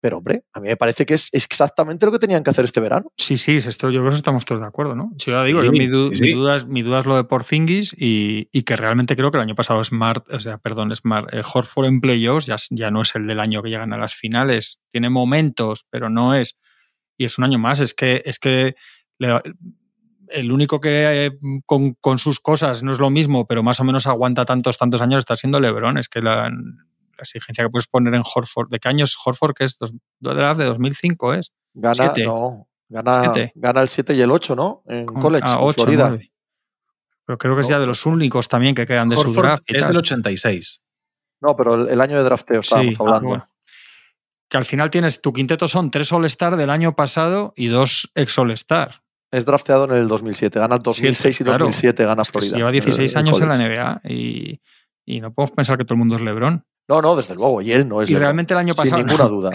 Pero, 0.00 0.18
hombre, 0.18 0.44
a 0.54 0.60
mí 0.60 0.68
me 0.68 0.76
parece 0.76 1.04
que 1.04 1.14
es 1.14 1.28
exactamente 1.32 2.06
lo 2.06 2.12
que 2.12 2.18
tenían 2.18 2.42
que 2.42 2.50
hacer 2.50 2.64
este 2.64 2.80
verano. 2.80 3.12
Sí, 3.18 3.36
sí, 3.36 3.56
esto, 3.56 3.90
yo 3.90 4.00
creo 4.00 4.12
que 4.12 4.16
estamos 4.16 4.46
todos 4.46 4.62
de 4.62 4.66
acuerdo, 4.66 4.94
¿no? 4.94 5.12
Si 5.18 5.30
yo 5.30 5.44
digo, 5.44 5.60
mi, 5.70 5.86
duda 5.86 6.10
es, 6.56 6.66
mi, 6.66 6.82
duda 6.82 7.00
es, 7.00 7.06
lo 7.06 7.16
de 7.16 7.24
Porzingis 7.24 7.94
y, 7.98 8.48
y, 8.50 8.62
que 8.62 8.76
realmente 8.76 9.14
creo 9.14 9.30
que 9.30 9.36
el 9.36 9.42
año 9.42 9.54
pasado 9.54 9.84
Smart, 9.84 10.26
o 10.32 10.40
sea, 10.40 10.56
perdón, 10.56 10.96
Smart, 10.96 11.32
eh, 11.34 11.42
Horford 11.42 11.86
en 11.86 12.00
playoffs 12.00 12.46
ya, 12.46 12.56
ya 12.70 12.90
no 12.90 13.02
es 13.02 13.14
el 13.14 13.26
del 13.26 13.40
año 13.40 13.62
que 13.62 13.68
llegan 13.68 13.92
a 13.92 13.98
las 13.98 14.14
finales. 14.14 14.80
Tiene 14.90 15.10
momentos, 15.10 15.86
pero 15.90 16.08
no 16.08 16.34
es. 16.34 16.56
Y 17.18 17.26
es 17.26 17.36
un 17.36 17.44
año 17.44 17.58
más. 17.58 17.80
Es 17.80 17.92
que, 17.92 18.22
es 18.24 18.38
que 18.38 18.74
el 20.28 20.50
único 20.50 20.80
que 20.80 21.26
eh, 21.26 21.38
con, 21.66 21.92
con, 21.94 22.18
sus 22.18 22.40
cosas 22.40 22.82
no 22.82 22.92
es 22.92 22.98
lo 22.98 23.10
mismo, 23.10 23.46
pero 23.46 23.62
más 23.62 23.80
o 23.80 23.84
menos 23.84 24.06
aguanta 24.06 24.46
tantos, 24.46 24.78
tantos 24.78 25.02
años, 25.02 25.18
está 25.18 25.36
siendo 25.36 25.60
LeBron. 25.60 25.98
Es 25.98 26.08
que 26.08 26.22
la, 27.20 27.22
exigencia 27.22 27.64
que 27.64 27.70
puedes 27.70 27.86
poner 27.86 28.14
en 28.14 28.22
Horford. 28.22 28.68
¿De 28.70 28.78
qué 28.78 28.88
año 28.88 29.04
es 29.04 29.16
Horford? 29.24 29.54
Que 29.54 29.64
es 29.64 29.78
dos, 29.78 29.92
draft 30.20 30.58
de 30.58 30.66
2005, 30.66 31.34
¿es? 31.34 31.52
Gana, 31.74 32.12
no, 32.24 32.68
gana, 32.88 33.32
gana 33.54 33.80
el 33.80 33.88
7 33.88 34.14
y 34.14 34.20
el 34.20 34.30
8, 34.30 34.56
¿no? 34.56 34.82
En 34.86 35.06
college, 35.06 35.44
ah, 35.46 35.60
en 35.62 35.74
Florida. 35.74 36.18
Pero 37.26 37.38
creo 37.38 37.54
que 37.54 37.62
es 37.62 37.68
ya 37.68 37.78
de 37.78 37.86
los 37.86 38.06
únicos 38.06 38.48
también 38.48 38.74
que 38.74 38.86
quedan 38.86 39.08
de 39.08 39.16
su 39.16 39.32
draft. 39.32 39.62
es 39.66 39.86
del 39.86 39.96
86. 39.96 40.82
No, 41.40 41.56
pero 41.56 41.88
el, 41.88 42.00
año 42.00 42.18
de 42.18 42.24
drafteo 42.24 42.60
estábamos 42.60 42.94
ah, 42.98 43.02
hablando. 43.02 43.46
Que 44.48 44.56
al 44.56 44.64
final 44.64 44.90
tienes, 44.90 45.20
tu 45.20 45.32
quinteto 45.32 45.68
son 45.68 45.90
tres 45.90 46.12
All-Star 46.12 46.56
del 46.56 46.70
año 46.70 46.96
pasado 46.96 47.52
y 47.56 47.68
dos 47.68 48.10
ex 48.14 48.36
All-Star. 48.36 49.02
Es 49.30 49.44
drafteado 49.44 49.84
en 49.84 49.92
el 49.92 50.08
2007, 50.08 50.58
gana 50.58 50.74
el 50.74 50.82
2006 50.82 51.40
y 51.40 51.44
2007, 51.44 52.04
gana 52.04 52.24
Florida. 52.24 52.56
lleva 52.56 52.72
16 52.72 53.14
años 53.14 53.40
en 53.40 53.48
la 53.48 53.54
NBA 53.54 54.00
y, 54.10 54.60
y, 55.04 55.20
no 55.20 55.32
podemos 55.32 55.52
pensar 55.52 55.78
que 55.78 55.84
todo 55.84 55.94
el 55.94 56.00
mundo 56.00 56.16
es 56.16 56.22
LeBron. 56.22 56.66
No, 56.90 57.00
no, 57.00 57.14
desde 57.14 57.36
luego. 57.36 57.62
Y 57.62 57.70
él 57.70 57.88
no 57.88 58.02
es. 58.02 58.10
Y 58.10 58.16
realmente 58.16 58.52
el 58.52 58.58
año 58.58 58.74
pasado. 58.74 58.98
Sin 58.98 59.06
ninguna 59.06 59.28
duda. 59.28 59.52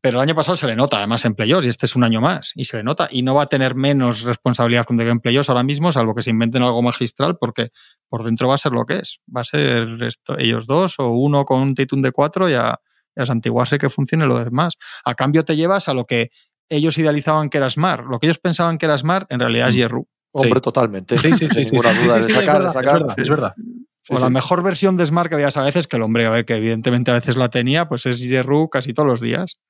pero 0.00 0.18
el 0.18 0.22
año 0.22 0.36
pasado 0.36 0.56
se 0.56 0.68
le 0.68 0.76
nota, 0.76 0.98
además, 0.98 1.24
en 1.24 1.34
playoffs, 1.34 1.66
y 1.66 1.68
este 1.68 1.86
es 1.86 1.96
un 1.96 2.04
año 2.04 2.20
más, 2.20 2.52
y 2.54 2.64
se 2.64 2.76
le 2.76 2.84
nota. 2.84 3.08
Y 3.10 3.22
no 3.22 3.34
va 3.34 3.42
a 3.42 3.46
tener 3.46 3.74
menos 3.74 4.22
responsabilidad 4.22 4.86
llegue 4.88 5.10
en 5.10 5.18
playoffs 5.18 5.48
ahora 5.48 5.64
mismo, 5.64 5.90
salvo 5.90 6.14
que 6.14 6.22
se 6.22 6.30
inventen 6.30 6.62
algo 6.62 6.80
magistral, 6.80 7.38
porque 7.38 7.70
por 8.08 8.22
dentro 8.22 8.46
va 8.46 8.54
a 8.54 8.58
ser 8.58 8.70
lo 8.70 8.86
que 8.86 8.98
es. 8.98 9.18
Va 9.36 9.40
a 9.40 9.44
ser 9.44 9.88
ellos 10.38 10.68
dos 10.68 11.00
o 11.00 11.10
uno 11.10 11.44
con 11.44 11.60
un 11.60 11.74
Titum 11.74 12.02
de 12.02 12.12
cuatro 12.12 12.48
y 12.48 12.54
a, 12.54 12.78
y 13.16 13.20
a 13.22 13.26
santiguarse 13.26 13.78
que 13.78 13.90
funcione 13.90 14.24
lo 14.26 14.38
demás. 14.38 14.74
A 15.04 15.16
cambio, 15.16 15.44
te 15.44 15.56
llevas 15.56 15.88
a 15.88 15.94
lo 15.94 16.04
que 16.04 16.30
ellos 16.68 16.96
idealizaban 16.98 17.50
que 17.50 17.58
era 17.58 17.68
Smart. 17.68 18.04
Lo 18.08 18.20
que 18.20 18.26
ellos 18.26 18.38
pensaban 18.38 18.78
que 18.78 18.86
era 18.86 18.96
Smart, 18.96 19.26
en 19.32 19.40
realidad 19.40 19.68
es 19.68 19.74
mm. 19.74 19.78
Yerru. 19.78 20.08
Hombre, 20.30 20.60
totalmente. 20.60 21.16
Sí, 21.16 21.32
sí, 21.32 21.48
sí. 21.48 21.64
Sin 21.64 21.78
ninguna 21.78 21.94
duda. 21.94 23.14
Es 23.16 23.28
verdad 23.28 23.54
o 24.08 24.18
la 24.18 24.30
mejor 24.30 24.62
versión 24.62 24.96
de 24.96 25.06
Smart 25.06 25.28
que 25.28 25.36
veías 25.36 25.56
a 25.56 25.64
veces, 25.64 25.86
que 25.86 25.96
el 25.96 26.02
hombre, 26.02 26.26
a 26.26 26.30
ver, 26.30 26.44
que 26.44 26.54
evidentemente 26.54 27.10
a 27.10 27.14
veces 27.14 27.36
la 27.36 27.48
tenía, 27.48 27.88
pues 27.88 28.06
es 28.06 28.20
Jerru 28.20 28.68
casi 28.68 28.92
todos 28.92 29.08
los 29.08 29.20
días. 29.20 29.60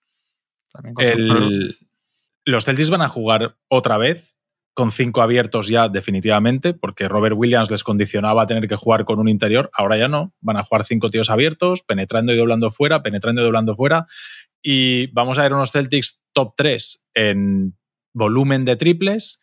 Los 2.44 2.64
Celtics 2.64 2.90
van 2.90 3.02
a 3.02 3.08
jugar 3.08 3.56
otra 3.68 3.98
vez 3.98 4.36
con 4.74 4.92
cinco 4.92 5.22
abiertos 5.22 5.66
ya 5.66 5.88
definitivamente, 5.88 6.72
porque 6.72 7.08
Robert 7.08 7.34
Williams 7.36 7.68
les 7.68 7.82
condicionaba 7.82 8.42
a 8.42 8.46
tener 8.46 8.68
que 8.68 8.76
jugar 8.76 9.04
con 9.04 9.18
un 9.18 9.28
interior, 9.28 9.70
ahora 9.72 9.96
ya 9.96 10.06
no, 10.06 10.32
van 10.40 10.56
a 10.56 10.62
jugar 10.62 10.84
cinco 10.84 11.10
tíos 11.10 11.30
abiertos, 11.30 11.82
penetrando 11.82 12.32
y 12.32 12.36
doblando 12.36 12.70
fuera, 12.70 13.02
penetrando 13.02 13.42
y 13.42 13.44
doblando 13.44 13.74
fuera, 13.74 14.06
y 14.62 15.08
vamos 15.08 15.36
a 15.38 15.42
ver 15.42 15.52
unos 15.52 15.72
Celtics 15.72 16.20
top 16.32 16.54
3 16.56 17.02
en 17.14 17.76
volumen 18.14 18.64
de 18.64 18.76
triples 18.76 19.40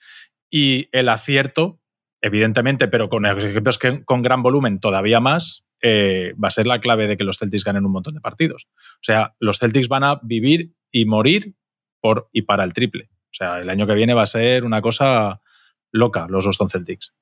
y 0.49 0.88
el 0.93 1.10
acierto 1.10 1.81
evidentemente, 2.25 2.88
pero 2.88 3.07
con 3.07 3.23
equipos 3.27 3.77
que, 3.77 4.03
con 4.03 4.23
gran 4.23 4.41
volumen 4.41 4.79
todavía 4.79 5.19
más, 5.19 5.63
eh, 5.79 6.33
va 6.43 6.47
a 6.47 6.51
ser 6.51 6.65
la 6.65 6.81
clave 6.81 7.07
de 7.07 7.17
que 7.17 7.23
los 7.23 7.38
Celtics 7.38 7.63
ganen 7.63 7.85
un 7.85 7.91
montón 7.91 8.15
de 8.15 8.19
partidos. 8.19 8.67
O 8.95 9.03
sea, 9.03 9.35
los 9.39 9.59
Celtics 9.59 9.88
van 9.88 10.03
a 10.03 10.19
vivir 10.23 10.73
y 10.91 11.05
morir 11.05 11.53
por 12.01 12.27
y 12.31 12.41
para 12.41 12.63
el 12.63 12.73
triple. 12.73 13.11
O 13.25 13.33
sea, 13.33 13.59
el 13.59 13.69
año 13.69 13.85
que 13.85 13.93
viene 13.93 14.15
va 14.15 14.23
a 14.23 14.27
ser 14.27 14.63
una 14.63 14.81
cosa 14.81 15.39
loca 15.91 16.25
los 16.27 16.47
Boston 16.47 16.71
Celtics. 16.71 17.13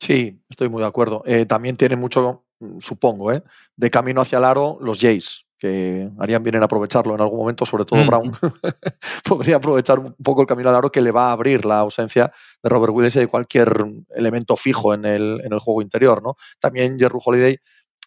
Sí, 0.00 0.42
estoy 0.48 0.68
muy 0.68 0.82
de 0.82 0.88
acuerdo. 0.88 1.22
Eh, 1.24 1.46
también 1.46 1.76
tiene 1.76 1.94
mucho, 1.94 2.44
supongo, 2.80 3.32
¿eh? 3.32 3.44
de 3.76 3.90
camino 3.90 4.22
hacia 4.22 4.38
el 4.38 4.44
aro 4.44 4.78
los 4.80 4.98
Jays 5.00 5.47
que 5.58 6.08
harían 6.18 6.42
bien 6.42 6.54
en 6.54 6.62
aprovecharlo 6.62 7.14
en 7.14 7.20
algún 7.20 7.40
momento, 7.40 7.66
sobre 7.66 7.84
todo 7.84 8.02
mm. 8.02 8.06
Brown, 8.06 8.32
podría 9.24 9.56
aprovechar 9.56 9.98
un 9.98 10.14
poco 10.14 10.42
el 10.42 10.46
camino 10.46 10.68
al 10.68 10.76
aro 10.76 10.90
que 10.90 11.02
le 11.02 11.10
va 11.10 11.28
a 11.28 11.32
abrir 11.32 11.64
la 11.64 11.80
ausencia 11.80 12.32
de 12.62 12.68
Robert 12.68 12.92
Williams 12.92 13.16
y 13.16 13.20
de 13.20 13.26
cualquier 13.26 13.84
elemento 14.14 14.56
fijo 14.56 14.94
en 14.94 15.04
el, 15.04 15.40
en 15.44 15.52
el 15.52 15.58
juego 15.58 15.82
interior. 15.82 16.22
¿no? 16.22 16.36
También 16.60 16.98
Jerry 16.98 17.18
Holiday 17.22 17.58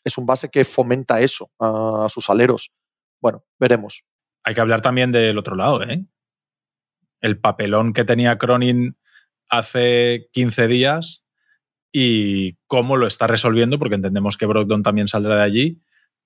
es 0.03 0.17
un 0.17 0.25
base 0.25 0.49
que 0.49 0.65
fomenta 0.65 1.19
eso 1.19 1.51
a, 1.59 2.07
sus 2.09 2.29
aleros. 2.29 2.71
Bueno, 3.19 3.43
veremos. 3.59 4.05
Hay 4.43 4.55
que 4.55 4.61
hablar 4.61 4.81
también 4.81 5.11
del 5.11 5.37
otro 5.37 5.55
lado, 5.55 5.83
¿eh? 5.83 6.03
El 7.19 7.39
papelón 7.39 7.93
que 7.93 8.03
tenía 8.03 8.39
Cronin 8.39 8.97
hace 9.47 10.29
15 10.31 10.67
días 10.67 11.23
y 11.91 12.55
cómo 12.65 12.97
lo 12.97 13.05
está 13.05 13.27
resolviendo, 13.27 13.77
porque 13.77 13.93
entendemos 13.93 14.37
que 14.37 14.47
Brogdon 14.47 14.81
también 14.81 15.07
saldrá 15.07 15.35
de 15.35 15.43
allí 15.43 15.81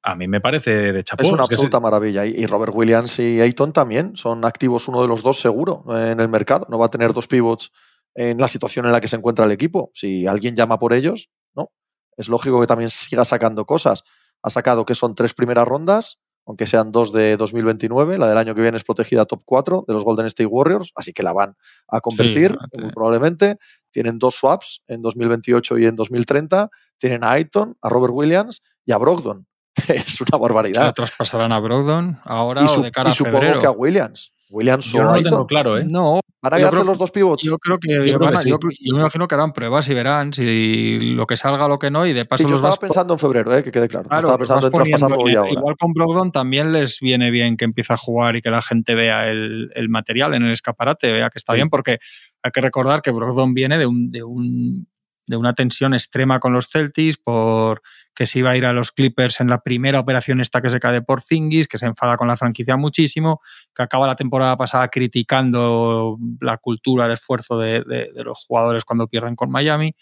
a 0.06 0.16
mí 0.16 0.28
me 0.28 0.40
parece 0.40 0.94
de 0.94 1.04
chapó. 1.04 1.24
Es 1.24 1.32
una 1.32 1.44
absoluta 1.44 1.80
maravilla. 1.80 2.26
Y 2.26 2.46
Robert 2.46 2.74
Williams 2.76 3.18
y 3.18 3.42
Ayton 3.42 3.74
también 3.74 4.16
son 4.16 4.46
activos 4.46 4.88
uno 4.88 5.02
de 5.02 5.08
los 5.08 5.24
dos 5.24 5.42
seguro 5.42 5.84
en 5.90 6.20
el 6.20 6.30
mercado. 6.30 6.68
No 6.70 6.78
va 6.78 6.86
a 6.86 6.90
tener 6.90 7.12
dos 7.12 7.28
pivots 7.28 7.72
en 8.14 8.38
la 8.38 8.48
situación 8.48 8.86
en 8.86 8.92
la 8.92 9.02
que 9.02 9.08
se 9.08 9.16
encuentra 9.16 9.46
el 9.46 9.52
equipo. 9.52 9.90
Si 9.96 10.28
alguien 10.28 10.56
llama 10.56 10.78
por 10.78 10.94
ellos, 10.94 11.32
no. 11.56 11.72
Es 12.18 12.30
lógico 12.30 12.62
que 12.62 12.68
también 12.68 12.92
siga 12.92 13.26
sacando 13.26 13.66
cosas. 13.66 14.04
Ha 14.44 14.52
sacado 14.52 14.86
que 14.86 14.94
son 14.94 15.16
tres 15.16 15.34
primeras 15.34 15.68
rondas, 15.68 16.20
aunque 16.46 16.68
sean 16.68 16.92
dos 16.92 17.12
de 17.12 17.36
2029. 17.36 18.20
La 18.20 18.28
del 18.28 18.38
año 18.38 18.54
que 18.54 18.62
viene 18.62 18.78
es 18.78 18.84
protegida 18.84 19.26
top 19.26 19.42
4 19.44 19.86
de 19.88 19.94
los 19.96 20.06
Golden 20.06 20.28
State 20.28 20.46
Warriors, 20.46 20.92
así 20.94 21.14
que 21.14 21.24
la 21.24 21.34
van 21.34 21.56
a 21.88 22.00
convertir 22.00 22.56
muy 22.74 22.92
probablemente. 22.92 23.58
Tienen 23.90 24.20
dos 24.20 24.36
swaps 24.36 24.84
en 24.86 25.02
2028 25.02 25.80
y 25.80 25.88
en 25.88 25.96
2030. 25.96 26.70
Tienen 27.00 27.24
a 27.24 27.32
Ayton, 27.32 27.76
a 27.82 27.90
Robert 27.90 28.14
Williams 28.14 28.62
y 28.86 28.92
a 28.92 28.98
Brogdon 28.98 29.48
es 29.88 30.22
una 30.22 30.38
barbaridad. 30.38 30.94
traspasarán 30.94 31.52
a 31.52 31.60
Brogdon 31.60 32.20
ahora 32.24 32.64
o 32.64 32.82
de 32.82 32.92
cara 32.92 33.12
y 33.12 33.16
supongo 33.16 33.60
que 33.60 33.66
a 33.66 33.72
Williams. 33.72 34.32
Williams 34.50 34.86
yo 34.86 35.04
no 35.04 35.16
lo 35.16 35.24
tengo 35.24 35.48
claro, 35.48 35.78
¿eh? 35.78 35.84
No. 35.86 36.20
¿Van 36.42 36.54
a 36.54 36.58
quedarse 36.58 36.84
los 36.84 37.00
dos 37.00 37.10
pivots? 37.10 37.44
Yo 37.44 37.58
creo 37.58 37.80
que, 37.80 38.08
yo, 38.08 38.20
me 38.20 39.00
imagino 39.00 39.28
que 39.28 39.34
harán 39.34 39.52
pruebas 39.52 39.90
y 39.90 39.96
verán 39.96 40.32
si 40.32 41.00
lo 41.16 41.26
que 41.26 41.36
salga, 41.36 41.68
lo 41.68 41.80
que 41.80 41.90
no, 41.90 42.06
y 42.06 42.14
de 42.14 42.26
paso 42.26 42.44
sí, 42.44 42.50
yo 42.50 42.56
estaba 42.56 42.78
pensando 42.78 43.14
en 43.14 43.20
febrero, 43.20 43.58
¿eh? 43.58 43.64
que 43.64 43.72
quede 43.72 43.88
claro. 43.88 44.08
estaba 44.12 44.38
pensando 44.38 44.68
en 44.68 44.74
traspasarlo 44.74 45.18
hoy 45.18 45.36
ahora. 45.36 45.52
Igual 45.52 45.76
con 45.76 45.94
Brogdon 45.94 46.32
también 46.32 46.72
les 46.72 47.00
viene 47.00 47.32
bien 47.32 47.58
que 47.58 47.66
empiece 47.66 47.94
a 47.94 47.98
jugar 47.98 48.36
y 48.36 48.44
que 48.44 48.52
la 48.52 48.62
gente 48.62 48.94
vea 48.94 49.28
el, 49.28 49.72
el 49.74 49.90
material 49.90 50.36
en 50.36 50.44
el 50.44 50.52
escaparate, 50.52 51.12
vea 51.12 51.32
que 51.32 51.40
está 51.40 51.54
bien, 51.54 51.70
porque 51.70 51.98
hay 52.44 52.52
que 52.52 52.62
recordar 52.62 53.02
que 53.02 53.12
Brogdon 53.12 53.56
viene 53.56 53.80
de 53.80 53.88
un, 53.88 54.12
de 54.12 54.24
un 54.24 54.88
de 55.28 55.38
una 55.38 55.54
tensión 55.54 55.94
extrema 55.94 56.40
con 56.40 56.54
los 56.54 56.68
Celtics 56.68 57.18
por 57.18 57.82
que 58.16 58.26
se 58.26 58.40
iba 58.40 58.52
a 58.52 58.58
ir 58.58 58.66
a 58.66 58.74
los 58.74 58.92
Clippers 58.92 59.42
en 59.42 59.50
la 59.50 59.62
primera 59.62 60.00
operación 60.00 60.40
esta 60.40 60.62
que 60.62 60.70
se 60.70 60.80
cae 60.80 61.02
por 61.02 61.22
Zingis, 61.22 61.68
que 61.68 61.78
se 61.78 61.86
enfada 61.86 62.16
con 62.16 62.28
la 62.28 62.38
franquicia 62.38 62.78
muchísimo, 62.78 63.42
que 63.76 63.84
acaba 63.84 64.08
la 64.08 64.16
temporada 64.16 64.56
pasada 64.56 64.88
criticando 64.88 66.18
la 66.40 66.58
cultura, 66.58 67.06
el 67.06 67.12
esfuerzo 67.12 67.60
de, 67.60 67.84
los 68.24 68.46
jugadores 68.46 68.86
cuando 68.86 69.08
pierden 69.08 69.36
con 69.36 69.52
Miami. 69.52 69.94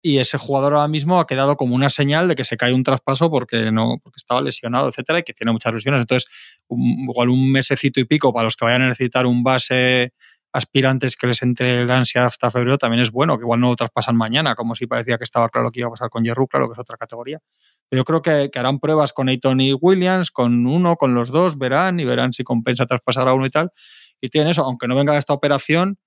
Y 0.00 0.18
ese 0.18 0.38
jugador 0.38 0.74
ahora 0.74 0.86
mismo 0.86 1.18
ha 1.18 1.26
quedado 1.26 1.56
como 1.56 1.74
una 1.74 1.88
señal 1.88 2.28
de 2.28 2.36
que 2.36 2.44
se 2.44 2.56
cae 2.56 2.72
un 2.72 2.84
traspaso 2.84 3.30
porque 3.30 3.72
no 3.72 3.96
porque 4.00 4.18
estaba 4.18 4.40
lesionado, 4.40 4.88
etcétera, 4.90 5.18
y 5.20 5.22
que 5.24 5.32
tiene 5.32 5.50
muchas 5.50 5.74
lesiones. 5.74 6.02
Entonces, 6.02 6.30
igual 6.68 7.30
un 7.30 7.50
mesecito 7.50 7.98
y 7.98 8.04
pico 8.04 8.32
para 8.32 8.44
los 8.44 8.56
que 8.56 8.64
vayan 8.64 8.82
a 8.82 8.88
necesitar 8.90 9.26
un 9.26 9.42
base 9.42 10.12
aspirantes 10.52 11.16
que 11.16 11.26
les 11.26 11.42
entre 11.42 11.82
el 11.82 11.90
ansia 11.90 12.26
hasta 12.26 12.50
febrero 12.50 12.78
también 12.78 13.02
es 13.02 13.10
bueno, 13.10 13.36
que 13.36 13.42
igual 13.42 13.60
no 13.60 13.68
lo 13.68 13.76
traspasan 13.76 14.16
mañana, 14.16 14.54
como 14.54 14.74
si 14.74 14.86
parecía 14.86 15.18
que 15.18 15.24
estaba 15.24 15.48
claro 15.48 15.70
que 15.70 15.80
iba 15.80 15.88
a 15.88 15.90
pasar 15.90 16.10
con 16.10 16.24
Jerru, 16.24 16.46
claro 16.46 16.68
que 16.68 16.72
es 16.72 16.78
otra 16.78 16.96
categoría. 16.96 17.40
Yo 17.90 18.04
creo 18.04 18.22
que, 18.22 18.50
harán 18.54 18.78
pruebas 18.80 19.12
con 19.12 19.28
Ayton 19.28 19.60
y 19.60 19.72
Williams, 19.72 20.30
con 20.30 20.66
uno, 20.66 20.96
con 20.96 21.14
los 21.14 21.30
dos, 21.30 21.58
verán 21.58 22.00
y 22.00 22.04
verán 22.04 22.32
si 22.32 22.44
compensa 22.44 22.86
traspasar 22.86 23.28
a 23.28 23.34
uno 23.34 23.46
y 23.46 23.50
tal. 23.50 23.70
Y 24.20 24.28
tienen 24.28 24.50
eso, 24.50 24.62
aunque 24.62 24.88
no 24.88 24.94
venga 24.94 25.16
esta 25.16 25.32
operación, 25.32 25.98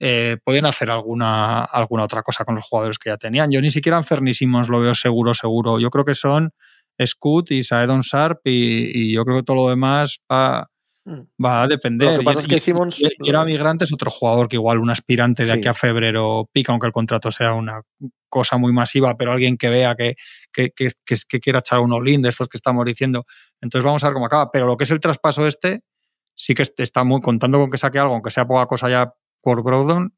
eh, 0.00 0.36
pueden 0.44 0.64
hacer 0.64 0.90
alguna, 0.90 1.64
alguna 1.64 2.04
otra 2.04 2.22
cosa 2.22 2.44
con 2.44 2.54
los 2.54 2.64
jugadores 2.64 2.98
que 2.98 3.10
ya 3.10 3.16
tenían. 3.16 3.50
Yo 3.50 3.60
ni 3.60 3.70
siquiera 3.70 3.98
en 3.98 4.62
lo 4.68 4.80
veo 4.80 4.94
seguro, 4.94 5.34
seguro. 5.34 5.80
Yo 5.80 5.90
creo 5.90 6.04
que 6.04 6.14
son 6.14 6.52
Scoot 7.04 7.50
y 7.50 7.62
Saedon 7.62 8.00
Sharp 8.00 8.40
y, 8.44 9.12
yo 9.12 9.24
creo 9.24 9.38
que 9.38 9.42
todo 9.42 9.56
lo 9.56 9.68
demás 9.70 10.20
va. 10.30 10.70
Va 11.42 11.62
a 11.62 11.68
depender. 11.68 12.12
Lo 12.12 12.18
que 12.18 12.24
pasa 12.24 12.40
es 12.40 12.46
que 12.46 12.60
Simmons. 12.60 13.00
Y 13.00 13.28
era 13.28 13.44
migrante, 13.44 13.84
es 13.84 13.92
otro 13.92 14.10
jugador 14.10 14.48
que 14.48 14.56
igual 14.56 14.78
un 14.78 14.90
aspirante 14.90 15.44
de 15.44 15.52
aquí 15.52 15.68
a 15.68 15.74
febrero 15.74 16.48
pica, 16.52 16.72
aunque 16.72 16.86
el 16.86 16.92
contrato 16.92 17.30
sea 17.30 17.54
una 17.54 17.82
cosa 18.28 18.58
muy 18.58 18.72
masiva, 18.72 19.16
pero 19.16 19.32
alguien 19.32 19.56
que 19.56 19.70
vea 19.70 19.94
que, 19.94 20.14
que, 20.52 20.70
que, 20.70 20.90
que 21.04 21.40
quiera 21.40 21.60
echar 21.60 21.80
un 21.80 21.92
all 21.92 22.04
de 22.04 22.28
estos 22.28 22.48
que 22.48 22.58
estamos 22.58 22.84
diciendo. 22.84 23.24
Entonces 23.60 23.84
vamos 23.84 24.04
a 24.04 24.08
ver 24.08 24.14
cómo 24.14 24.26
acaba. 24.26 24.50
Pero 24.50 24.66
lo 24.66 24.76
que 24.76 24.84
es 24.84 24.90
el 24.90 25.00
traspaso 25.00 25.46
este, 25.46 25.82
sí 26.34 26.54
que 26.54 26.64
está 26.76 27.04
muy 27.04 27.20
contando 27.20 27.58
con 27.58 27.70
que 27.70 27.78
saque 27.78 27.98
algo, 27.98 28.14
aunque 28.14 28.30
sea 28.30 28.46
poca 28.46 28.66
cosa 28.66 28.88
ya 28.88 29.14
por 29.40 29.62
Brogdon, 29.62 30.14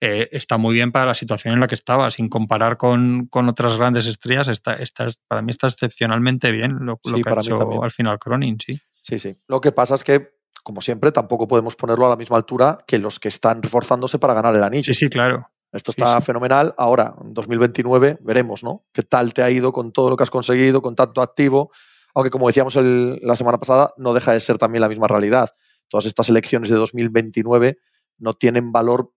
eh, 0.00 0.28
está 0.32 0.58
muy 0.58 0.74
bien 0.74 0.90
para 0.90 1.06
la 1.06 1.14
situación 1.14 1.54
en 1.54 1.60
la 1.60 1.68
que 1.68 1.76
estaba, 1.76 2.10
sin 2.10 2.28
comparar 2.28 2.76
con, 2.76 3.26
con 3.26 3.48
otras 3.48 3.76
grandes 3.76 4.06
estrellas, 4.06 4.48
está, 4.48 4.74
está, 4.74 5.06
para 5.28 5.42
mí 5.42 5.50
está 5.50 5.68
excepcionalmente 5.68 6.50
bien 6.50 6.78
lo, 6.80 6.96
que 6.96 7.22
ha 7.24 7.34
hecho 7.34 7.84
al 7.84 7.90
final 7.92 8.18
Cronin, 8.18 8.58
sí. 8.58 8.80
Sí, 9.02 9.18
sí. 9.18 9.36
Lo 9.48 9.60
que 9.60 9.72
pasa 9.72 9.96
es 9.96 10.04
que, 10.04 10.36
como 10.62 10.80
siempre, 10.80 11.12
tampoco 11.12 11.46
podemos 11.46 11.76
ponerlo 11.76 12.06
a 12.06 12.10
la 12.10 12.16
misma 12.16 12.36
altura 12.36 12.78
que 12.86 12.98
los 12.98 13.18
que 13.18 13.28
están 13.28 13.62
reforzándose 13.62 14.18
para 14.18 14.32
ganar 14.32 14.54
el 14.54 14.62
anillo. 14.62 14.94
Sí, 14.94 14.94
sí, 14.94 15.10
claro. 15.10 15.48
Esto 15.72 15.90
está 15.90 16.20
fenomenal. 16.20 16.74
Ahora, 16.76 17.14
en 17.22 17.34
2029, 17.34 18.18
veremos, 18.20 18.62
¿no? 18.62 18.84
¿Qué 18.92 19.02
tal 19.02 19.32
te 19.32 19.42
ha 19.42 19.50
ido 19.50 19.72
con 19.72 19.92
todo 19.92 20.10
lo 20.10 20.16
que 20.16 20.22
has 20.22 20.30
conseguido, 20.30 20.82
con 20.82 20.94
tanto 20.94 21.20
activo? 21.20 21.72
Aunque, 22.14 22.30
como 22.30 22.46
decíamos 22.46 22.76
la 22.76 23.36
semana 23.36 23.58
pasada, 23.58 23.92
no 23.96 24.12
deja 24.12 24.32
de 24.32 24.40
ser 24.40 24.58
también 24.58 24.82
la 24.82 24.88
misma 24.88 25.08
realidad. 25.08 25.50
Todas 25.88 26.06
estas 26.06 26.28
elecciones 26.28 26.68
de 26.68 26.76
2029 26.76 27.78
no 28.18 28.34
tienen 28.34 28.70
valor 28.70 29.12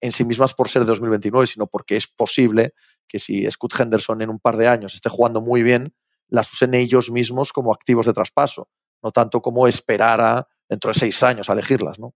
en 0.00 0.12
sí 0.12 0.24
mismas 0.24 0.54
por 0.54 0.68
ser 0.68 0.82
de 0.82 0.86
2029, 0.86 1.46
sino 1.46 1.66
porque 1.66 1.96
es 1.96 2.06
posible 2.06 2.72
que 3.08 3.18
si 3.18 3.50
Scott 3.50 3.80
Henderson 3.80 4.22
en 4.22 4.30
un 4.30 4.38
par 4.38 4.56
de 4.56 4.68
años 4.68 4.94
esté 4.94 5.08
jugando 5.08 5.40
muy 5.40 5.62
bien, 5.62 5.94
las 6.28 6.52
usen 6.52 6.74
ellos 6.74 7.10
mismos 7.10 7.52
como 7.52 7.72
activos 7.72 8.06
de 8.06 8.12
traspaso 8.12 8.68
no 9.02 9.10
tanto 9.12 9.40
como 9.40 9.66
esperar 9.66 10.20
a 10.20 10.48
dentro 10.68 10.92
de 10.92 10.98
seis 10.98 11.22
años 11.22 11.48
a 11.48 11.52
elegirlas, 11.52 11.98
¿no? 11.98 12.14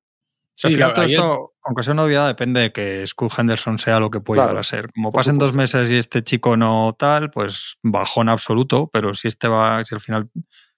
Sí, 0.54 0.76
todo 0.76 1.04
esto, 1.04 1.52
aunque 1.64 1.82
sea 1.82 1.94
una 1.94 2.04
obviedad, 2.04 2.26
depende 2.26 2.60
de 2.60 2.72
que 2.72 3.06
Scoot 3.06 3.32
Henderson 3.38 3.78
sea 3.78 3.98
lo 3.98 4.10
que 4.10 4.20
pueda 4.20 4.42
llegar 4.42 4.58
a 4.58 4.62
ser. 4.62 4.92
Como 4.92 5.10
pasen 5.10 5.38
dos 5.38 5.54
meses 5.54 5.90
y 5.90 5.96
este 5.96 6.22
chico 6.22 6.54
no 6.56 6.94
tal, 6.98 7.30
pues 7.30 7.78
bajón 7.82 8.28
absoluto, 8.28 8.90
pero 8.92 9.14
si 9.14 9.28
este 9.28 9.48
va, 9.48 9.82
si 9.86 9.94
al 9.94 10.02
final 10.02 10.28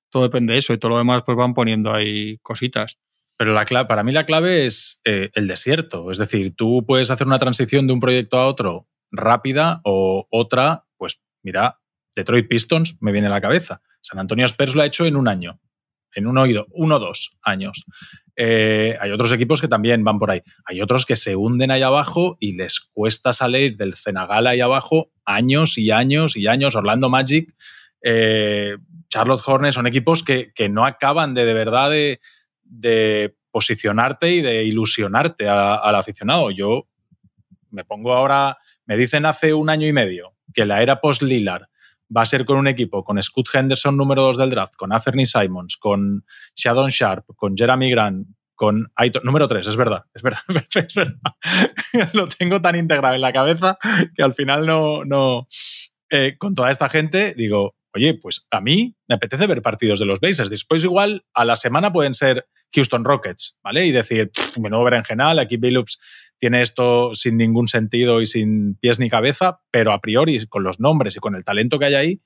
todo 0.08 0.22
depende 0.22 0.52
de 0.52 0.60
eso 0.60 0.72
y 0.72 0.78
todo 0.78 0.90
lo 0.90 0.98
demás, 0.98 1.22
pues 1.26 1.36
van 1.36 1.54
poniendo 1.54 1.92
ahí 1.92 2.38
cositas. 2.42 2.98
Pero 3.36 3.54
la 3.54 3.64
clave, 3.64 3.88
para 3.88 4.04
mí 4.04 4.12
la 4.12 4.24
clave 4.24 4.66
es 4.66 5.00
eh, 5.04 5.30
el 5.34 5.48
desierto. 5.48 6.12
Es 6.12 6.18
decir, 6.18 6.54
tú 6.54 6.84
puedes 6.86 7.10
hacer 7.10 7.26
una 7.26 7.40
transición 7.40 7.88
de 7.88 7.92
un 7.94 8.00
proyecto 8.00 8.38
a 8.38 8.46
otro 8.46 8.86
rápida 9.10 9.80
o 9.84 10.28
otra, 10.30 10.86
pues 10.96 11.20
mira, 11.42 11.80
Detroit 12.14 12.46
Pistons 12.46 12.98
me 13.00 13.10
viene 13.10 13.26
a 13.26 13.30
la 13.30 13.40
cabeza. 13.40 13.82
San 14.00 14.20
Antonio 14.20 14.44
Spurs 14.44 14.76
lo 14.76 14.82
ha 14.82 14.86
hecho 14.86 15.06
en 15.06 15.16
un 15.16 15.26
año 15.26 15.60
en 16.14 16.26
un 16.26 16.38
oído, 16.38 16.66
uno 16.70 16.96
o 16.96 16.98
dos 16.98 17.36
años. 17.42 17.84
Eh, 18.36 18.96
hay 19.00 19.10
otros 19.10 19.32
equipos 19.32 19.60
que 19.60 19.68
también 19.68 20.04
van 20.04 20.18
por 20.18 20.30
ahí. 20.30 20.42
Hay 20.64 20.80
otros 20.80 21.04
que 21.04 21.16
se 21.16 21.36
hunden 21.36 21.70
ahí 21.70 21.82
abajo 21.82 22.36
y 22.40 22.52
les 22.52 22.80
cuesta 22.80 23.32
salir 23.32 23.76
del 23.76 23.94
Cenagal 23.94 24.46
ahí 24.46 24.60
abajo 24.60 25.10
años 25.24 25.76
y 25.78 25.90
años 25.90 26.36
y 26.36 26.46
años. 26.46 26.74
Orlando 26.74 27.10
Magic, 27.10 27.54
eh, 28.02 28.76
Charlotte 29.08 29.42
Hornets 29.44 29.74
son 29.74 29.86
equipos 29.86 30.22
que, 30.22 30.52
no 30.70 30.86
acaban 30.86 31.34
de 31.34 31.44
de 31.44 31.54
verdad 31.54 31.90
de, 31.90 33.34
posicionarte 33.50 34.32
y 34.32 34.40
de 34.40 34.64
ilusionarte 34.64 35.46
al 35.46 35.94
aficionado. 35.94 36.50
Yo 36.50 36.88
me 37.70 37.84
pongo 37.84 38.14
ahora, 38.14 38.56
me 38.86 38.96
dicen 38.96 39.26
hace 39.26 39.52
un 39.52 39.68
año 39.68 39.86
y 39.86 39.92
medio 39.92 40.34
que 40.54 40.64
la 40.64 40.82
era 40.82 41.02
post-Lillard 41.02 41.64
va 42.14 42.22
a 42.22 42.26
ser 42.26 42.44
con 42.44 42.58
un 42.58 42.66
equipo 42.66 43.04
con 43.04 43.22
Scott 43.22 43.48
Henderson 43.52 43.96
número 43.96 44.22
2 44.22 44.38
del 44.38 44.50
draft, 44.50 44.74
con 44.76 44.92
Anthony 44.92 45.24
Simons, 45.24 45.76
con 45.76 46.24
Shadon 46.54 46.90
Sharp, 46.90 47.26
con 47.36 47.56
Jeremy 47.56 47.90
Grant, 47.90 48.28
con 48.54 48.92
número 49.24 49.48
3, 49.48 49.66
es 49.66 49.76
verdad, 49.76 50.04
es 50.14 50.22
verdad, 50.22 50.42
es 50.74 50.94
verdad. 50.94 52.12
Lo 52.12 52.28
tengo 52.28 52.60
tan 52.60 52.76
integrado 52.76 53.14
en 53.14 53.20
la 53.20 53.32
cabeza 53.32 53.78
que 54.14 54.22
al 54.22 54.34
final 54.34 54.66
no, 54.66 55.04
no, 55.04 55.46
eh, 56.10 56.36
con 56.38 56.54
toda 56.54 56.70
esta 56.70 56.88
gente 56.88 57.34
digo, 57.34 57.74
oye, 57.94 58.14
pues 58.14 58.46
a 58.50 58.60
mí 58.60 58.94
me 59.08 59.14
apetece 59.14 59.46
ver 59.46 59.62
partidos 59.62 59.98
de 59.98 60.06
los 60.06 60.20
Blazers. 60.20 60.50
Después 60.50 60.84
igual 60.84 61.24
a 61.34 61.44
la 61.44 61.56
semana 61.56 61.92
pueden 61.92 62.14
ser 62.14 62.46
Houston 62.74 63.04
Rockets, 63.04 63.56
¿vale? 63.62 63.86
Y 63.86 63.92
decir, 63.92 64.30
nuevo 64.58 64.84
berenjenal, 64.84 65.38
aquí 65.38 65.56
Billups 65.56 65.98
tiene 66.42 66.60
esto 66.60 67.14
sin 67.14 67.36
ningún 67.36 67.68
sentido 67.68 68.20
y 68.20 68.26
sin 68.26 68.74
pies 68.74 68.98
ni 68.98 69.08
cabeza, 69.08 69.60
pero 69.70 69.92
a 69.92 70.00
priori, 70.00 70.44
con 70.46 70.64
los 70.64 70.80
nombres 70.80 71.14
y 71.14 71.20
con 71.20 71.36
el 71.36 71.44
talento 71.44 71.78
que 71.78 71.84
hay 71.84 71.94
ahí, 71.94 72.22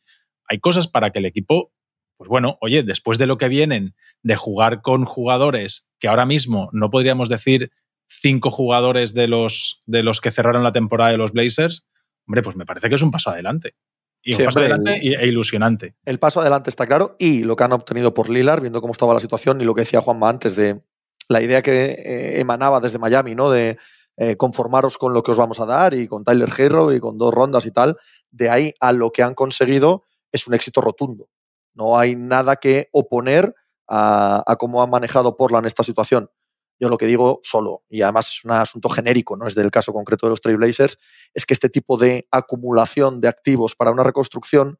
hay 0.48 0.58
cosas 0.58 0.88
para 0.88 1.10
que 1.10 1.18
el 1.18 1.26
equipo, 1.26 1.70
pues 2.16 2.26
bueno, 2.26 2.56
oye, 2.62 2.82
después 2.82 3.18
de 3.18 3.26
lo 3.26 3.36
que 3.36 3.48
vienen 3.48 3.94
de 4.22 4.34
jugar 4.34 4.80
con 4.80 5.04
jugadores 5.04 5.86
que 5.98 6.08
ahora 6.08 6.24
mismo 6.24 6.70
no 6.72 6.88
podríamos 6.88 7.28
decir 7.28 7.72
cinco 8.08 8.50
jugadores 8.50 9.12
de 9.12 9.28
los, 9.28 9.82
de 9.84 10.02
los 10.02 10.22
que 10.22 10.30
cerraron 10.30 10.64
la 10.64 10.72
temporada 10.72 11.10
de 11.10 11.18
los 11.18 11.32
Blazers, 11.32 11.84
hombre, 12.26 12.42
pues 12.42 12.56
me 12.56 12.64
parece 12.64 12.88
que 12.88 12.94
es 12.94 13.02
un 13.02 13.10
paso 13.10 13.28
adelante. 13.28 13.74
Y 14.22 14.34
un 14.34 14.46
paso 14.46 14.60
adelante 14.60 14.92
e 14.94 15.26
ilusionante. 15.26 15.94
El 16.06 16.18
paso 16.18 16.40
adelante 16.40 16.70
está 16.70 16.86
claro 16.86 17.16
y 17.18 17.44
lo 17.44 17.54
que 17.54 17.64
han 17.64 17.72
obtenido 17.74 18.14
por 18.14 18.30
Lilar, 18.30 18.62
viendo 18.62 18.80
cómo 18.80 18.92
estaba 18.92 19.12
la 19.12 19.20
situación 19.20 19.60
y 19.60 19.64
lo 19.64 19.74
que 19.74 19.82
decía 19.82 20.00
Juanma 20.00 20.30
antes 20.30 20.56
de 20.56 20.80
la 21.28 21.42
idea 21.42 21.60
que 21.60 21.90
eh, 21.90 22.40
emanaba 22.40 22.80
desde 22.80 22.98
Miami, 22.98 23.34
¿no? 23.34 23.50
De 23.50 23.76
eh, 24.16 24.36
conformaros 24.36 24.98
con 24.98 25.12
lo 25.12 25.22
que 25.22 25.32
os 25.32 25.38
vamos 25.38 25.60
a 25.60 25.66
dar 25.66 25.94
y 25.94 26.08
con 26.08 26.24
Tyler 26.24 26.50
Hero 26.56 26.92
y 26.92 27.00
con 27.00 27.18
dos 27.18 27.34
rondas 27.34 27.66
y 27.66 27.70
tal, 27.70 27.98
de 28.30 28.48
ahí 28.48 28.72
a 28.80 28.92
lo 28.92 29.10
que 29.10 29.22
han 29.22 29.34
conseguido 29.34 30.04
es 30.32 30.46
un 30.46 30.54
éxito 30.54 30.80
rotundo. 30.80 31.28
No 31.74 31.98
hay 31.98 32.16
nada 32.16 32.56
que 32.56 32.88
oponer 32.92 33.54
a, 33.88 34.56
cómo 34.58 34.82
ha 34.82 34.86
manejado 34.86 35.36
Portland 35.36 35.66
esta 35.66 35.82
situación. 35.82 36.30
Yo 36.78 36.88
lo 36.88 36.98
que 36.98 37.06
digo 37.06 37.40
solo, 37.42 37.84
y 37.88 38.02
además 38.02 38.28
es 38.28 38.44
un 38.44 38.50
asunto 38.52 38.88
genérico, 38.88 39.36
no 39.36 39.46
es 39.46 39.54
del 39.54 39.70
caso 39.70 39.92
concreto 39.92 40.26
de 40.26 40.30
los 40.30 40.40
Trailblazers, 40.40 40.98
es 41.32 41.46
que 41.46 41.54
este 41.54 41.70
tipo 41.70 41.96
de 41.96 42.28
acumulación 42.30 43.20
de 43.20 43.28
activos 43.28 43.74
para 43.74 43.90
una 43.90 44.02
reconstrucción, 44.02 44.78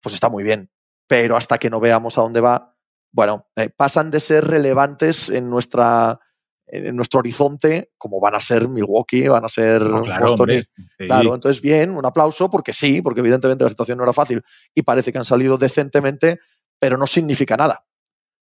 pues 0.00 0.14
está 0.14 0.28
muy 0.28 0.44
bien. 0.44 0.70
pero 1.06 1.36
hasta 1.36 1.58
que 1.58 1.68
no 1.68 1.80
veamos 1.80 2.16
a 2.16 2.22
dónde 2.22 2.40
va, 2.40 2.76
bueno, 3.12 3.46
eh, 3.56 3.68
pasan 3.68 4.10
de 4.10 4.20
ser 4.20 4.46
relevantes 4.46 5.28
en 5.28 5.50
nuestra 5.50 6.18
en 6.66 6.96
nuestro 6.96 7.20
horizonte, 7.20 7.90
como 7.98 8.20
van 8.20 8.34
a 8.34 8.40
ser 8.40 8.68
Milwaukee, 8.68 9.28
van 9.28 9.44
a 9.44 9.48
ser 9.48 9.82
No, 9.82 10.02
claro, 10.02 10.22
Boston. 10.22 10.40
hombre, 10.40 10.56
y- 10.56 10.62
sí. 10.62 11.06
Claro, 11.06 11.34
entonces 11.34 11.60
bien, 11.62 11.90
un 11.90 12.04
aplauso, 12.06 12.48
porque 12.50 12.72
sí, 12.72 13.02
porque 13.02 13.20
evidentemente 13.20 13.64
la 13.64 13.70
situación 13.70 13.98
no 13.98 14.04
era 14.04 14.12
fácil 14.12 14.42
y 14.74 14.82
parece 14.82 15.12
que 15.12 15.18
han 15.18 15.24
salido 15.24 15.58
decentemente, 15.58 16.40
pero 16.80 16.96
no 16.96 17.06
significa 17.06 17.56
nada. 17.56 17.84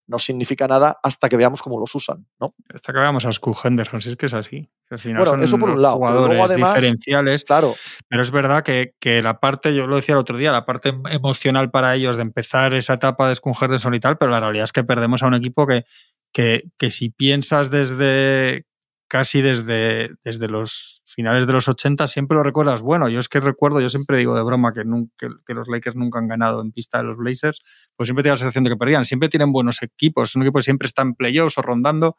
No 0.08 0.18
significa 0.18 0.66
nada 0.66 0.98
hasta 1.02 1.28
que 1.28 1.36
veamos 1.36 1.62
cómo 1.62 1.78
los 1.78 1.94
usan, 1.94 2.26
¿no? 2.40 2.54
Hasta 2.74 2.92
que 2.92 2.98
veamos 2.98 3.24
a 3.24 3.32
Scoot 3.32 3.56
Henderson, 3.64 4.00
si 4.00 4.10
es 4.10 4.16
que 4.16 4.26
es 4.26 4.34
así. 4.34 4.68
Al 4.90 4.98
final 4.98 5.18
Bueno, 5.18 5.32
son 5.34 5.42
eso 5.44 5.58
por 5.58 5.70
un 5.70 5.80
lado, 5.80 5.98
luego 6.00 6.16
jugadores 6.26 6.50
además- 6.50 6.74
diferenciales, 6.74 7.44
Claro, 7.44 7.76
pero 8.08 8.20
es 8.20 8.30
verdad 8.32 8.62
que, 8.64 8.94
que 8.98 9.22
la 9.22 9.38
parte, 9.38 9.74
yo 9.74 9.86
lo 9.86 9.94
decía 9.96 10.14
el 10.14 10.18
otro 10.18 10.36
día, 10.36 10.50
la 10.50 10.66
parte 10.66 10.92
emocional 11.10 11.70
para 11.70 11.94
ellos 11.94 12.16
de 12.16 12.22
empezar 12.22 12.74
esa 12.74 12.94
etapa 12.94 13.28
de 13.28 13.36
Scoot 13.36 13.56
Henderson 13.62 13.94
y 13.94 14.00
tal, 14.00 14.18
pero 14.18 14.32
la 14.32 14.40
realidad 14.40 14.64
es 14.64 14.72
que 14.72 14.82
perdemos 14.84 15.22
a 15.22 15.28
un 15.28 15.34
equipo 15.34 15.66
que, 15.68 15.84
que, 16.32 16.70
que 16.78 16.90
si 16.90 17.10
piensas 17.10 17.70
desde 17.70 18.66
casi 19.12 19.42
desde, 19.42 20.08
desde 20.24 20.48
los 20.48 21.02
finales 21.04 21.46
de 21.46 21.52
los 21.52 21.68
80 21.68 22.06
siempre 22.06 22.34
lo 22.34 22.42
recuerdas 22.42 22.80
bueno. 22.80 23.10
Yo 23.10 23.20
es 23.20 23.28
que 23.28 23.40
recuerdo, 23.40 23.78
yo 23.78 23.90
siempre 23.90 24.16
digo 24.16 24.34
de 24.34 24.42
broma 24.42 24.72
que, 24.72 24.84
que, 25.18 25.52
los 25.54 25.68
Lakers 25.68 25.96
nunca 25.96 26.18
han 26.18 26.28
ganado 26.28 26.62
en 26.62 26.72
pista 26.72 26.96
de 26.96 27.04
los 27.04 27.18
Blazers, 27.18 27.60
pues 27.94 28.06
siempre 28.06 28.22
tengo 28.22 28.32
la 28.32 28.38
sensación 28.38 28.64
de 28.64 28.70
que 28.70 28.76
perdían. 28.78 29.04
Siempre 29.04 29.28
tienen 29.28 29.52
buenos 29.52 29.82
equipos, 29.82 30.34
un 30.34 30.42
equipo 30.44 30.62
siempre 30.62 30.86
está 30.86 31.02
en 31.02 31.14
playoffs 31.14 31.58
o 31.58 31.62
rondando. 31.62 32.16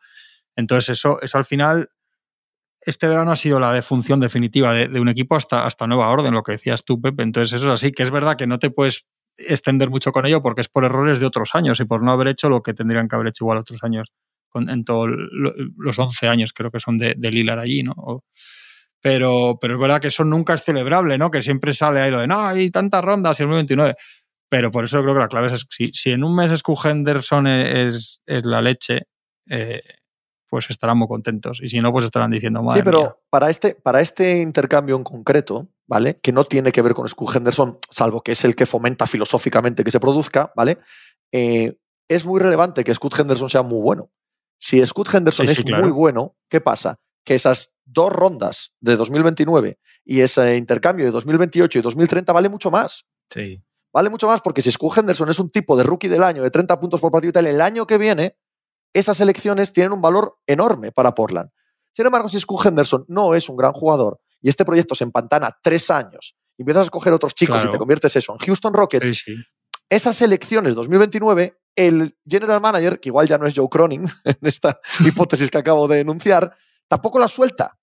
Entonces 0.56 1.00
eso, 1.00 1.20
eso 1.24 1.40
al 1.40 1.46
final, 1.46 1.90
este 2.82 3.08
verano 3.08 3.32
ha 3.32 3.38
sido 3.38 3.60
la 3.60 3.74
defunción 3.74 4.20
definitiva 4.20 4.72
de, 4.76 4.88
de 4.88 5.00
un 5.00 5.10
equipo 5.10 5.36
hasta, 5.36 5.66
hasta 5.66 5.88
nueva 5.88 6.10
orden, 6.10 6.36
lo 6.36 6.44
que 6.44 6.52
decías 6.52 6.86
tú, 6.86 7.02
Pepe. 7.02 7.24
Entonces 7.24 7.54
eso 7.54 7.66
es 7.66 7.74
así, 7.74 7.92
que 7.92 8.04
es 8.04 8.12
verdad 8.12 8.38
que 8.38 8.46
no 8.46 8.60
te 8.60 8.70
puedes 8.70 9.08
extender 9.38 9.90
mucho 9.90 10.12
con 10.12 10.26
ello 10.26 10.42
porque 10.42 10.62
es 10.62 10.70
por 10.70 10.86
errores 10.86 11.20
de 11.20 11.26
otros 11.26 11.56
años 11.56 11.80
y 11.80 11.86
por 11.86 12.04
no 12.04 12.12
haber 12.12 12.28
hecho 12.30 12.50
lo 12.50 12.62
que 12.62 12.74
tendrían 12.74 13.08
que 13.08 13.16
haber 13.16 13.30
hecho 13.30 13.44
igual 13.46 13.58
otros 13.60 13.84
años 13.84 14.12
con- 14.50 14.70
en 14.70 14.84
todos 14.86 15.10
los 15.78 16.00
11 16.00 16.28
años 16.28 16.54
creo 16.54 16.70
que 16.72 16.80
son 16.80 16.98
de, 17.00 17.16
de 17.18 17.32
Lilar 17.32 17.60
allí, 17.60 17.84
¿no? 17.84 17.96
Pero, 19.02 19.58
pero 19.60 19.74
es 19.76 19.80
verdad 19.80 20.00
que 20.02 20.08
eso 20.08 20.24
nunca 20.24 20.54
es 20.54 20.64
celebrable, 20.64 21.18
¿no? 21.18 21.30
Que 21.30 21.42
siempre 21.42 21.74
sale 21.74 22.00
ahí 22.00 22.10
lo 22.12 22.20
de, 22.22 22.28
no, 22.28 22.40
hay 22.40 22.70
tantas 22.72 23.04
rondas 23.04 23.40
y 23.40 23.44
el 23.44 23.50
29. 23.50 23.96
Pero 24.50 24.72
por 24.72 24.86
eso 24.86 25.02
creo 25.02 25.14
que 25.14 25.20
la 25.20 25.28
clave 25.28 25.48
es, 25.54 25.66
si, 25.70 25.90
si 25.94 26.12
en 26.12 26.24
un 26.24 26.36
mes 26.36 26.52
Scoot 26.58 26.86
Henderson 26.86 27.48
es, 27.48 28.22
es 28.26 28.46
la 28.46 28.62
leche, 28.62 29.02
eh, 29.50 29.82
pues 30.54 30.70
estarán 30.70 31.00
muy 31.00 31.08
contentos. 31.08 31.60
Y 31.64 31.68
si 31.68 31.82
no, 31.82 31.92
pues 31.92 32.06
estarán 32.06 32.30
diciendo, 32.30 32.62
madre 32.62 32.82
sí, 32.82 32.86
pero 32.86 33.00
mía". 33.00 33.18
para 33.32 33.50
este, 33.50 33.74
para 33.74 34.02
este 34.02 34.40
intercambio 34.40 34.96
en 34.96 35.04
concreto, 35.04 35.68
¿vale? 35.88 36.20
Que 36.22 36.32
no 36.32 36.44
tiene 36.46 36.72
que 36.72 36.84
ver 36.84 36.94
con 36.94 37.08
Scoot 37.08 37.38
Henderson, 37.38 37.80
salvo 37.90 38.22
que 38.22 38.34
es 38.34 38.44
el 38.44 38.56
que 38.56 38.68
fomenta 38.68 39.08
filosóficamente 39.08 39.84
que 39.84 39.90
se 39.90 40.00
produzca, 40.00 40.54
¿vale? 40.56 40.78
Eh, 41.32 41.76
es 42.08 42.24
muy 42.24 42.40
relevante 42.40 42.84
que 42.84 42.94
Scoot 42.94 43.20
Henderson 43.20 43.50
sea 43.50 43.64
muy 43.64 43.82
bueno. 43.82 44.12
Si 44.60 44.86
Scoot 44.86 45.12
Henderson 45.12 45.48
Sí, 45.48 45.54
es 45.54 45.64
claro. 45.64 45.82
muy 45.82 45.92
bueno, 45.92 46.36
¿qué 46.50 46.62
pasa? 46.62 47.00
Que 47.26 47.34
esas 47.34 47.74
dos 47.84 48.14
rondas 48.14 48.76
de 48.80 48.96
2029 48.96 49.80
y 50.06 50.20
ese 50.22 50.56
intercambio 50.56 51.06
de 51.06 51.12
2028 51.12 51.80
y 51.80 51.82
2030 51.82 52.32
vale 52.32 52.48
mucho 52.48 52.70
más. 52.70 53.08
Sí. 53.32 53.60
Vale 53.92 54.12
mucho 54.12 54.28
más 54.28 54.42
porque 54.42 54.62
si 54.62 54.72
Scoot 54.72 55.00
Henderson 55.00 55.32
es 55.32 55.40
un 55.40 55.50
tipo 55.50 55.76
de 55.76 55.84
rookie 55.84 56.10
del 56.10 56.22
año 56.22 56.44
de 56.44 56.52
30 56.52 56.80
puntos 56.80 57.02
por 57.02 57.12
partido 57.12 57.30
y 57.30 57.34
tal, 57.34 57.48
el 57.48 57.60
año 57.60 57.88
que 57.88 57.98
viene, 57.98 58.38
esas 58.94 59.20
elecciones 59.20 59.74
tienen 59.74 59.94
un 59.94 60.02
valor 60.02 60.38
enorme 60.48 60.92
para 60.92 61.14
Portland. 61.16 61.50
Sin 61.92 62.06
embargo, 62.06 62.28
si 62.28 62.40
Scoot 62.40 62.66
Henderson 62.66 63.06
no 63.08 63.36
es 63.36 63.50
un 63.50 63.56
gran 63.58 63.74
jugador 63.74 64.20
y 64.42 64.50
este 64.50 64.66
proyecto 64.66 64.96
se 64.96 65.04
empantana 65.04 65.56
tres 65.62 65.90
años, 65.90 66.36
y 66.58 66.62
empiezas 66.64 66.82
a 66.82 66.84
escoger 66.86 67.14
otros 67.14 67.34
chicos 67.36 67.56
Claro. 67.58 67.70
y 67.70 67.72
te 67.72 67.78
conviertes 67.80 68.16
eso 68.16 68.34
en 68.34 68.40
Houston 68.40 68.74
Rockets, 68.74 69.08
Sí, 69.10 69.16
sí. 69.16 69.36
esas 69.90 70.22
elecciones 70.22 70.76
2029, 70.76 71.58
el 71.76 72.16
general 72.28 72.62
manager, 72.62 73.00
que 73.00 73.10
igual 73.10 73.28
ya 73.28 73.38
no 73.38 73.48
es 73.48 73.54
Joe 73.56 73.68
Cronin 73.70 74.08
en 74.26 74.38
esta 74.42 74.80
hipótesis 75.06 75.50
que 75.50 75.58
acabo 75.58 75.88
de 75.88 76.02
enunciar, 76.02 76.56
tampoco 76.88 77.20
la 77.20 77.28
suelta. 77.28 77.78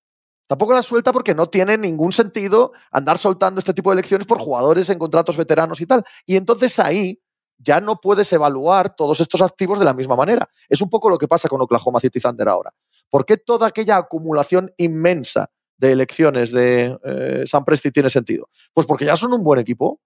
Tampoco 0.47 0.73
la 0.73 0.83
suelta 0.83 1.13
porque 1.13 1.33
no 1.33 1.49
tiene 1.49 1.79
ningún 1.79 2.11
sentido 2.13 2.73
andar 2.91 3.19
soltando 3.19 3.61
este 3.61 3.73
tipo 3.73 3.91
de 3.91 3.95
elecciones 3.95 4.27
por 4.27 4.41
jugadores 4.41 4.89
en 4.89 4.99
contratos 4.99 5.37
veteranos 5.37 5.81
y 5.81 5.87
tal. 5.87 6.05
Y 6.27 6.35
entonces 6.35 6.79
ahí 6.81 7.21
ya 7.63 7.81
no 7.81 8.01
puedes 8.01 8.33
evaluar 8.33 8.97
todos 8.97 9.21
estos 9.21 9.43
activos 9.43 9.79
de 9.79 9.85
la 9.85 9.93
misma 9.93 10.17
manera. 10.17 10.49
Es 10.69 10.81
un 10.81 10.89
poco 10.89 11.11
lo 11.11 11.19
que 11.19 11.29
pasa 11.29 11.49
con 11.49 11.61
Oklahoma 11.61 12.01
City 12.01 12.19
Thunder 12.19 12.49
ahora. 12.49 12.73
¿Por 13.11 13.27
qué 13.27 13.37
toda 13.37 13.67
aquella 13.67 13.99
acumulación 13.99 14.73
inmensa 14.79 15.51
de 15.77 15.93
elecciones 15.93 16.53
de 16.53 16.99
eh, 17.05 17.45
San 17.47 17.65
Presti 17.65 17.91
tiene 17.91 18.09
sentido? 18.09 18.49
Pues 18.73 18.87
porque 18.87 19.05
ya 19.05 19.17
son 19.17 19.33
un 19.35 19.45
buen 19.45 19.61
equipo, 19.61 20.01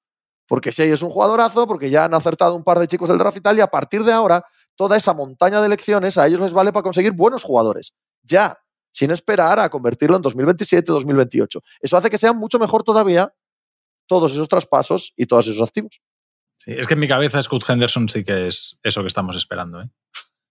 porque 0.49 0.73
Shea 0.73 0.93
es 0.93 1.03
un 1.03 1.11
jugadorazo, 1.11 1.67
porque 1.67 1.91
ya 1.91 2.05
han 2.05 2.15
acertado 2.15 2.57
un 2.57 2.65
par 2.65 2.79
de 2.79 2.89
chicos 2.89 3.09
del 3.09 3.19
draft 3.19 3.37
y 3.37 3.41
tal, 3.41 3.57
y 3.57 3.61
a 3.61 3.69
partir 3.69 4.03
de 4.03 4.13
ahora, 4.13 4.45
toda 4.75 4.97
esa 4.97 5.13
montaña 5.13 5.61
de 5.61 5.67
elecciones 5.67 6.19
a 6.19 6.27
ellos 6.27 6.41
les 6.41 6.53
vale 6.53 6.73
para 6.73 6.83
conseguir 6.83 7.13
buenos 7.13 7.45
jugadores. 7.45 7.93
Ya, 8.23 8.59
sin 8.91 9.11
esperar 9.11 9.61
a 9.61 9.69
convertirlo 9.69 10.17
en 10.17 10.23
2027, 10.23 10.91
2028. 10.91 11.61
Eso 11.81 11.97
hace 11.97 12.11
que 12.11 12.19
sea 12.19 12.33
mucho 12.33 12.59
mejor 12.59 12.83
todavía 12.83 13.33
todos 14.07 14.33
esos 14.33 14.49
traspasos 14.49 15.13
y 15.17 15.27
todos 15.27 15.47
esos 15.47 15.67
activos. 15.67 16.01
Sí, 16.65 16.73
es 16.77 16.87
que 16.87 16.95
en 16.95 17.01
mi 17.01 17.09
cabeza 17.09 17.43
Scott 17.43 17.69
Henderson 17.69 18.09
sí 18.09 18.25
que 18.25 18.47
es 18.49 18.79
eso 18.83 19.03
que 19.03 19.09
estamos 19.09 19.37
esperando. 19.37 19.83
¿eh? 19.83 19.89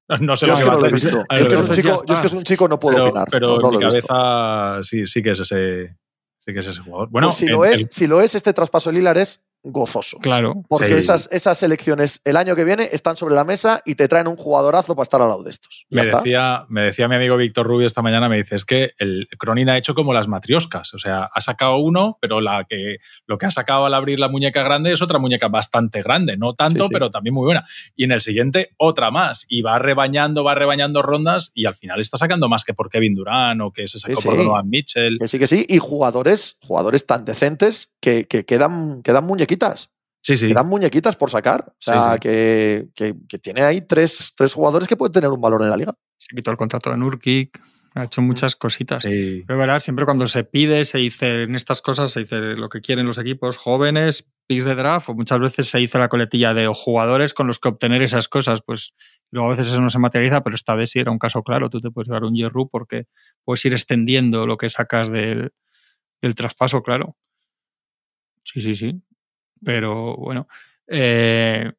No, 0.19 0.35
sé 0.35 0.45
Yo 0.45 0.53
lo 0.53 0.59
es 0.59 0.59
que 0.59 0.63
que 0.65 0.69
va 0.69 0.75
no 0.75 0.83
a 0.85 0.87
hacer. 0.87 0.91
visto. 0.93 1.23
a 1.29 1.39
Yo 1.39 1.43
es 1.43 1.47
que 1.47 1.53
es 1.55 1.61
un 1.69 1.75
chico- 1.75 2.05
yo 2.05 2.13
es 2.15 2.19
que 2.19 2.27
es 2.27 2.33
un 2.33 2.43
chico, 2.43 2.67
no 2.67 2.79
puedo 2.79 2.95
pero, 2.97 3.05
opinar. 3.09 3.27
pero 3.31 3.47
no, 3.47 3.57
no 3.59 3.67
en 3.69 3.77
mi 3.79 3.79
cabeza 3.79 4.83
sí, 4.83 5.05
sí 5.07 5.23
que 5.23 5.31
es 5.31 5.39
ese, 5.39 5.95
sí 6.39 6.53
que 6.53 6.59
es 6.59 6.67
ese 6.67 6.81
jugador. 6.81 7.09
Bueno, 7.09 7.29
Pues 7.29 7.37
si, 7.37 7.45
en- 7.45 7.51
lo 7.53 7.65
es, 7.65 7.79
el- 7.81 7.87
si 7.89 8.07
lo 8.07 8.21
es, 8.21 8.35
este 8.35 8.53
traspaso 8.53 8.89
de 8.91 8.97
Lilar 8.97 9.17
es 9.17 9.41
gozoso. 9.63 10.17
Claro. 10.19 10.63
Porque 10.67 10.87
Sí. 10.87 10.93
esas, 10.95 11.29
esas 11.31 11.63
elecciones 11.63 12.19
el 12.25 12.35
año 12.37 12.55
que 12.55 12.63
viene 12.65 12.89
están 12.91 13.15
sobre 13.15 13.33
la 13.35 13.43
mesa 13.45 13.81
y 13.85 13.95
te 13.95 14.07
traen 14.07 14.27
un 14.27 14.35
jugadorazo 14.35 14.95
para 14.95 15.03
estar 15.03 15.21
al 15.21 15.29
lado 15.29 15.43
de 15.43 15.51
estos. 15.51 15.85
Me, 15.89 16.03
decía, 16.05 16.65
me 16.69 16.81
decía 16.81 17.07
mi 17.07 17.15
amigo 17.15 17.37
Víctor 17.37 17.65
Rubio 17.65 17.87
esta 17.87 18.01
mañana, 18.01 18.27
me 18.29 18.37
dice, 18.37 18.55
es 18.55 18.65
que 18.65 18.91
el 18.99 19.27
Cronin 19.39 19.69
ha 19.69 19.77
hecho 19.77 19.95
como 19.95 20.13
las 20.13 20.27
matrioscas. 20.27 20.93
O 20.93 20.97
sea, 20.97 21.29
ha 21.33 21.41
sacado 21.41 21.77
uno, 21.77 22.17
pero 22.21 22.41
la 22.41 22.65
que, 22.67 22.97
lo 23.25 23.37
que 23.37 23.45
ha 23.45 23.51
sacado 23.51 23.85
al 23.85 23.93
abrir 23.93 24.19
la 24.19 24.27
muñeca 24.27 24.63
grande 24.63 24.91
es 24.91 25.01
otra 25.01 25.17
muñeca 25.19 25.47
bastante 25.47 26.01
grande. 26.01 26.35
No 26.37 26.53
tanto, 26.55 26.83
Sí, 26.83 26.87
sí. 26.89 26.93
pero 26.93 27.09
también 27.09 27.33
muy 27.33 27.45
buena. 27.45 27.65
Y 27.95 28.03
en 28.03 28.11
el 28.11 28.21
siguiente, 28.21 28.71
otra 28.77 29.11
más. 29.11 29.45
Y 29.47 29.61
va 29.61 29.79
rebañando, 29.79 30.43
va 30.43 30.55
rebañando 30.55 31.01
rondas 31.01 31.51
y 31.53 31.65
al 31.65 31.75
final 31.75 31.99
está 32.01 32.17
sacando 32.17 32.49
más 32.49 32.63
que 32.65 32.73
por 32.73 32.89
Kevin 32.89 33.15
Durant 33.15 33.61
o 33.61 33.71
que 33.71 33.87
se 33.87 33.97
sacó 33.99 34.19
Sí, 34.19 34.25
por 34.27 34.35
sí. 34.35 34.39
Donovan 34.43 34.69
Mitchell. 34.69 35.17
Que 35.19 35.27
sí, 35.27 35.39
que 35.39 35.47
sí. 35.47 35.65
Y 35.69 35.77
jugadores, 35.79 36.57
jugadores 36.61 37.05
tan 37.05 37.23
decentes 37.25 37.93
que, 38.01 38.25
que 38.25 38.45
quedan, 38.45 39.01
quedan 39.03 39.23
muñequitas. 39.55 39.89
Sí, 40.21 40.37
sí. 40.37 40.47
Quedan 40.47 40.67
muñequitas 40.67 41.15
por 41.17 41.29
sacar. 41.29 41.65
O 41.69 41.75
sea, 41.79 42.01
Sí, 42.03 42.09
sí. 42.13 42.19
Que, 42.21 42.87
que- 42.95 43.15
que 43.27 43.39
tiene 43.39 43.61
ahí 43.63 43.81
tres, 43.81 44.33
tres 44.37 44.53
jugadores 44.53 44.87
que 44.87 44.95
pueden 44.95 45.11
tener 45.11 45.29
un 45.29 45.41
valor 45.41 45.61
en 45.63 45.69
la 45.69 45.77
liga. 45.77 45.93
Se 46.17 46.33
quitó 46.35 46.49
el 46.51 46.57
contrato 46.57 46.89
de 46.89 46.97
Nurkic, 46.97 47.59
ha 47.95 48.05
hecho 48.05 48.21
muchas 48.21 48.55
cositas. 48.55 49.01
Sí. 49.01 49.43
Pero 49.45 49.59
verás, 49.59 49.83
siempre 49.83 50.05
cuando 50.05 50.27
se 50.27 50.43
pide, 50.45 50.85
se 50.85 50.97
dice 50.99 51.43
en 51.43 51.55
estas 51.55 51.81
cosas, 51.81 52.11
se 52.11 52.21
dice 52.21 52.39
lo 52.55 52.69
que 52.69 52.79
quieren 52.81 53.05
los 53.05 53.17
equipos 53.17 53.57
jóvenes, 53.57 54.29
picks 54.47 54.63
de 54.63 54.75
draft, 54.75 55.09
o 55.09 55.13
muchas 55.13 55.39
veces 55.39 55.67
se 55.69 55.77
dice 55.79 55.99
la 55.99 56.07
coletilla 56.07 56.53
de 56.53 56.67
jugadores 56.67 57.33
con 57.33 57.47
los 57.47 57.59
que 57.59 57.67
obtener 57.69 58.01
esas 58.01 58.29
cosas. 58.29 58.61
Pues 58.65 58.93
luego 59.29 59.47
a 59.51 59.55
veces 59.55 59.67
eso 59.73 59.81
no 59.81 59.89
se 59.89 59.99
materializa, 59.99 60.41
pero 60.41 60.55
esta 60.55 60.73
vez 60.75 60.91
sí 60.91 60.99
era 60.99 61.11
un 61.11 61.19
caso 61.19 61.43
claro. 61.43 61.69
Tú 61.69 61.81
te 61.81 61.91
puedes 61.91 62.07
dar 62.07 62.23
un 62.23 62.33
Yerru 62.33 62.69
porque 62.69 63.07
puedes 63.43 63.63
ir 63.65 63.73
extendiendo 63.73 64.47
lo 64.47 64.57
que 64.57 64.69
sacas 64.69 65.09
del, 65.11 65.51
del 66.21 66.35
traspaso, 66.35 66.81
claro. 66.81 67.17
Sí, 68.43 68.61
sí, 68.61 68.75
sí. 68.75 69.01
Pero 69.63 70.15
bueno. 70.17 70.47
eh, 70.87 71.71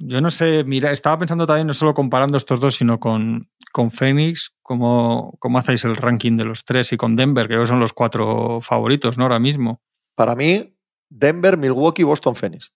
yo 0.00 0.20
no 0.20 0.30
sé, 0.30 0.64
mira, 0.64 0.92
estaba 0.92 1.18
pensando 1.18 1.46
también 1.46 1.66
no 1.66 1.74
solo 1.74 1.92
comparando 1.92 2.38
estos 2.38 2.58
dos, 2.58 2.74
sino 2.76 2.98
con, 2.98 3.50
con 3.72 3.90
Phoenix, 3.90 4.54
cómo, 4.62 5.36
cómo 5.38 5.58
hacéis 5.58 5.84
el 5.84 5.96
ranking 5.96 6.36
de 6.38 6.44
los 6.44 6.64
tres 6.64 6.92
y 6.92 6.96
con 6.96 7.16
Denver, 7.16 7.48
que 7.48 7.58
que 7.58 7.66
son 7.66 7.80
los 7.80 7.92
cuatro 7.92 8.60
favoritos, 8.62 9.18
¿no? 9.18 9.24
Ahora 9.24 9.38
mismo. 9.38 9.82
Para 10.16 10.34
mí, 10.34 10.74
Denver, 11.10 11.58
Milwaukee, 11.58 12.02
Boston, 12.02 12.34
Phoenix. 12.34 12.72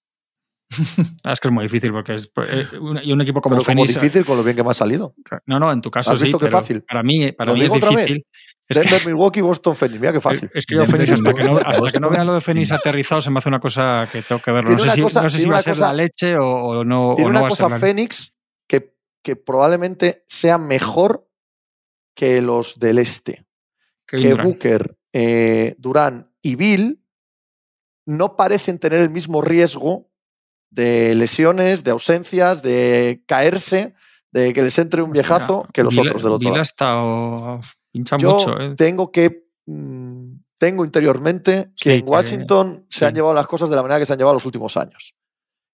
Ah, 1.25 1.33
es 1.33 1.41
que 1.41 1.49
es 1.49 1.55
muy 1.55 1.65
difícil 1.65 1.93
porque 1.93 2.15
es, 2.17 2.31
eh, 2.51 2.69
un- 2.79 3.01
y 3.03 3.11
un 3.13 3.21
equipo 3.23 3.41
como 3.41 3.57
Pero 3.57 3.65
como 3.65 3.85
Phoenix. 3.85 3.95
difícil 4.01 4.25
con 4.27 4.37
lo 4.37 4.45
bien 4.45 4.57
que 4.57 4.63
me 4.63 4.71
ha 4.71 4.75
salido. 4.75 5.15
No, 5.47 5.59
no, 5.59 5.73
en 5.73 5.81
tu 5.81 5.91
caso 5.91 6.11
¿Has 6.13 6.19
sí, 6.19 6.25
visto 6.27 6.39
qué 6.39 6.47
pero 6.47 6.59
fácil? 6.59 6.83
Para 6.83 7.03
mí, 7.03 7.33
para 7.33 7.53
¿Lo 7.53 7.59
mí 7.59 7.65
es 7.65 7.71
otra 7.71 7.91
vez? 7.91 8.11
Es 8.69 8.77
que, 8.79 8.83
Denver, 8.85 9.07
Milwaukee, 9.07 9.41
Boston, 9.41 9.75
Phoenix. 9.77 10.01
Mira 10.01 10.13
qué 10.13 10.21
fácil. 10.21 10.51
es 10.53 10.67
que 10.67 10.75
yo 10.75 10.83
Denver 10.83 11.07
Phoenix, 11.07 11.13
hasta 11.21 11.33
que, 11.35 11.45
no, 11.45 11.57
hasta 11.57 11.91
que 11.91 12.01
no 12.01 12.11
vea 12.11 12.25
lo 12.25 12.35
de 12.35 12.41
Phoenix 12.43 12.71
aterrizado, 12.71 13.21
se 13.23 13.31
me 13.31 13.39
hace 13.39 13.49
una 13.49 13.61
cosa 13.61 14.07
que 14.13 14.21
tengo 14.23 14.41
que 14.43 14.51
verlo. 14.53 14.71
No 14.73 14.79
sé 14.79 14.91
si, 14.91 15.01
cosa- 15.03 15.23
no 15.23 15.31
sé 15.31 15.37
si 15.39 15.43
tiene 15.45 15.53
va 15.55 15.59
a 15.61 15.63
ser 15.63 15.73
cosa- 15.75 15.87
la 15.87 15.93
leche 15.95 16.37
o, 16.37 16.47
o 16.47 16.85
no, 16.85 17.15
Tiene 17.17 17.31
o 17.31 17.33
no 17.33 17.39
una 17.39 17.41
va 17.43 17.47
a 17.49 17.51
ser 17.51 17.65
cosa 17.65 17.75
la 17.75 17.81
Phoenix 17.81 18.35
que, 18.69 18.95
que 19.23 19.37
probablemente 19.37 20.25
sea 20.29 20.59
mejor 20.59 21.27
que 22.15 22.43
los 22.43 22.79
del 22.79 22.99
este. 22.99 23.47
Kevin 24.07 24.23
que 24.25 24.31
Durant. 24.31 24.47
Booker, 24.49 24.99
eh, 25.13 25.75
Durán 25.79 26.33
y 26.43 26.57
Bill 26.57 27.03
no 28.07 28.37
parecen 28.37 28.79
tener 28.79 29.01
el 29.01 29.11
mismo 29.11 29.41
riesgo 29.43 30.11
de 30.71 31.15
lesiones, 31.15 31.85
de 31.85 31.91
ausencias, 31.93 32.63
de 32.63 33.23
caerse, 33.27 33.95
de 34.33 34.53
que 34.53 34.63
les 34.63 34.79
entre 34.79 35.01
un 35.03 35.13
viejazo 35.13 35.67
que 35.73 35.83
los 35.83 35.95
Bill- 35.95 36.07
otros 36.09 36.23
del 36.23 36.33
otro 36.33 36.39
Bill 36.41 36.49
ha 36.49 36.53
lado. 36.53 36.63
estado 36.63 37.61
pincha 37.93 38.17
Yo 38.19 38.35
mucho, 38.35 38.61
¿eh? 38.61 38.75
tengo 38.77 39.11
que 39.13 39.47
mm, 39.67 40.33
tengo 40.59 40.85
interiormente 40.85 41.73
que 41.77 41.91
Sí, 41.93 41.97
en 41.99 42.05
que- 42.05 42.11
Washington 42.11 42.87
se 42.89 42.99
sí. 43.01 43.05
han 43.05 43.15
llevado 43.15 43.35
las 43.35 43.47
cosas 43.47 43.71
de 43.71 43.77
la 43.77 43.83
manera 43.83 43.99
que 44.01 44.07
se 44.07 44.13
han 44.13 44.19
llevado 44.19 44.35
los 44.35 44.47
últimos 44.47 44.77
años. 44.77 45.15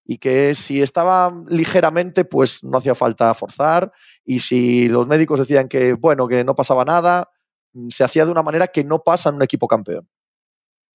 y 0.07 0.19
que 0.19 0.55
si 0.55 0.83
estaba 0.83 1.33
ligeramente, 1.49 2.27
pues 2.27 2.63
no 2.63 2.77
hacía 2.77 2.95
falta 2.95 3.33
forzar 3.33 3.91
y 4.23 4.41
si 4.41 4.87
los 4.89 5.07
médicos 5.07 5.39
decían 5.41 5.67
que, 5.67 5.95
bueno, 5.95 6.29
que 6.29 6.45
no 6.45 6.55
pasaba 6.55 6.85
nada, 6.85 7.31
mm, 7.73 7.89
se 7.89 8.05
hacía 8.05 8.27
de 8.27 8.31
una 8.31 8.43
manera 8.43 8.67
que 8.67 8.85
no 8.85 8.99
pasa 9.03 9.31
en 9.31 9.37
un 9.37 9.43
equipo 9.43 9.67
campeón. 9.67 10.07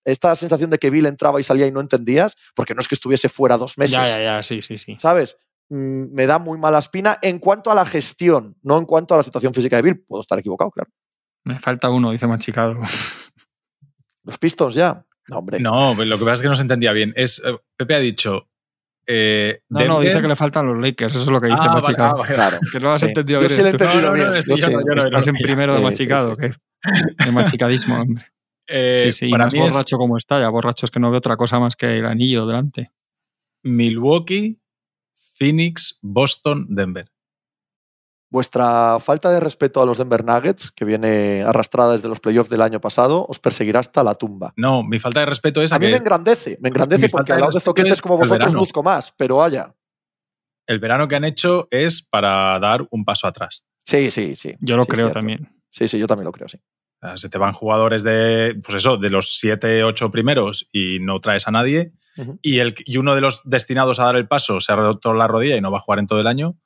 Esta 0.05 0.35
sensación 0.35 0.69
de 0.69 0.77
que 0.77 0.91
Bill 0.91 1.07
entraba 1.07 1.39
y 1.39 1.43
salía 1.43 1.65
y 1.65 1.71
no 1.71 1.81
entendías, 1.81 2.35
porque 2.55 2.75
no 2.75 2.81
es 2.81 2.87
que 2.87 2.93
estuviese 2.93 3.29
fuera 3.29 3.57
dos 3.57 3.79
meses. 3.79 3.93
Ya, 3.93 4.05
ya, 4.05 4.23
ya, 4.23 4.43
sí, 4.43 4.61
sí, 4.61 4.77
sí. 4.77 4.95
¿Sabes? 4.99 5.37
Mm, 5.69 6.13
me 6.13 6.27
da 6.27 6.37
muy 6.37 6.59
mala 6.59 6.77
espina 6.77 7.17
en 7.23 7.39
cuanto 7.39 7.71
a 7.71 7.75
la 7.75 7.85
gestión, 7.87 8.57
no 8.61 8.77
en 8.77 8.85
cuanto 8.85 9.15
a 9.15 9.17
la 9.17 9.23
situación 9.23 9.55
física 9.55 9.75
de 9.77 9.81
Bill. 9.81 10.03
Puedo 10.05 10.21
estar 10.21 10.37
equivocado, 10.37 10.69
claro. 10.69 10.91
Me 11.49 11.59
falta 11.59 11.89
uno, 11.89 12.11
dice 12.11 12.27
Machicado. 12.27 12.79
Los 14.23 14.37
Pistons 14.37 14.75
ya. 14.75 15.05
No, 15.27 15.37
hombre. 15.39 15.59
No, 15.59 15.93
lo 15.95 16.17
que 16.17 16.23
pasa 16.25 16.35
es 16.35 16.41
que 16.41 16.47
no 16.47 16.55
se 16.55 16.61
entendía 16.61 16.91
bien. 16.93 17.13
Es, 17.15 17.41
eh, 17.45 17.57
Pepe 17.77 17.95
ha 17.95 17.99
dicho. 17.99 18.47
Eh, 19.07 19.61
No, 19.69 19.83
no, 19.85 19.99
dice 20.01 20.21
que 20.21 20.27
le 20.27 20.35
faltan 20.35 20.67
los 20.67 20.77
Lakers, 20.77 21.15
eso 21.15 21.23
es 21.23 21.29
lo 21.31 21.41
que 21.41 21.47
dice 21.47 21.59
Ah, 21.59 21.67
vale, 21.67 21.81
Machicado. 21.81 22.09
ah, 22.15 22.17
vale. 22.19 22.35
Claro. 22.35 22.57
Que 22.71 22.79
no 22.79 22.85
lo 22.85 22.91
has 22.93 23.01
Sí. 23.01 23.07
entendido 23.07 23.41
Yo 23.41 23.47
bien. 23.47 23.57
sí 23.57 23.61
lo 23.63 23.67
he 23.67 23.71
entendido 23.71 24.01
No, 24.01 24.07
no, 24.07 24.13
bien. 24.13 24.35
Estás 24.35 25.27
en 25.27 25.35
primero 25.35 25.73
de 25.73 25.79
sí, 25.79 25.83
machicado. 25.85 26.33
De 26.35 27.31
machicadismo, 27.31 27.99
hombre. 28.01 28.25
eh, 28.67 28.99
Sí, 29.05 29.11
sí, 29.11 29.25
y 29.27 29.31
más 29.31 29.51
mí 29.51 29.59
es 29.59 29.71
borracho 29.71 29.97
como 29.97 30.15
está, 30.17 30.39
ya 30.39 30.49
borracho 30.49 30.85
es 30.85 30.91
que 30.91 30.99
no 30.99 31.09
ve 31.09 31.17
otra 31.17 31.35
cosa 31.37 31.59
más 31.59 31.75
que 31.75 31.97
el 31.97 32.05
anillo 32.05 32.45
delante. 32.45 32.91
Milwaukee, 33.63 34.59
Phoenix, 35.37 35.97
Boston, 36.01 36.67
Denver. 36.69 37.09
Vuestra 38.31 38.99
falta 38.99 39.31
de 39.31 39.39
respeto 39.39 39.81
a 39.81 39.85
los 39.85 39.97
Denver 39.97 40.23
Nuggets, 40.23 40.71
que 40.71 40.85
viene 40.85 41.43
arrastrada 41.45 41.93
desde 41.93 42.07
los 42.09 42.19
playoffs 42.19 42.49
del 42.49 42.61
año 42.61 42.79
pasado, 42.79 43.25
os 43.27 43.39
perseguirá 43.39 43.79
hasta 43.79 44.03
la 44.03 44.15
tumba. 44.15 44.53
No, 44.55 44.83
mi 44.83 44.99
falta 44.99 45.21
de 45.21 45.25
respeto 45.25 45.61
es 45.63 45.71
a, 45.71 45.77
A 45.77 45.79
mí 45.79 45.87
que 45.87 45.91
me 45.93 45.97
engrandece, 45.97 46.57
me 46.61 46.69
engrandece 46.69 47.07
Mi 47.07 47.09
porque 47.09 47.31
al 47.31 47.37
de 47.37 47.41
lado 47.41 47.53
de 47.53 47.59
zoquetes 47.59 47.93
es 47.93 48.01
como 48.01 48.17
vosotros 48.17 48.53
luzco 48.53 48.83
más, 48.83 49.11
pero 49.17 49.37
vaya. 49.37 49.73
el 50.67 50.79
verano 50.79 51.07
que 51.07 51.15
han 51.15 51.23
hecho 51.25 51.67
es 51.71 52.03
para 52.03 52.59
dar 52.59 52.87
un 52.91 53.03
paso 53.03 53.25
atrás. 53.25 53.63
Sí, 53.83 54.11
sí, 54.11 54.35
sí. 54.35 54.55
Yo 54.59 54.77
lo 54.77 54.83
Sí, 54.83 54.91
creo 54.91 55.09
también. 55.09 55.49
Sí, 55.69 55.87
sí, 55.87 55.97
yo 55.97 56.05
también 56.05 56.25
lo 56.25 56.31
creo, 56.31 56.47
sí. 56.47 56.59
Se 57.15 57.29
te 57.29 57.37
van 57.37 57.53
jugadores 57.53 58.03
de, 58.03 58.59
pues 58.63 58.77
eso, 58.77 58.97
de 58.97 59.09
los 59.09 59.39
7, 59.39 59.83
8 59.83 60.11
primeros 60.11 60.67
y 60.71 60.99
no 60.99 61.19
traes 61.21 61.47
a 61.47 61.51
nadie. 61.51 61.93
Y, 62.41 62.59
el, 62.59 62.75
y 62.85 62.97
uno 62.97 63.15
de 63.15 63.21
los 63.21 63.41
destinados 63.45 63.99
a 63.99 64.03
dar 64.03 64.17
el 64.17 64.27
paso 64.27 64.59
se 64.59 64.73
ha 64.73 64.75
roto 64.75 65.13
la 65.13 65.25
rodilla 65.25 65.55
y 65.55 65.61
no 65.61 65.71
va 65.71 65.77
a 65.77 65.81
jugar 65.81 65.99
en 65.99 66.07
todo 66.07 66.19
el 66.19 66.27
año. 66.27 66.57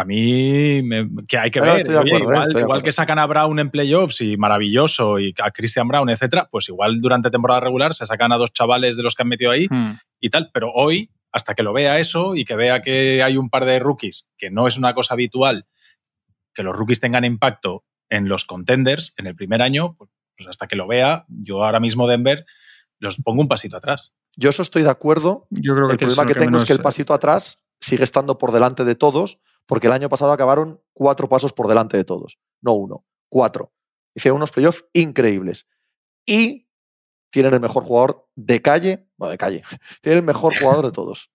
A 0.00 0.04
mí, 0.04 0.80
me- 0.82 1.08
que 1.26 1.36
hay 1.38 1.50
que 1.50 1.60
ver. 1.60 1.86
Oye, 1.88 1.98
acuerdo, 1.98 2.18
igual, 2.18 2.48
igual 2.60 2.82
que 2.84 2.92
sacan 2.92 3.18
a 3.18 3.26
Brown 3.26 3.58
en 3.58 3.68
playoffs 3.70 4.20
y 4.20 4.36
maravilloso, 4.36 5.18
y 5.18 5.34
a 5.42 5.50
Christian 5.50 5.88
Brown, 5.88 6.08
etcétera, 6.08 6.48
pues 6.50 6.68
igual 6.68 7.00
durante 7.00 7.30
temporada 7.30 7.58
regular 7.60 7.94
se 7.94 8.06
sacan 8.06 8.30
a 8.30 8.36
dos 8.36 8.52
chavales 8.52 8.96
de 8.96 9.02
los 9.02 9.14
que 9.16 9.22
han 9.22 9.28
metido 9.28 9.50
ahí 9.50 9.66
Hmm. 9.68 9.92
y 10.20 10.30
tal. 10.30 10.50
Pero 10.54 10.70
hoy, 10.72 11.10
hasta 11.32 11.54
que 11.54 11.64
lo 11.64 11.72
vea 11.72 11.98
eso 11.98 12.36
y 12.36 12.44
que 12.44 12.54
vea 12.54 12.80
que 12.80 13.22
hay 13.24 13.36
un 13.36 13.50
par 13.50 13.64
de 13.64 13.80
rookies, 13.80 14.28
que 14.38 14.50
no 14.50 14.68
es 14.68 14.78
una 14.78 14.94
cosa 14.94 15.14
habitual, 15.14 15.66
que 16.54 16.62
los 16.62 16.76
rookies 16.76 17.00
tengan 17.00 17.24
impacto 17.24 17.84
en 18.08 18.28
los 18.28 18.44
contenders 18.44 19.14
en 19.16 19.26
el 19.26 19.34
primer 19.34 19.62
año, 19.62 19.94
pues 19.98 20.10
pues 20.36 20.48
hasta 20.48 20.68
que 20.68 20.76
lo 20.76 20.86
vea, 20.86 21.24
yo 21.26 21.64
ahora 21.64 21.80
mismo 21.80 22.06
Denver 22.06 22.46
los 23.00 23.16
pongo 23.16 23.40
un 23.42 23.48
pasito 23.48 23.76
atrás. 23.76 24.12
Yo 24.36 24.50
eso 24.50 24.62
estoy 24.62 24.84
de 24.84 24.90
acuerdo. 24.90 25.48
Yo 25.50 25.74
creo 25.74 25.88
que 25.88 25.94
El 25.94 25.98
problema 25.98 26.26
que 26.26 26.34
tengo 26.34 26.46
menos, 26.52 26.62
es 26.62 26.66
que 26.68 26.72
el 26.74 26.78
pasito 26.78 27.12
atrás 27.12 27.58
sigue 27.80 28.04
estando 28.04 28.38
por 28.38 28.52
delante 28.52 28.84
de 28.84 28.94
todos, 28.94 29.40
porque 29.68 29.86
el 29.86 29.92
año 29.92 30.08
pasado 30.08 30.32
acabaron 30.32 30.82
cuatro 30.94 31.28
pasos 31.28 31.52
por 31.52 31.68
delante 31.68 31.96
de 31.98 32.04
todos. 32.04 32.38
No 32.62 32.72
uno, 32.72 33.04
cuatro. 33.28 33.72
Hicieron 34.14 34.38
unos 34.38 34.50
playoffs 34.50 34.86
increíbles. 34.94 35.66
Y 36.26 36.66
tienen 37.30 37.52
el 37.54 37.60
mejor 37.60 37.84
jugador 37.84 38.26
de 38.34 38.62
calle, 38.62 39.06
bueno, 39.18 39.30
de 39.32 39.38
calle, 39.38 39.62
tienen 40.02 40.20
el 40.20 40.24
mejor 40.24 40.58
jugador 40.58 40.86
de 40.86 40.92
todos. 40.92 41.30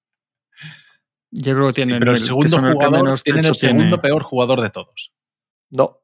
Yo 1.31 1.53
creo 1.55 1.67
que 1.67 1.73
Sí, 1.73 1.81
tienen 1.83 1.99
pero 1.99 2.11
el 2.11 2.17
segundo 2.17 2.57
el 2.57 2.73
jugador, 2.73 3.03
menos 3.03 3.23
tienen 3.23 3.41
techo 3.43 3.51
el 3.53 3.55
segundo 3.57 3.83
tiene. 3.83 3.97
peor 3.99 4.23
jugador 4.23 4.61
de 4.61 4.69
todos. 4.71 5.13
No. 5.69 6.01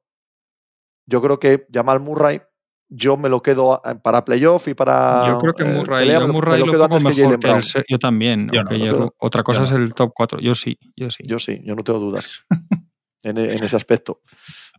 Yo 1.07 1.21
creo 1.21 1.39
que 1.39 1.67
Jamal 1.73 1.99
Murray, 1.99 2.41
yo 2.89 3.17
me 3.17 3.29
lo 3.29 3.41
quedo 3.41 3.85
a- 3.85 3.95
para 4.01 4.25
playoff 4.25 4.67
y 4.67 4.73
para. 4.73 5.27
Yo 5.27 5.39
creo 5.39 5.53
que 5.53 5.63
eh, 5.63 5.73
Murray, 5.73 5.99
pelea, 6.07 6.19
yo 6.19 6.27
lo- 6.27 6.33
Murray 6.33 6.59
me 6.61 6.65
lo, 6.65 6.71
quedo 6.71 6.83
pongo 6.89 6.95
antes 6.97 7.15
que 7.15 7.21
que 7.21 7.79
el 7.79 7.85
Yo 7.87 7.99
también. 7.99 8.49
Yo 8.51 8.63
no, 8.63 8.75
yo- 8.75 9.13
otra 9.19 9.43
cosa 9.43 9.59
Yo 9.59 9.65
es 9.65 9.71
el 9.71 9.93
top 9.93 10.11
4. 10.15 10.39
Yo 10.39 10.55
sí, 10.55 10.77
yo 10.95 11.09
sí. 11.11 11.23
Yo 11.25 11.39
sí, 11.39 11.61
yo 11.63 11.75
no 11.75 11.83
tengo 11.83 11.99
dudas 11.99 12.45
en, 13.23 13.37
e- 13.37 13.53
en 13.53 13.63
ese 13.63 13.75
aspecto. 13.75 14.21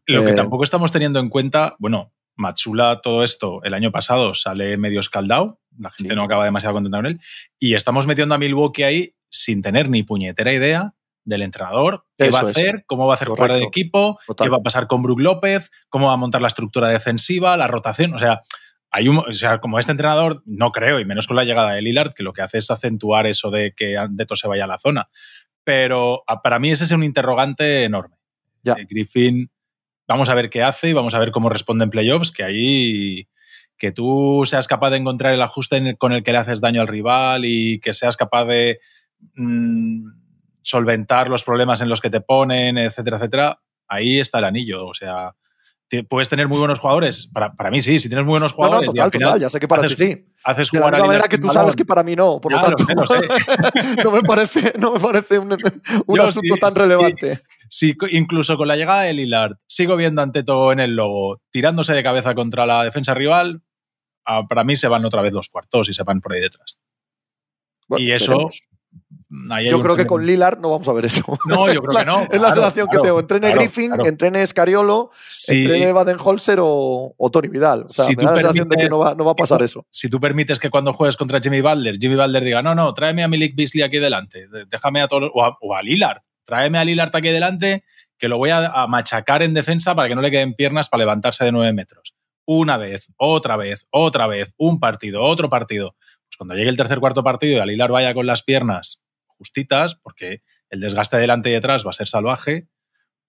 Lo 0.06 0.24
que 0.24 0.30
Eh, 0.30 0.34
tampoco 0.34 0.64
estamos 0.64 0.90
teniendo 0.92 1.20
en 1.20 1.28
cuenta, 1.28 1.76
bueno, 1.78 2.12
Matsula, 2.36 3.00
todo 3.02 3.22
esto 3.22 3.62
el 3.64 3.74
año 3.74 3.92
pasado 3.92 4.34
sale 4.34 4.76
medio 4.76 5.00
escaldado, 5.00 5.60
la 5.78 5.90
gente 5.90 6.12
Sí. 6.14 6.16
no 6.16 6.24
acaba 6.24 6.44
demasiado 6.44 6.74
contenta 6.74 6.98
con 6.98 7.06
él, 7.06 7.20
y 7.58 7.74
estamos 7.74 8.06
metiendo 8.06 8.34
a 8.34 8.38
Milwaukee 8.38 8.82
ahí 8.82 9.14
sin 9.28 9.60
tener 9.62 9.88
ni 9.90 10.02
puñetera 10.02 10.52
idea 10.52 10.94
del 11.30 11.40
entrenador, 11.42 12.04
qué 12.18 12.26
Eso 12.26 12.32
va 12.34 12.48
a 12.48 12.50
es. 12.50 12.56
hacer, 12.58 12.84
cómo 12.86 13.06
va 13.06 13.14
a 13.14 13.16
hacer 13.16 13.28
jugar 13.28 13.52
el 13.52 13.62
equipo, 13.62 14.18
Total. 14.26 14.44
qué 14.46 14.50
va 14.50 14.58
a 14.58 14.62
pasar 14.62 14.86
con 14.86 15.02
Brook 15.02 15.20
López, 15.20 15.70
cómo 15.88 16.08
va 16.08 16.12
a 16.12 16.16
montar 16.18 16.42
la 16.42 16.48
estructura 16.48 16.88
defensiva, 16.88 17.56
la 17.56 17.66
rotación, 17.68 18.12
o 18.14 18.18
sea, 18.18 18.42
hay 18.90 19.08
un, 19.08 19.18
o 19.18 19.32
sea, 19.32 19.58
como 19.60 19.78
este 19.78 19.92
entrenador, 19.92 20.42
no 20.44 20.72
creo, 20.72 21.00
y 21.00 21.04
menos 21.06 21.26
con 21.26 21.36
la 21.36 21.44
llegada 21.44 21.72
de 21.72 21.80
Lillard, 21.80 22.12
que 22.12 22.22
lo 22.24 22.32
que 22.32 22.42
hace 22.42 22.58
es 22.58 22.70
acentuar 22.70 23.26
eso 23.26 23.50
de 23.50 23.72
que 23.74 23.96
Andeto 23.96 24.36
se 24.36 24.48
vaya 24.48 24.64
a 24.64 24.66
la 24.66 24.78
zona. 24.78 25.08
Pero 25.64 26.24
a- 26.26 26.42
para 26.42 26.58
mí 26.58 26.72
ese 26.72 26.84
es 26.84 26.90
un 26.90 27.04
interrogante 27.04 27.84
enorme. 27.84 28.16
Ya. 28.64 28.72
Eh, 28.72 28.86
Griffin, 28.90 29.50
vamos 30.08 30.28
a 30.28 30.34
ver 30.34 30.50
qué 30.50 30.64
hace 30.64 30.88
y 30.88 30.92
vamos 30.92 31.14
a 31.14 31.20
ver 31.20 31.30
cómo 31.30 31.48
responde 31.48 31.84
en 31.84 31.90
playoffs, 31.90 32.32
que 32.32 32.42
ahí 32.42 33.28
que 33.78 33.92
tú 33.92 34.42
seas 34.44 34.66
capaz 34.66 34.90
de 34.90 34.96
encontrar 34.98 35.32
el 35.32 35.40
ajuste 35.40 35.96
con 35.96 36.12
el 36.12 36.22
que 36.24 36.32
le 36.32 36.38
haces 36.38 36.60
daño 36.60 36.80
al 36.82 36.88
rival 36.88 37.44
y 37.44 37.78
que 37.80 37.94
seas 37.94 38.16
capaz 38.16 38.44
de 38.46 38.78
mm, 39.34 40.06
solventar 40.62 41.28
los 41.28 41.44
problemas 41.44 41.80
en 41.80 41.88
los 41.88 42.00
que 42.00 42.10
te 42.10 42.20
ponen, 42.20 42.78
etcétera, 42.78 43.16
etcétera, 43.16 43.60
ahí 43.88 44.18
está 44.20 44.38
el 44.38 44.44
anillo. 44.44 44.86
O 44.86 44.94
sea, 44.94 45.34
te- 45.88 46.04
puedes 46.04 46.28
tener 46.28 46.48
muy 46.48 46.58
buenos 46.58 46.78
jugadores. 46.78 47.28
Para, 47.32 47.52
para 47.54 47.70
mí 47.70 47.80
sí, 47.80 47.98
si 47.98 48.08
tienes 48.08 48.24
muy 48.24 48.32
buenos 48.32 48.52
No, 48.52 48.56
no, 48.58 48.64
jugadores 48.68 48.88
y 48.88 48.92
total, 48.92 49.04
al 49.04 49.10
final 49.12 49.28
total. 49.28 49.40
Ya 49.40 49.50
sé 49.50 49.60
que 49.60 49.68
para 49.68 49.82
haces- 49.82 49.96
ti 49.98 50.06
sí. 50.06 50.26
haces 50.44 50.70
De 50.70 50.78
la 50.78 50.84
jugar 50.86 50.94
a 50.94 50.96
misma 50.98 51.06
manera 51.08 51.28
que 51.28 51.38
tú 51.38 51.48
sabes 51.50 51.74
que 51.76 51.84
para 51.84 52.02
mí 52.02 52.14
no. 52.16 52.40
Por 52.40 52.52
lo 52.52 52.60
tanto, 52.60 52.84
sé, 52.84 52.94
lo 52.94 53.06
sé. 53.06 54.02
no 54.04 54.10
me 54.12 54.22
parece, 54.22 54.72
no 54.78 54.92
me 54.92 55.00
parece 55.00 55.38
un, 55.38 55.52
un 56.06 56.16
Yo 56.16 56.22
asunto 56.24 56.54
sí, 56.54 56.60
tan 56.60 56.72
sí. 56.72 56.78
relevante. 56.78 57.40
Sí, 57.72 57.94
incluso 58.10 58.56
con 58.56 58.66
la 58.66 58.74
llegada 58.76 59.02
de 59.02 59.12
Lillard, 59.12 59.52
sigo 59.68 59.94
viendo 59.96 60.22
ante 60.22 60.42
todo 60.42 60.72
en 60.72 60.80
el 60.80 60.96
logo, 60.96 61.40
tirándose 61.52 61.92
de 61.92 62.02
cabeza 62.02 62.34
contra 62.34 62.66
la 62.66 62.82
defensa 62.82 63.14
rival, 63.14 63.62
ah, 64.26 64.42
para 64.48 64.64
mí 64.64 64.74
se 64.74 64.88
van 64.88 65.04
otra 65.04 65.22
vez 65.22 65.32
los 65.32 65.48
cuartos 65.48 65.88
y 65.88 65.92
se 65.92 66.02
van 66.02 66.20
por 66.20 66.32
ahí 66.32 66.40
detrás. 66.40 66.80
Bueno, 67.86 68.04
y 68.04 68.10
eso, 68.12 68.32
veremos. 68.32 68.62
Yo 69.64 69.80
creo 69.80 69.94
que 69.96 70.06
con 70.06 70.26
Lillard 70.26 70.58
no 70.58 70.70
vamos 70.70 70.88
a 70.88 70.92
ver 70.92 71.04
eso. 71.04 71.22
No, 71.46 71.72
yo 71.72 71.80
creo 71.82 72.00
que 72.00 72.04
no. 72.04 72.22
es 72.32 72.40
la 72.40 72.50
sensación 72.50 72.86
claro, 72.88 73.02
que 73.02 73.08
tengo. 73.08 73.20
Entrene 73.20 73.46
claro, 73.46 73.60
Griffin, 73.60 73.92
entrene 74.04 74.44
Scariolo, 74.46 75.10
Si, 75.28 75.62
entrene 75.62 75.92
Baden-Holzer 75.92 76.58
o, 76.60 77.14
o 77.16 77.30
Tony 77.30 77.48
Vidal. 77.48 77.84
O 77.84 77.88
sea, 77.88 78.06
Si 78.06 78.16
me 78.16 78.22
tú 78.22 78.28
da 78.28 78.30
la 78.32 78.38
sensación 78.38 78.68
de 78.68 78.76
que 78.76 78.88
no 78.88 78.98
va, 78.98 79.14
no 79.14 79.24
va 79.24 79.32
a 79.32 79.36
pasar 79.36 79.62
eso. 79.62 79.86
si 79.90 80.08
tú 80.08 80.18
permites 80.18 80.58
que 80.58 80.68
cuando 80.68 80.92
juegues 80.92 81.16
contra 81.16 81.38
Jimmy 81.40 81.60
Butler, 81.60 81.96
Jimmy 82.00 82.16
Butler 82.16 82.42
diga, 82.42 82.60
no, 82.62 82.74
no, 82.74 82.92
tráeme 82.92 83.22
a 83.22 83.28
Milik 83.28 83.54
Beasley 83.54 83.82
aquí 83.84 83.98
delante, 83.98 84.48
de- 84.48 84.64
déjame 84.66 85.00
a 85.00 85.06
todos, 85.08 85.30
o 85.32 85.44
a, 85.44 85.56
o 85.60 85.74
a 85.76 85.82
Lillard, 85.82 86.22
tráeme 86.44 86.78
a 86.78 86.84
Lillard 86.84 87.14
aquí 87.14 87.28
delante, 87.28 87.84
que 88.18 88.26
lo 88.28 88.36
voy 88.36 88.50
a, 88.50 88.66
a 88.66 88.86
machacar 88.88 89.42
en 89.44 89.54
defensa 89.54 89.94
para 89.94 90.08
que 90.08 90.14
no 90.16 90.22
le 90.22 90.30
queden 90.32 90.54
piernas 90.54 90.88
para 90.88 91.02
levantarse 91.02 91.44
de 91.44 91.52
nueve 91.52 91.72
metros. 91.72 92.14
Una 92.46 92.76
vez, 92.78 93.06
otra 93.16 93.56
vez, 93.56 93.86
otra 93.90 94.26
vez, 94.26 94.54
un 94.56 94.80
partido, 94.80 95.22
otro 95.22 95.48
partido. 95.48 95.94
Pues 96.26 96.36
cuando 96.36 96.54
llegue 96.56 96.68
el 96.70 96.76
tercer 96.76 96.98
cuarto 96.98 97.22
partido 97.22 97.56
y 97.56 97.60
a 97.60 97.66
Lillard 97.66 97.92
vaya 97.92 98.12
con 98.12 98.26
las 98.26 98.42
piernas 98.42 99.00
justitas, 99.40 99.94
porque 99.94 100.42
el 100.68 100.80
desgaste 100.80 101.16
delante 101.16 101.48
y 101.48 101.54
detrás 101.54 101.86
va 101.86 101.90
a 101.90 101.94
ser 101.94 102.06
salvaje, 102.06 102.68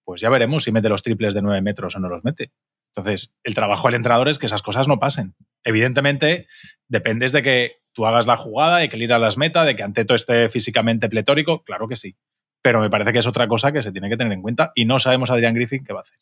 pues 0.03 0.20
ya 0.20 0.30
veremos 0.30 0.66
si 0.66 0.74
mete 0.74 0.89
los 0.89 1.03
triples 1.03 1.34
de 1.34 1.41
nueve 1.41 1.62
metros 1.62 1.95
o 1.95 1.99
no 1.99 2.09
los 2.09 2.26
mete. 2.26 2.51
Entonces, 2.93 3.34
el 3.45 3.55
trabajo 3.55 3.88
del 3.88 3.95
entrenador 3.95 4.28
es 4.28 4.38
que 4.38 4.47
esas 4.47 4.62
cosas 4.62 4.89
no 4.89 4.99
pasen. 4.99 5.36
Evidentemente, 5.64 6.47
dependes 6.89 7.32
de 7.32 7.41
que 7.41 7.76
tú 7.93 8.05
hagas 8.05 8.28
la 8.28 8.36
jugada, 8.36 8.80
de 8.80 8.89
que 8.89 8.97
Lillard 8.97 9.22
las 9.22 9.38
meta, 9.38 9.64
de 9.64 9.78
que 9.78 9.84
Anteto 9.84 10.14
esté 10.14 10.49
físicamente 10.49 11.07
pletórico, 11.07 11.64
claro 11.64 11.88
que 11.88 11.95
sí. 11.95 12.18
Pero 12.62 12.82
me 12.82 12.89
parece 12.89 13.14
que 13.14 13.20
es 13.20 13.28
otra 13.28 13.47
cosa 13.47 13.72
que 13.72 13.82
se 13.82 13.93
tiene 13.93 14.09
que 14.09 14.18
tener 14.18 14.34
en 14.34 14.41
cuenta 14.41 14.74
y 14.76 14.84
no 14.84 14.99
sabemos 14.99 15.32
Adrián 15.32 15.53
Griffin 15.53 15.86
qué 15.86 15.93
va 15.93 15.99
a 15.99 16.03
hacer. 16.03 16.20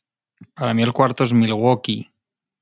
Para 0.54 0.76
mí 0.76 0.84
el 0.84 0.94
cuarto 0.94 1.24
es 1.24 1.34
Milwaukee. 1.34 2.12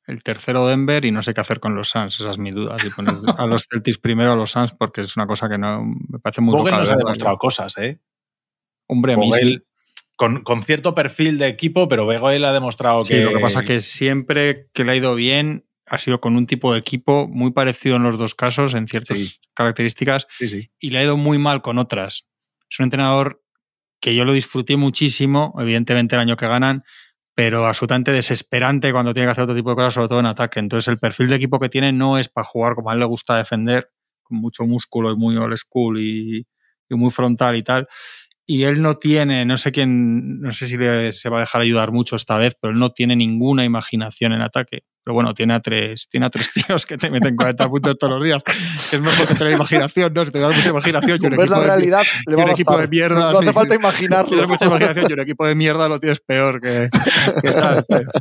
El 0.08 0.24
tercero 0.24 0.66
Denver 0.66 1.04
y 1.06 1.12
no 1.12 1.22
sé 1.22 1.34
qué 1.34 1.42
hacer 1.42 1.60
con 1.60 1.76
los 1.76 1.90
Suns. 1.90 2.20
Esa 2.20 2.32
es 2.32 2.38
mi 2.38 2.52
duda. 2.52 2.80
Si 2.80 2.90
pones 2.90 3.16
a 3.38 3.46
los 3.46 3.68
Celtics 3.70 3.98
primero 3.98 4.32
a 4.32 4.36
los 4.36 4.52
Suns 4.52 4.72
porque 4.72 5.02
es 5.02 5.16
una 5.18 5.28
cosa 5.28 5.50
que 5.50 5.58
no 5.58 5.84
me 5.84 6.20
parece 6.20 6.42
muy 6.42 6.56
Vogel 6.56 6.76
nos 6.76 6.90
ha 6.90 6.96
demostrado 6.96 7.38
cosas, 7.38 7.78
¿eh? 7.78 8.00
Hombre, 8.88 9.14
a 9.14 9.18
mí 9.18 9.30
sí. 9.34 9.60
Con, 10.16 10.42
con 10.44 10.64
cierto 10.64 10.96
perfil 10.96 11.38
de 11.38 11.48
equipo, 11.48 11.88
pero 11.88 12.06
Vogel 12.06 12.46
ha 12.46 12.54
demostrado 12.54 13.02
Sí, 13.02 13.14
que... 13.14 13.22
lo 13.22 13.34
que 13.34 13.40
pasa 13.40 13.60
es 13.62 13.68
que 13.68 13.82
siempre 13.82 14.70
que 14.74 14.84
le 14.84 14.94
ha 14.94 14.96
ido 14.96 15.14
bien 15.14 15.66
ha 15.86 15.98
sido 16.00 16.20
con 16.20 16.36
un 16.36 16.48
tipo 16.48 16.74
de 16.74 16.80
equipo 16.80 17.28
muy 17.28 17.52
parecido 17.52 17.98
en 17.98 18.04
los 18.04 18.18
dos 18.18 18.34
casos, 18.34 18.74
en 18.74 18.88
ciertas 18.88 19.18
Sí. 19.18 19.36
características, 19.54 20.28
Sí, 20.38 20.48
sí. 20.50 20.72
y 20.80 20.90
le 20.90 21.00
ha 21.00 21.04
ido 21.04 21.18
muy 21.18 21.38
mal 21.38 21.62
con 21.62 21.78
otras. 21.78 22.28
Es 22.70 22.80
un 22.80 22.86
entrenador 22.86 23.42
que 24.02 24.16
yo 24.16 24.26
lo 24.26 24.34
disfruté 24.34 24.76
muchísimo, 24.78 25.54
evidentemente 25.60 26.16
el 26.16 26.22
año 26.22 26.36
que 26.38 26.48
ganan, 26.48 26.84
pero 27.38 27.68
absolutamente 27.68 28.12
desesperante 28.12 28.92
cuando 28.92 29.14
tiene 29.14 29.28
que 29.28 29.34
hacer 29.34 29.44
otro 29.44 29.56
tipo 29.56 29.70
de 29.70 29.76
cosas, 29.76 29.94
sobre 29.94 30.08
todo 30.08 30.20
en 30.20 30.26
ataque. 30.26 30.60
Entonces 30.60 30.88
el 30.88 30.98
perfil 30.98 31.28
de 31.28 31.36
equipo 31.36 31.60
que 31.60 31.70
tiene 31.70 31.92
no 31.94 32.18
es 32.18 32.30
para 32.30 32.46
jugar 32.46 32.74
como 32.74 32.90
a 32.90 32.94
él 32.96 33.00
le 33.00 33.06
gusta 33.06 33.38
defender, 33.38 33.92
con 34.24 34.40
mucho 34.40 34.66
músculo 34.66 35.12
y 35.12 35.16
muy 35.16 35.38
old 35.38 35.56
school 35.56 36.02
y, 36.02 36.48
muy 36.90 37.12
frontal 37.12 37.56
y 37.56 37.62
tal. 37.62 37.88
Y 38.48 38.64
él 38.64 38.82
no 38.82 38.98
tiene, 38.98 39.46
no 39.46 39.60
sé 39.60 39.72
quién, 39.72 40.40
no 40.42 40.52
sé 40.52 40.66
si 40.66 40.78
se 41.12 41.30
va 41.30 41.38
a 41.38 41.42
dejar 41.42 41.62
ayudar 41.62 41.92
mucho 41.92 42.16
esta 42.16 42.40
vez, 42.40 42.58
pero 42.60 42.74
él 42.74 42.80
no 42.80 42.90
tiene 42.90 43.16
ninguna 43.16 43.64
imaginación 43.66 44.34
en 44.34 44.42
ataque. 44.42 44.86
Pero 45.08 45.14
bueno, 45.14 45.34
tiene 45.34 45.54
a 45.54 45.62
tres, 45.62 46.10
tiene 46.12 46.26
a 46.26 46.30
tres 46.30 46.52
tíos 46.68 46.86
que 46.86 46.98
te 46.98 47.10
meten 47.10 47.38
40 47.38 47.70
puntos 47.70 47.98
todos 47.98 48.16
los 48.16 48.24
días. 48.26 48.44
Es 48.92 49.00
mejor 49.00 49.26
que 49.26 49.36
tener 49.36 49.54
imaginación, 49.54 50.12
¿no? 50.14 50.26
Si 50.26 50.32
te 50.32 50.40
das 50.40 50.54
mucha 50.54 50.68
imaginación, 50.68 51.18
yo 51.18 51.28
un 51.30 51.34
equipo 51.36 51.56
la 51.56 51.78
de- 51.78 51.86
le 52.28 52.36
va 52.36 52.44
un 52.44 52.50
equipo 52.50 52.78
de 52.78 52.88
mierda, 52.90 53.16
No, 53.18 53.32
no 53.32 53.38
hace 53.40 53.48
sí. 53.48 53.54
falta 53.54 53.70
Tienes 53.78 53.84
imaginarlo. 53.86 54.48
mucha 54.50 54.66
imaginación 54.66 55.06
y 55.10 55.14
un 55.14 55.20
equipo 55.22 55.48
de 55.48 55.56
mierda 55.56 55.88
lo 55.88 55.98
tienes 56.02 56.20
peor 56.20 56.60
que, 56.60 56.90
que 57.42 57.52
tal. 57.52 57.86
Pero, 57.88 58.12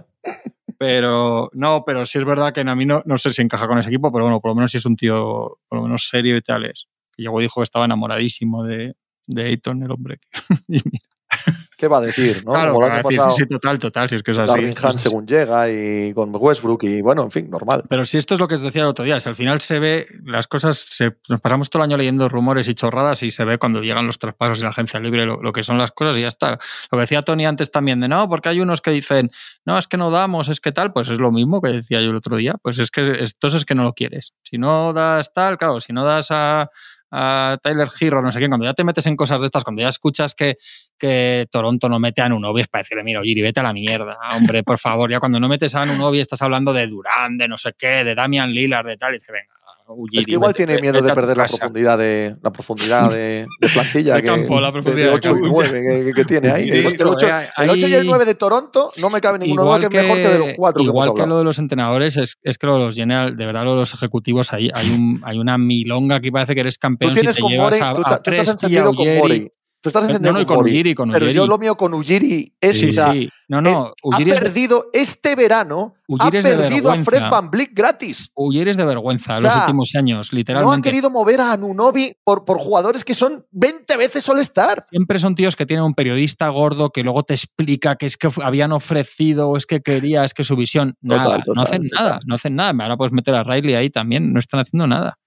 pero, 0.79 1.51
no, 1.55 1.83
pero 1.85 2.07
sí 2.07 2.19
es 2.19 2.25
verdad 2.25 2.53
que 2.53 2.61
a 2.61 2.75
mí 2.77 2.87
no, 2.87 3.03
no 3.05 3.19
sé 3.19 3.33
si 3.33 3.43
encaja 3.43 3.67
con 3.67 3.79
ese 3.79 3.89
equipo, 3.89 4.13
pero 4.13 4.25
bueno, 4.27 4.41
por 4.41 4.53
lo 4.53 4.55
menos 4.55 4.71
si 4.71 4.77
es 4.77 4.87
un 4.87 4.95
tío 4.95 5.59
por 5.69 5.79
lo 5.79 5.83
menos 5.83 6.07
serio 6.09 6.37
y 6.37 6.41
tal 6.43 6.67
es. 6.67 6.87
Que 7.17 7.23
llegó 7.25 7.41
y 7.41 7.45
dijo 7.45 7.61
que 7.61 7.65
estaba 7.65 7.87
enamoradísimo 7.87 8.63
de, 8.65 8.95
de 9.27 9.43
Ayton, 9.45 9.83
el 9.83 9.91
hombre. 9.91 10.21
Y 10.69 10.81
mira, 10.85 11.05
¿Qué 11.77 11.89
va 11.89 11.99
a 11.99 12.01
decir? 12.01 12.43
¿no? 12.45 12.53
claro, 12.53 12.73
Como 12.73 12.87
decir, 12.87 13.03
pasado, 13.03 13.31
sí, 13.33 13.43
sí, 13.43 13.49
total, 13.49 13.79
total, 13.79 14.09
si 14.09 14.15
es 14.15 14.23
que 14.23 14.31
es 14.31 14.39
así. 14.39 14.75
Así. 14.83 14.99
según 14.99 15.27
llega 15.27 15.71
y 15.71 16.13
con 16.15 16.35
Westbrook 16.35 16.83
y 16.85 17.03
bueno, 17.03 17.23
en 17.23 17.31
fin, 17.31 17.51
normal. 17.51 17.85
Pero 17.89 18.05
si 18.05 18.19
esto 18.19 18.35
es 18.35 18.41
lo 18.41 18.49
que 18.49 18.55
os 18.55 18.63
decía 18.63 18.83
el 18.83 18.89
otro 18.89 19.05
día, 19.05 19.21
si 19.21 19.29
al 19.29 19.37
final 19.37 19.61
se 19.61 19.79
ve, 19.79 20.07
las 20.25 20.47
cosas, 20.47 20.79
se, 20.79 21.17
nos 21.29 21.41
pasamos 21.41 21.69
todo 21.69 21.83
el 21.83 21.91
año 21.91 21.97
leyendo 21.97 22.29
rumores 22.29 22.69
y 22.69 22.75
chorradas 22.75 23.23
y 23.23 23.31
se 23.31 23.45
ve 23.45 23.59
cuando 23.59 23.83
llegan 23.83 24.07
los 24.07 24.19
traspasos 24.19 24.59
y 24.59 24.63
la 24.63 24.71
agencia 24.71 24.99
libre 25.01 25.27
lo, 25.27 25.43
lo 25.43 25.53
que 25.53 25.63
son 25.63 25.79
las 25.79 25.93
cosas 25.93 26.17
y 26.17 26.23
ya 26.23 26.29
está. 26.29 26.59
Lo 26.91 26.97
que 26.99 27.03
decía 27.03 27.23
Tony 27.23 27.47
antes 27.47 27.71
también 27.71 28.01
de 28.01 28.09
no, 28.09 28.29
porque 28.29 28.49
hay 28.49 28.61
unos 28.61 28.81
que 28.81 28.91
dicen, 28.91 29.31
no, 29.65 29.79
es 29.79 29.87
que 29.87 29.97
no 29.97 30.11
damos, 30.11 30.49
es 30.49 30.61
que 30.61 30.73
tal, 30.73 30.93
pues 30.93 31.11
es 31.11 31.19
lo 31.19 31.31
mismo 31.31 31.61
que 31.61 31.73
decía 31.73 32.01
yo 32.01 32.11
el 32.11 32.17
otro 32.17 32.37
día, 32.37 32.55
pues 32.63 32.79
es 32.79 32.91
que 32.91 33.03
entonces 33.03 33.59
es 33.59 33.65
que 33.65 33.75
no 33.75 33.83
lo 33.83 33.93
quieres. 33.93 34.33
Si 34.43 34.59
no 34.59 34.93
das 34.93 35.33
tal, 35.33 35.59
claro, 35.59 35.81
si 35.81 35.93
no 35.93 36.05
das 36.05 36.31
a, 36.31 36.71
a 37.11 37.59
Tyler 37.63 37.89
Hero, 38.01 38.23
no 38.23 38.33
sé 38.33 38.41
qué, 38.41 38.49
cuando 38.49 38.65
ya 38.65 38.75
te 38.75 38.85
metes 38.85 39.07
en 39.07 39.17
cosas 39.17 39.41
de 39.41 39.47
estas, 39.47 39.65
cuando 39.65 39.83
ya 39.83 39.89
escuchas 39.89 40.35
que, 40.35 40.57
que 40.99 41.47
Toronto 41.51 41.89
no 41.89 41.99
mete 41.99 42.23
a 42.23 42.27
Anunobi 42.27 42.63
es 42.63 42.69
para 42.69 42.83
decirle, 42.83 43.05
mira, 43.05 43.23
Giri, 43.23 43.43
vete 43.43 43.61
a 43.61 43.63
la 43.63 43.73
mierda, 43.73 44.19
hombre, 44.37 44.63
por 44.63 44.79
favor. 44.79 45.11
Ya 45.11 45.21
cuando 45.21 45.41
no 45.41 45.49
metes 45.49 45.75
a 45.75 45.83
Anunobi 45.83 46.21
estás 46.21 46.43
hablando 46.43 46.73
de 46.73 46.87
Durán, 46.87 47.39
de 47.39 47.49
no 47.49 47.57
sé 47.59 47.73
qué, 47.79 48.05
de 48.05 48.15
Damian 48.15 48.53
Lillard, 48.53 48.87
de 48.87 48.97
tal, 48.97 49.15
y 49.15 49.19
dices, 49.19 49.33
venga, 49.33 49.56
Ujiri, 49.89 50.21
Es 50.21 50.27
que 50.27 50.33
igual 50.33 50.55
tiene 50.55 50.79
miedo 50.81 51.01
de 51.01 51.15
perder 51.15 51.37
la 51.37 51.47
profundidad 51.47 51.99
de 51.99 52.37
la 52.43 52.51
profundidad 52.53 53.11
de, 53.11 53.47
de 53.61 53.69
plantilla 53.69 54.15
De 54.17 54.23
que, 54.23 54.27
campo, 54.27 54.61
la 54.61 54.73
profundidad 54.73 55.05
de 55.07 55.11
de 55.11 55.17
8 55.17 55.29
y 55.29 55.33
campo. 55.33 55.47
9 55.49 56.05
que, 56.05 56.13
que 56.13 56.25
tiene 56.25 56.51
ahí. 56.51 56.65
Sí, 56.65 56.71
que 56.71 56.87
el, 56.89 56.97
pero, 56.97 57.11
8, 57.11 57.27
eh, 57.29 57.49
el 57.59 57.71
8 57.71 57.89
y 57.89 57.95
el 57.95 58.01
ahí- 58.01 58.07
9 58.07 58.25
de 58.25 58.35
Toronto 58.35 58.91
no 58.99 59.11
me 59.11 59.21
cabe 59.21 59.39
ninguno 59.39 59.65
duda 59.65 59.79
que, 59.79 59.87
es 59.87 60.03
mejor 60.03 60.17
que 60.17 60.29
de 60.29 60.39
los 60.39 60.49
cuatro 60.57 60.83
que 60.83 60.89
hemos 60.91 61.05
igual 61.05 61.15
que 61.15 61.27
lo 61.29 61.39
de 61.39 61.45
los 61.45 61.59
entrenadores, 61.59 62.17
es, 62.17 62.37
es 62.43 62.59
que 62.59 62.67
lo 62.67 62.79
de 62.79 62.85
los 62.87 62.95
general, 62.95 63.37
de 63.37 63.47
verdad, 63.47 63.65
lo 63.65 63.73
de 63.75 63.81
los 63.81 63.95
ejecutivos, 63.95 64.53
ahí 64.53 64.71
hay, 64.75 64.91
un, 64.91 65.21
hay 65.25 65.39
una 65.39 65.57
milonga 65.59 66.21
que 66.21 66.33
parece 66.33 66.55
que 66.55 66.61
eres 66.61 66.77
Tú 66.77 66.81
campeón 66.81 67.15
si 67.15 67.21
tienes 67.21 67.37
te 67.37 67.43
con 67.43 67.51
llevas 67.53 67.67
Morey, 67.79 67.81
a, 67.81 67.95
tú, 67.95 68.03
a 68.05 68.23
tú 68.23 68.31
estás 68.31 68.49
encendido 68.49 68.93
con 68.95 69.07
Ujiri. 69.09 69.51
Tú 69.87 69.91
estás 69.91 70.03
encendido 70.05 70.33
No, 70.33 70.39
no, 70.39 70.43
y 70.43 70.47
con. 70.47 70.59
Ujiri, 70.65 70.95
con 70.97 71.13
Pero 71.13 71.27
yo 71.27 71.43
Ujiri. 71.43 71.49
lo 71.49 71.59
mío 71.59 71.77
con 71.77 71.95
Ujiri 71.95 72.53
es 72.61 72.81
Sí, 72.81 72.89
o 72.89 72.93
sea, 72.93 73.13
sí. 73.13 73.29
No, 73.47 73.61
no, 73.63 73.87
ha 73.87 73.93
Ujiri 74.03 74.33
es 74.33 74.39
de- 74.41 74.43
perdido 74.45 74.87
este 74.93 75.37
verano, 75.37 75.95
Ujiri 76.09 76.39
ha 76.39 76.43
perdido 76.43 76.91
a 76.91 76.97
Fred. 76.97 77.23
Van 77.31 77.49
Vliet 77.51 77.71
gratis. 77.73 78.33
Ujiri 78.35 78.71
es 78.71 78.77
de 78.77 78.85
vergüenza 78.85 79.37
O 79.37 79.41
los 79.41 79.55
últimos 79.55 79.95
años, 79.95 80.33
No 80.33 80.35
han 80.35 80.39
literalmente. 80.39 80.89
querido 80.91 81.09
mover 81.11 81.41
a 81.41 81.53
Anunobi 81.53 82.17
por, 82.25 82.45
por 82.45 82.59
jugadores 82.59 83.05
que 83.05 83.15
son 83.15 83.47
20 83.53 83.97
veces 83.97 84.29
All-Star. 84.29 84.83
Siempre 84.91 85.21
son 85.21 85.37
tíos 85.37 85.55
que 85.55 85.67
tienen 85.67 85.85
un 85.85 85.95
periodista 85.95 86.49
gordo 86.49 86.91
que 86.91 87.05
luego 87.05 87.23
te 87.23 87.35
explica 87.35 87.95
que 87.95 88.07
es 88.07 88.17
que 88.17 88.29
habían 88.43 88.73
ofrecido, 88.73 89.51
o 89.51 89.57
es 89.57 89.67
que 89.67 89.81
quería, 89.81 90.25
es 90.25 90.35
que 90.35 90.43
su 90.43 90.57
visión. 90.57 90.97
Total, 91.01 91.19
Nada, 91.19 91.37
total, 91.39 91.55
no 91.55 91.63
hacen 91.63 91.83
total. 91.89 92.05
nada, 92.05 92.21
no 92.27 92.35
hacen 92.35 92.57
nada. 92.57 92.71
Ahora 92.83 92.97
puedes 92.97 93.13
meter 93.13 93.35
a 93.37 93.45
Riley 93.45 93.75
ahí 93.77 93.91
también, 93.91 94.33
no 94.33 94.41
están 94.41 94.59
haciendo 94.59 94.89
nada. 94.89 95.19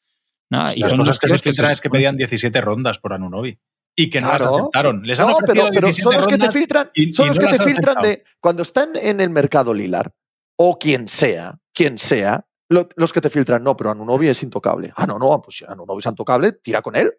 Nada. 0.52 0.76
Y 0.76 0.80
Las 0.80 0.90
son 0.90 0.98
cosas 0.98 1.08
los 1.10 1.20
que 1.20 1.28
se 1.28 1.30
tíos 1.30 1.42
filtran 1.44 1.68
se- 1.68 1.74
es 1.74 1.82
que 1.82 1.90
pedían 1.92 2.18
17 2.18 2.60
rondas 2.60 2.98
por 2.98 3.14
Anunobi 3.14 3.60
y 4.02 4.10
que 4.10 4.22
no 4.22 4.30
Claro. 4.30 4.46
las 4.46 4.54
aceptaron. 4.62 5.02
Les 5.04 5.20
han 5.20 5.28
No, 5.28 5.38
pero, 5.46 5.68
pero 5.74 5.88
17 5.88 6.02
son 6.04 6.16
los 6.16 6.28
que 6.28 6.38
te 6.38 6.52
filtran, 6.52 6.90
y- 6.94 7.12
son 7.14 7.26
y 7.26 7.28
los 7.30 7.38
no 7.38 7.42
que 7.50 7.58
te 7.58 7.64
filtran 7.64 7.98
aceptado. 7.98 8.08
de 8.08 8.24
cuando 8.40 8.64
están 8.64 8.92
en 8.96 9.20
el 9.20 9.30
mercado 9.30 9.74
Lilar 9.74 10.14
o 10.58 10.80
quien 10.80 11.08
sea, 11.10 11.60
quien 11.74 11.98
sea, 11.98 12.46
lo- 12.70 12.88
los 12.96 13.12
que 13.12 13.20
te 13.20 13.30
filtran, 13.30 13.62
no, 13.64 13.76
pero 13.76 13.92
Anunobi 13.92 14.30
es 14.30 14.42
intocable. 14.44 14.94
Ah, 14.96 15.06
no, 15.06 15.20
no, 15.20 15.42
pues 15.42 15.58
si 15.58 15.66
Anunobi 15.66 16.00
es 16.00 16.06
intocable, 16.06 16.54
tira 16.54 16.82
con 16.82 16.96
él, 16.96 17.14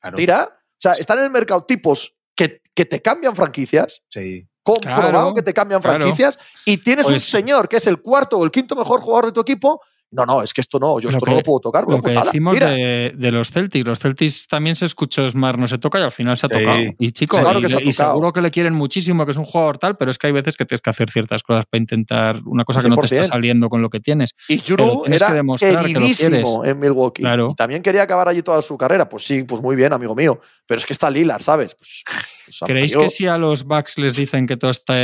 Claro, 0.00 0.16
tira. 0.16 0.48
O 0.50 0.80
sea, 0.82 0.94
están 0.94 1.18
en 1.18 1.24
el 1.24 1.30
mercado 1.30 1.64
tipos 1.64 2.14
que, 2.36 2.60
que 2.74 2.84
te 2.84 3.00
cambian 3.00 3.34
franquicias, 3.36 4.02
sí. 4.08 4.46
comprobado 4.64 5.10
Claro, 5.10 5.34
que 5.34 5.42
te 5.42 5.54
cambian 5.54 5.80
claro. 5.80 5.98
franquicias, 6.00 6.38
y 6.66 6.76
tienes 6.78 7.06
un 7.06 7.20
señor 7.20 7.68
que 7.68 7.76
es 7.78 7.86
el 7.86 8.02
cuarto 8.02 8.38
o 8.38 8.44
el 8.44 8.50
quinto 8.50 8.76
mejor 8.76 9.00
jugador 9.00 9.26
de 9.26 9.32
tu 9.32 9.40
equipo. 9.40 9.80
No, 10.12 10.26
no, 10.26 10.42
es 10.42 10.52
que 10.52 10.60
esto 10.60 10.78
no, 10.78 11.00
yo 11.00 11.08
Lo 11.10 11.16
esto 11.16 11.24
que- 11.24 11.30
no 11.30 11.36
lo 11.38 11.42
puedo 11.42 11.60
tocar. 11.60 11.84
Bueno, 11.86 11.96
Lo 11.98 12.02
pues 12.02 12.18
que 12.18 12.24
decimos 12.26 12.60
de, 12.60 13.14
de 13.16 13.32
los 13.32 13.50
Celtics, 13.50 13.86
los 13.86 13.98
Celtics 13.98 14.46
también 14.46 14.76
se 14.76 14.84
escuchó 14.84 15.28
Smart 15.28 15.58
no 15.58 15.66
se 15.66 15.78
toca 15.78 15.98
y 15.98 16.02
al 16.02 16.12
final 16.12 16.36
se 16.36 16.46
ha 16.46 16.48
Sí. 16.50 16.58
tocado. 16.58 16.78
Y 16.98 17.12
chico, 17.12 17.40
Claro 17.40 17.58
y, 17.58 17.62
que 17.62 17.68
se 17.70 17.76
ha 17.76 17.80
y 17.82 17.90
tocado. 17.92 18.10
seguro 18.12 18.32
que 18.32 18.42
le 18.42 18.50
quieren 18.50 18.74
muchísimo, 18.74 19.24
que 19.24 19.30
es 19.32 19.38
un 19.38 19.44
jugador 19.46 19.78
tal, 19.78 19.96
pero 19.96 20.10
es 20.10 20.18
que 20.18 20.26
hay 20.26 20.32
veces 20.34 20.56
que 20.56 20.66
tienes 20.66 20.82
que 20.82 20.90
hacer 20.90 21.10
ciertas 21.10 21.42
cosas 21.42 21.64
para 21.66 21.80
intentar 21.80 22.40
una 22.44 22.64
cosa 22.64 22.82
que 22.82 22.88
no 22.90 22.96
te 22.96 23.06
está 23.06 23.16
100%. 23.16 23.28
saliendo 23.28 23.68
con 23.70 23.80
lo 23.80 23.88
que 23.88 24.00
tienes. 24.00 24.34
Y 24.48 24.58
Juru 24.58 25.02
tienes 25.04 25.20
que 25.20 25.24
era 25.26 25.34
demostrar 25.34 25.72
que 25.86 25.92
lo 25.92 25.98
queridísimo 26.00 26.64
en 26.64 26.78
Milwaukee. 26.78 27.22
Claro. 27.22 27.48
Y 27.50 27.54
también 27.54 27.82
quería 27.82 28.02
acabar 28.02 28.28
allí 28.28 28.42
toda 28.42 28.60
su 28.60 28.76
carrera. 28.76 29.08
Pues 29.08 29.24
sí, 29.24 29.42
pues 29.44 29.62
muy 29.62 29.76
bien, 29.76 29.92
amigo 29.94 30.14
mío. 30.14 30.40
Pero 30.66 30.78
es 30.78 30.86
que 30.86 30.92
está 30.92 31.10
Lillard, 31.10 31.40
¿sabes? 31.42 31.74
Pues, 31.74 32.04
pues, 32.44 32.60
¿Creéis 32.66 32.92
yo- 32.92 33.00
que 33.00 33.08
si 33.08 33.26
a 33.26 33.38
los 33.38 33.64
Bucks 33.64 33.96
les 33.98 34.14
dicen 34.14 34.46
que 34.46 34.56
todo 34.56 34.70
está 34.70 34.94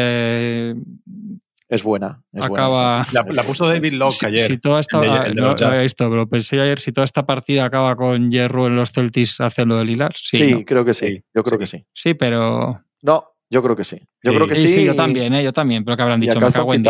Es 1.71 1.83
buena. 1.83 2.25
Es 2.33 2.43
acaba- 2.45 2.69
buena, 2.69 3.05
sí, 3.05 3.11
sí. 3.11 3.16
La, 3.16 3.33
la 3.35 3.43
puso 3.45 3.66
David 3.69 3.93
Locke 3.93 4.12
si, 4.14 4.27
ayer. 4.27 4.47
si 4.47 4.59
toda 4.59 4.81
esta, 4.81 5.05
el 5.05 5.11
de- 5.12 5.29
el 5.29 5.35
de 5.35 5.41
no, 5.43 5.49
los 5.53 5.61
lo 5.61 5.75
he 5.75 5.83
visto, 5.83 6.09
pero 6.11 6.27
pensé 6.29 6.59
ayer 6.61 6.81
si 6.81 6.93
toda 6.93 7.05
esta 7.05 7.27
partida 7.27 7.66
acaba 7.66 7.95
con 7.95 8.31
Hierro 8.31 8.66
en 8.69 8.77
los 8.77 8.91
Celtics 8.93 9.41
haciendo 9.41 9.75
lo 9.75 9.81
de 9.81 9.85
Lilar. 9.85 10.12
Sí, 10.16 10.39
Sí, 10.39 10.53
¿no? 10.55 10.64
creo 10.64 10.85
que 10.85 10.95
sí. 10.95 11.23
Yo 11.35 11.45
creo 11.45 11.59
sí. 11.59 11.61
que 11.61 11.66
sí. 11.66 11.87
sí, 11.93 12.14
pero 12.14 12.83
No, 13.03 13.33
yo 13.51 13.62
creo 13.62 13.77
que 13.77 13.85
sí. 13.85 13.99
Yo 14.23 14.31
Sí. 14.31 14.37
creo 14.37 14.47
que 14.49 14.57
sí, 14.57 14.66
sí. 14.69 14.75
sí, 14.77 14.85
yo 14.87 14.95
también, 14.97 15.35
¿eh? 15.35 15.45
yo 15.45 15.53
también, 15.53 15.85
pero 15.85 15.97
que 15.97 16.03
habrán 16.03 16.21
dicho 16.21 16.41
me 16.41 16.51
cago 16.51 16.73
en. 16.75 16.83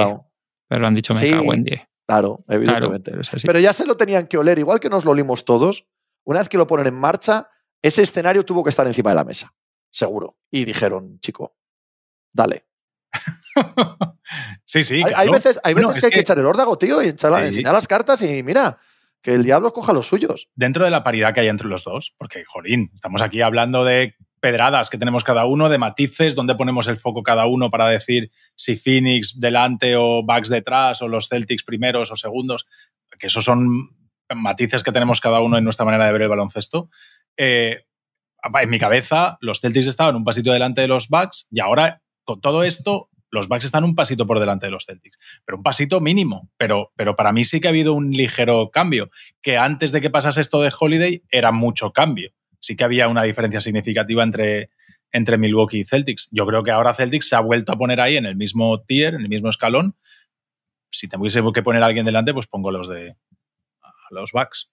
Pero 0.69 0.87
han 0.87 0.95
dicho 0.95 1.13
me 1.15 1.21
Sí, 1.21 1.31
cago 1.33 1.55
en. 1.55 1.65
Claro, 1.65 1.85
Claro, 2.07 2.45
evidentemente. 2.49 3.11
pero. 3.11 3.23
Pero 3.45 3.59
ya 3.59 3.73
se 3.73 3.85
lo 3.85 3.97
tenían 3.97 4.29
que 4.29 4.39
oler, 4.39 4.59
igual 4.61 4.79
que 4.81 4.89
nos 4.89 5.05
lo 5.05 5.11
olimos 5.11 5.45
todos. 5.45 5.87
Una 6.25 6.39
vez 6.39 6.49
que 6.49 6.57
lo 6.57 6.67
ponen 6.69 6.87
en 6.87 6.95
marcha, 6.95 7.49
ese 7.83 8.03
escenario 8.03 8.45
tuvo 8.45 8.63
que 8.63 8.71
estar 8.71 8.87
encima 8.87 9.11
de 9.11 9.17
la 9.17 9.25
mesa. 9.25 9.53
Seguro. 9.91 10.39
Y 10.53 10.65
dijeron, 10.65 11.19
chico, 11.21 11.57
dale. 12.33 12.67
sí, 14.65 14.83
sí. 14.83 15.03
hay, 15.05 15.13
hay 15.17 15.29
veces, 15.29 15.61
hay 15.65 15.75
Bueno, 15.75 15.89
veces 15.89 15.99
es 15.99 16.01
que 16.01 16.07
hay 16.07 16.13
que 16.17 16.21
echar 16.21 16.39
el 16.39 16.47
órdago, 16.47 16.77
tío, 16.79 17.03
y 17.03 17.09
echar 17.09 17.39
Sí. 17.41 17.47
enseñar 17.47 17.75
las 17.75 17.87
cartas 17.89 18.23
y 18.23 18.43
mira, 18.43 18.79
que 19.23 19.35
el 19.35 19.43
diablo 19.45 19.73
coja 19.73 19.93
los 19.93 20.07
suyos. 20.07 20.49
dentro 20.55 20.85
de 20.85 20.91
la 20.91 21.03
paridad 21.05 21.35
que 21.35 21.41
hay 21.41 21.49
entre 21.49 21.69
los 21.69 21.85
dos, 21.85 22.15
porque, 22.19 22.45
jolín, 22.47 22.91
estamos 22.95 23.21
aquí 23.23 23.41
hablando 23.43 23.85
de 23.85 24.15
pedradas 24.41 24.89
que 24.91 24.99
tenemos 24.99 25.25
cada 25.25 25.47
uno, 25.47 25.69
de 25.69 25.79
matices, 25.79 26.37
donde 26.37 26.55
ponemos 26.55 26.87
el 26.87 26.97
foco 26.97 27.25
cada 27.25 27.47
uno 27.47 27.71
para 27.71 27.89
decir 27.89 28.31
si 28.55 28.77
Phoenix 28.77 29.41
delante 29.41 29.97
o 29.97 30.23
Bucks 30.23 30.49
detrás, 30.49 31.03
o 31.03 31.09
los 31.09 31.29
Celtics 31.29 31.65
primeros 31.65 32.13
o 32.13 32.17
segundos, 32.17 32.67
que 33.19 33.27
esos 33.27 33.45
son 33.45 33.91
matices 34.33 34.85
que 34.85 34.93
tenemos 34.93 35.21
cada 35.21 35.41
uno 35.41 35.59
en 35.59 35.65
nuestra 35.65 35.85
manera 35.85 36.07
de 36.07 36.13
ver 36.13 36.23
el 36.23 36.29
baloncesto. 36.29 36.89
Eh, 37.37 37.85
en 38.63 38.71
mi 38.71 38.79
cabeza, 38.79 39.39
los 39.41 39.61
Celtics 39.61 39.89
estaban 39.89 40.15
un 40.15 40.23
pasito 40.25 40.53
delante 40.53 40.83
de 40.83 40.89
los 40.89 41.09
Bucks 41.09 41.49
y 41.51 41.59
ahora, 41.59 42.03
con 42.23 42.41
todo 42.41 42.63
esto, 42.63 43.11
los 43.31 43.49
Bucks 43.49 43.65
están 43.65 43.85
un 43.85 43.95
pasito 43.95 44.27
por 44.27 44.41
delante 44.41 44.67
de 44.67 44.73
los 44.73 44.85
Celtics. 44.87 45.19
Pero 45.45 45.59
un 45.59 45.63
pasito 45.63 46.01
mínimo. 46.01 46.51
Pero, 46.57 46.93
pero 46.97 47.17
para 47.17 47.33
mí 47.33 47.45
sí 47.45 47.61
que 47.61 47.69
ha 47.69 47.71
habido 47.71 47.95
un 47.95 48.11
ligero 48.11 48.71
cambio. 48.71 49.11
Que 49.43 49.57
antes 49.57 49.93
de 49.93 50.01
que 50.01 50.11
pasase 50.11 50.41
esto 50.41 50.63
de 50.63 50.73
Holiday 50.79 51.23
era 51.31 51.53
mucho 51.53 51.93
cambio. 51.93 52.33
Sí 52.61 52.77
que 52.77 52.85
había 52.85 53.09
una 53.09 53.23
diferencia 53.23 53.61
significativa 53.61 54.23
entre, 54.23 54.71
entre 55.13 55.39
Milwaukee 55.39 55.81
y 55.81 55.85
Celtics. 55.85 56.29
Yo 56.31 56.47
creo 56.47 56.63
que 56.63 56.71
ahora 56.71 56.95
Celtics 56.95 57.29
se 57.29 57.37
ha 57.37 57.41
vuelto 57.41 57.73
a 57.73 57.79
poner 57.79 58.01
ahí 58.01 58.17
en 58.17 58.27
el 58.27 58.37
mismo 58.37 58.81
tier, 58.83 59.15
en 59.15 59.23
el 59.23 59.29
mismo 59.29 59.49
escalón. 59.49 59.97
Si 60.91 61.07
tuviese 61.07 61.43
que 61.55 61.63
poner 61.63 61.83
a 61.83 61.87
alguien 61.87 62.07
delante, 62.07 62.33
pues 62.33 62.47
pongo 62.47 62.71
los 62.71 62.89
de 62.89 63.17
a 63.83 63.93
los 64.11 64.33
Bucks. 64.33 64.71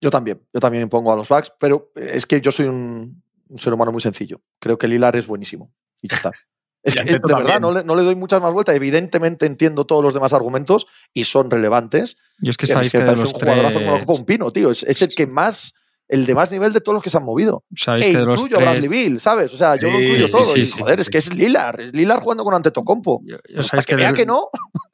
Yo 0.00 0.10
también, 0.10 0.42
yo 0.52 0.60
también 0.60 0.88
pongo 0.90 1.12
a 1.12 1.16
los 1.16 1.30
Bucks, 1.30 1.52
pero 1.58 1.90
es 1.96 2.26
que 2.26 2.40
yo 2.42 2.50
soy 2.50 2.66
un, 2.66 3.22
un 3.48 3.58
ser 3.58 3.72
humano 3.72 3.90
muy 3.90 4.02
sencillo. 4.02 4.42
Creo 4.58 4.78
que 4.78 4.86
Lilar 4.86 5.16
es 5.16 5.26
buenísimo. 5.26 5.72
Y 6.02 6.08
ya 6.08 6.16
está. 6.16 6.30
Es 6.84 6.94
Y 6.94 6.98
que, 6.98 7.04
de 7.14 7.18
verdad, 7.18 7.60
no 7.60 7.72
le, 7.72 7.82
no 7.82 7.94
le 7.96 8.02
doy 8.02 8.14
muchas 8.14 8.40
más 8.42 8.52
vueltas. 8.52 8.76
Evidentemente 8.76 9.46
entiendo 9.46 9.86
todos 9.86 10.04
los 10.04 10.12
demás 10.14 10.32
argumentos 10.34 10.86
y 11.14 11.24
son 11.24 11.50
relevantes. 11.50 12.16
Yo 12.38 12.50
es 12.50 12.56
que 12.58 12.66
Es 12.66 12.72
sabéis 12.72 12.92
que 12.92 12.98
que, 12.98 13.04
me 13.04 13.10
de 13.10 13.16
los 13.16 13.32
un 13.32 13.40
jugadorazo 13.40 13.78
como 13.80 13.94
tres, 13.96 14.18
un 14.18 14.24
pino, 14.26 14.50
tío. 14.52 14.70
Es, 14.70 14.82
es 14.82 15.00
el 15.00 15.14
que 15.14 15.26
más, 15.26 15.72
el 16.08 16.26
de 16.26 16.34
más 16.34 16.52
nivel 16.52 16.74
de 16.74 16.80
todos 16.82 16.94
los 16.94 17.02
que 17.02 17.08
se 17.08 17.16
han 17.16 17.24
movido. 17.24 17.64
sabéis 17.74 18.06
E 18.06 18.10
que 18.12 18.18
de 18.18 18.26
los 18.26 18.38
incluyo 18.38 18.58
a 18.58 18.60
Bradley 18.60 18.80
tres, 18.88 18.92
Bill, 18.92 19.18
¿sabes? 19.20 19.52
O 19.54 19.56
sea, 19.56 19.76
yo 19.76 19.90
lo 19.90 19.98
incluyo 19.98 20.28
sí, 20.28 20.36
sí, 20.44 20.60
y, 20.60 20.80
joder, 20.82 21.00
es 21.00 21.08
que 21.08 21.18
es 21.18 21.34
Lilar. 21.34 21.80
Es 21.80 21.94
Lilar 21.94 22.20
jugando 22.20 22.44
con 22.44 22.52
Antetokounmpo. 22.54 23.22
yo- 23.24 23.38
yo 23.48 23.62
sabéis 23.62 23.86
que 23.86 23.92
que 23.92 23.96
vea 23.96 24.12
de, 24.12 24.18
que 24.18 24.26
no, 24.26 24.50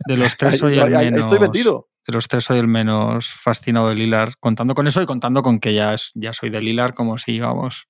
de 0.07 0.16
los 0.16 0.36
tres 0.36 0.62
ahí- 0.62 0.78
ahí 0.78 1.05
menos 1.07 1.20
estoy 1.20 1.38
vendido. 1.38 1.88
De 2.07 2.12
los 2.12 2.28
tres 2.28 2.44
soy 2.44 2.59
el 2.59 2.66
menos 2.66 3.26
fascinado 3.28 3.88
de 3.88 3.94
Lilar, 3.94 4.34
contando 4.40 4.74
con 4.74 4.86
eso 4.86 5.03
y 5.03 5.07
contando 5.07 5.42
con 5.42 5.61
que 5.61 5.74
ya, 5.74 5.94
es- 5.94 6.12
ya 6.14 6.32
soy 6.34 6.51
de 6.51 6.61
Lilar 6.62 6.94
como 6.94 7.18
si, 7.18 7.38
vamos, 7.40 7.84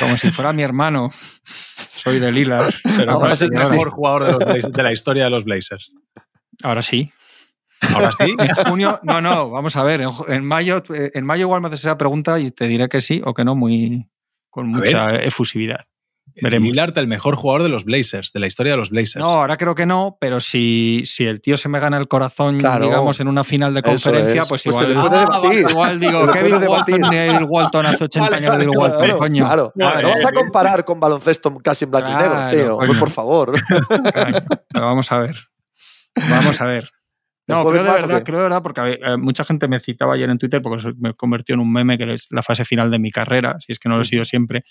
como 0.00 0.16
si 0.16 0.30
fuera 0.30 0.52
mi 0.52 0.62
hermano. 0.62 1.10
Soy 1.44 2.18
de 2.18 2.32
Lilar. 2.32 2.72
Pero 2.96 3.12
Ahora 3.12 3.20
¿Cuál 3.20 3.32
es 3.32 3.42
el 3.42 3.50
mejor 3.50 3.90
jugador 3.90 4.24
de, 4.24 4.32
los 4.32 4.40
Blazers- 4.42 4.72
de 4.72 4.82
la 4.82 4.92
historia 4.92 5.24
de 5.24 5.30
los 5.30 5.44
Blazers? 5.44 5.94
ahora 6.62 6.82
sí. 6.82 7.12
Ahora 7.94 8.10
sí. 8.12 8.34
En 8.38 8.54
junio, 8.54 8.98
no, 9.02 9.20
no, 9.20 9.50
vamos 9.50 9.76
a 9.76 9.82
ver. 9.82 10.00
En, 10.28 10.44
mayo, 10.44 10.82
en 10.88 11.24
mayo 11.26 11.42
igual 11.42 11.60
me 11.60 11.68
haces 11.68 11.80
esa 11.80 11.98
pregunta 11.98 12.38
y 12.40 12.50
te 12.50 12.68
diré 12.68 12.88
que 12.88 13.00
sí 13.02 13.20
o 13.24 13.34
que 13.34 13.44
no, 13.44 13.54
muy. 13.54 14.08
con 14.50 14.68
mucha 14.68 15.14
efusividad. 15.22 15.80
Veremos. 16.42 16.68
Lillard, 16.68 16.96
el 16.98 17.06
mejor 17.06 17.34
jugador 17.36 17.62
de 17.62 17.68
los 17.68 17.84
Blazers, 17.84 18.32
de 18.32 18.40
la 18.40 18.46
historia 18.46 18.72
de 18.72 18.76
los 18.78 18.90
Blazers. 18.90 19.16
No, 19.24 19.30
ahora 19.30 19.56
creo 19.56 19.74
que 19.74 19.86
no, 19.86 20.18
pero 20.20 20.40
si, 20.40 21.02
si 21.06 21.24
el 21.26 21.40
tío 21.40 21.56
se 21.56 21.68
me 21.68 21.80
gana 21.80 21.96
el 21.96 22.08
corazón, 22.08 22.58
Claro. 22.58 22.84
digamos, 22.84 23.18
en 23.20 23.28
una 23.28 23.42
final 23.44 23.72
de 23.74 23.82
conferencia, 23.82 24.42
es. 24.42 24.48
pues, 24.48 24.62
Pues 24.64 24.76
se 24.76 24.82
igual, 24.84 24.88
le 24.88 25.00
puede 25.00 25.16
Ah, 25.16 25.40
debatir. 25.40 25.66
igual 25.70 26.00
digo, 26.00 26.26
Se 26.32 26.38
Kevin. 26.38 26.54
Walton, 26.68 27.00
Neil 27.10 27.44
Walton 27.48 27.86
hace 27.86 28.04
80 28.04 28.20
Vale, 28.30 28.36
años 28.36 28.44
de 28.44 28.50
vale, 28.50 28.66
Bill 28.66 28.76
Walton, 28.78 28.98
Claro, 29.04 29.18
coño. 29.18 29.44
claro. 29.46 29.72
No 29.76 30.08
vas 30.10 30.24
a 30.26 30.32
comparar 30.32 30.84
con 30.84 31.00
baloncesto 31.00 31.56
casi 31.58 31.84
en 31.86 31.90
blanco 31.90 32.08
y 32.10 32.12
Claro, 32.12 32.34
negro, 32.50 32.50
tío. 32.64 32.76
Coño. 32.76 32.98
por 33.00 33.10
favor. 33.10 33.52
Vamos 34.74 35.12
a 35.12 35.18
ver. 35.20 35.36
Vamos 36.30 36.60
a 36.60 36.66
ver. 36.66 36.90
¿El 37.48 37.54
No, 37.54 37.64
creo 37.70 37.84
de 37.84 37.90
verdad, 37.90 38.18
qué? 38.18 38.24
creo 38.24 38.38
de 38.38 38.42
verdad, 38.44 38.62
porque 38.62 38.98
eh, 39.00 39.16
mucha 39.16 39.44
gente 39.44 39.68
me 39.68 39.78
citaba 39.78 40.14
ayer 40.14 40.28
en 40.30 40.38
Twitter 40.38 40.60
porque 40.62 40.82
se- 40.82 40.94
me 40.98 41.14
convirtió 41.14 41.54
en 41.54 41.60
un 41.60 41.72
meme 41.72 41.96
que 41.96 42.14
es 42.14 42.26
la 42.30 42.42
fase 42.42 42.64
final 42.64 42.90
de 42.90 42.98
mi 42.98 43.12
carrera, 43.12 43.56
si 43.60 43.70
es 43.70 43.78
que 43.78 43.88
no 43.88 43.96
lo 43.96 44.02
he 44.02 44.06
sido 44.06 44.24
siempre. 44.24 44.64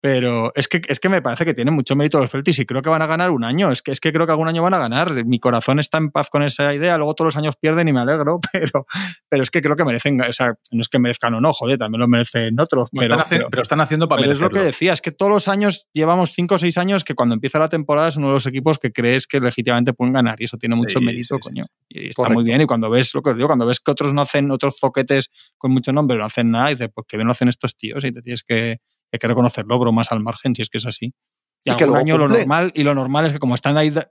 Pero 0.00 0.52
es 0.54 0.68
que, 0.68 0.82
es 0.88 1.00
que 1.00 1.08
me 1.08 1.22
parece 1.22 1.44
que 1.44 1.54
tienen 1.54 1.74
mucho 1.74 1.96
mérito 1.96 2.20
los 2.20 2.30
Celtics 2.30 2.58
y 2.60 2.66
creo 2.66 2.82
que 2.82 2.90
van 2.90 3.02
a 3.02 3.06
ganar 3.06 3.30
un 3.30 3.42
año. 3.44 3.70
Es 3.72 3.82
que, 3.82 3.90
es 3.90 3.98
que 3.98 4.12
creo 4.12 4.26
que 4.26 4.32
algún 4.32 4.46
año 4.46 4.62
van 4.62 4.74
a 4.74 4.78
ganar. 4.78 5.24
Mi 5.24 5.40
corazón 5.40 5.80
está 5.80 5.98
en 5.98 6.10
paz 6.10 6.28
con 6.30 6.42
esa 6.42 6.72
idea. 6.74 6.96
Luego 6.96 7.14
todos 7.14 7.34
los 7.34 7.36
años 7.36 7.56
pierden 7.56 7.88
y 7.88 7.92
me 7.92 8.00
alegro, 8.00 8.38
pero, 8.52 8.86
pero 9.28 9.42
es 9.42 9.50
que 9.50 9.62
creo 9.62 9.74
que 9.74 9.84
merecen. 9.84 10.20
O 10.20 10.32
sea, 10.32 10.54
no 10.70 10.80
es 10.80 10.88
que 10.88 10.98
merezcan 10.98 11.34
o 11.34 11.40
no, 11.40 11.52
joder, 11.52 11.78
también 11.78 12.00
lo 12.00 12.08
merecen 12.08 12.58
otros. 12.60 12.88
Pero 12.92 13.04
están 13.04 13.20
haciendo, 13.20 13.44
pero- 13.46 13.50
pero 13.50 13.62
están 13.62 13.80
haciendo 13.80 14.08
para 14.08 14.20
pero 14.20 14.32
es 14.32 14.38
lo 14.40 14.50
que 14.50 14.60
decía, 14.60 14.92
es 14.92 15.00
que 15.00 15.10
todos 15.12 15.32
los 15.32 15.48
años 15.48 15.88
llevamos 15.92 16.30
5 16.32 16.54
o 16.56 16.58
6 16.58 16.76
años 16.78 17.02
que 17.02 17.14
cuando 17.14 17.34
empieza 17.34 17.58
la 17.58 17.68
temporada 17.68 18.08
es 18.08 18.16
uno 18.16 18.28
de 18.28 18.34
los 18.34 18.46
equipos 18.46 18.78
que 18.78 18.92
crees 18.92 19.26
que 19.26 19.40
legítimamente 19.40 19.92
pueden 19.92 20.12
ganar 20.12 20.36
y 20.40 20.44
eso 20.44 20.56
tiene 20.58 20.76
mucho 20.76 20.98
Sí, 20.98 21.04
mérito, 21.04 21.36
sí, 21.36 21.40
sí, 21.42 21.48
coño. 21.48 21.64
Y 21.88 22.08
está 22.08 22.16
Correcto. 22.16 22.34
muy 22.34 22.44
bien. 22.44 22.60
Y 22.60 22.66
cuando 22.66 22.90
ves 22.90 23.14
lo 23.14 23.22
que 23.22 23.30
os 23.30 23.36
digo, 23.36 23.48
cuando 23.48 23.66
ves 23.66 23.80
que 23.80 23.90
otros 23.90 24.12
no 24.12 24.20
hacen 24.22 24.50
otros 24.50 24.76
zoquetes 24.78 25.30
con 25.58 25.72
mucho 25.72 25.92
nombre, 25.92 26.16
no 26.18 26.24
hacen 26.24 26.50
nada, 26.50 26.70
y 26.70 26.74
dices, 26.74 26.90
pues 26.94 27.06
que 27.08 27.16
bien 27.16 27.26
lo 27.26 27.32
hacen 27.32 27.48
estos 27.48 27.76
tíos 27.76 28.04
y 28.04 28.12
te 28.12 28.22
tienes 28.22 28.42
que, 28.44 28.78
hay 29.12 29.18
que 29.18 29.28
reconocerlo, 29.28 29.78
bromas 29.78 30.10
al 30.12 30.20
margen, 30.20 30.54
si 30.54 30.62
es 30.62 30.68
que 30.68 30.78
es 30.78 30.86
así. 30.86 31.12
Y, 31.64 31.70
Y 31.72 31.76
que 31.76 31.84
algún 31.84 31.98
año 31.98 32.16
lo 32.18 32.24
cumple. 32.24 32.40
normal, 32.40 32.72
y 32.74 32.82
lo 32.82 32.94
normal 32.94 33.26
es 33.26 33.32
que 33.32 33.38
como 33.38 33.54
están 33.54 33.76
ahí, 33.76 33.90
lo 33.90 34.02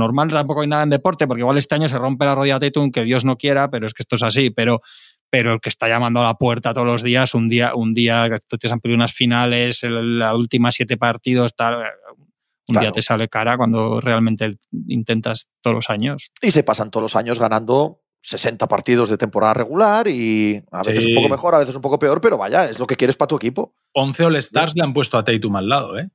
normal 0.00 0.28
tampoco 0.30 0.60
hay 0.62 0.68
nada 0.68 0.82
en 0.82 0.90
deporte, 0.90 1.26
porque 1.26 1.40
igual 1.40 1.58
este 1.58 1.74
año 1.74 1.88
se 1.88 1.98
rompe 1.98 2.24
la 2.26 2.34
rodilla 2.34 2.58
de 2.58 2.70
Tatum, 2.70 2.90
que 2.90 3.04
Dios 3.04 3.24
no 3.24 3.36
quiera, 3.36 3.70
pero 3.70 3.86
es 3.86 3.94
que 3.94 4.02
esto 4.02 4.16
es 4.16 4.22
así, 4.22 4.50
pero 4.50 4.80
pero 5.30 5.52
el 5.52 5.60
que 5.60 5.68
está 5.68 5.88
llamando 5.88 6.20
a 6.20 6.22
la 6.22 6.34
puerta 6.36 6.72
todos 6.72 6.86
los 6.86 7.02
días, 7.02 7.34
un 7.34 7.50
día, 7.50 7.74
un 7.74 7.92
día 7.92 8.26
te 8.48 8.68
han 8.72 8.80
pedido 8.80 8.96
unas 8.96 9.12
finales, 9.12 9.82
la 9.82 10.34
última 10.34 10.72
siete 10.72 10.96
partidos, 10.96 11.54
tal, 11.54 11.74
un 11.76 12.72
Claro. 12.72 12.80
día 12.86 12.92
te 12.92 13.02
sale 13.02 13.28
cara 13.28 13.58
cuando 13.58 14.00
realmente 14.00 14.56
intentas 14.86 15.48
todos 15.62 15.74
los 15.74 15.90
años. 15.90 16.30
Y 16.40 16.50
se 16.50 16.62
pasan 16.62 16.90
todos 16.90 17.02
los 17.02 17.16
años 17.16 17.38
ganando 17.38 18.00
60 18.20 18.66
partidos 18.68 19.08
de 19.08 19.16
temporada 19.18 19.54
regular 19.54 20.08
y 20.08 20.62
a 20.70 20.82
veces 20.82 21.04
Sí. 21.04 21.10
un 21.10 21.16
poco 21.16 21.28
mejor, 21.28 21.54
a 21.54 21.58
veces 21.58 21.74
un 21.76 21.82
poco 21.82 21.98
peor, 21.98 22.20
pero 22.20 22.36
vaya, 22.38 22.68
es 22.68 22.78
lo 22.78 22.86
que 22.86 22.96
quieres 22.96 23.16
para 23.16 23.28
tu 23.28 23.36
equipo. 23.36 23.74
11 23.94 24.24
All-Stars 24.24 24.74
le 24.76 24.82
han 24.84 24.92
puesto 24.92 25.16
a 25.18 25.24
Tatum 25.24 25.56
al 25.56 25.68
lado, 25.68 25.98
¿eh? 25.98 26.08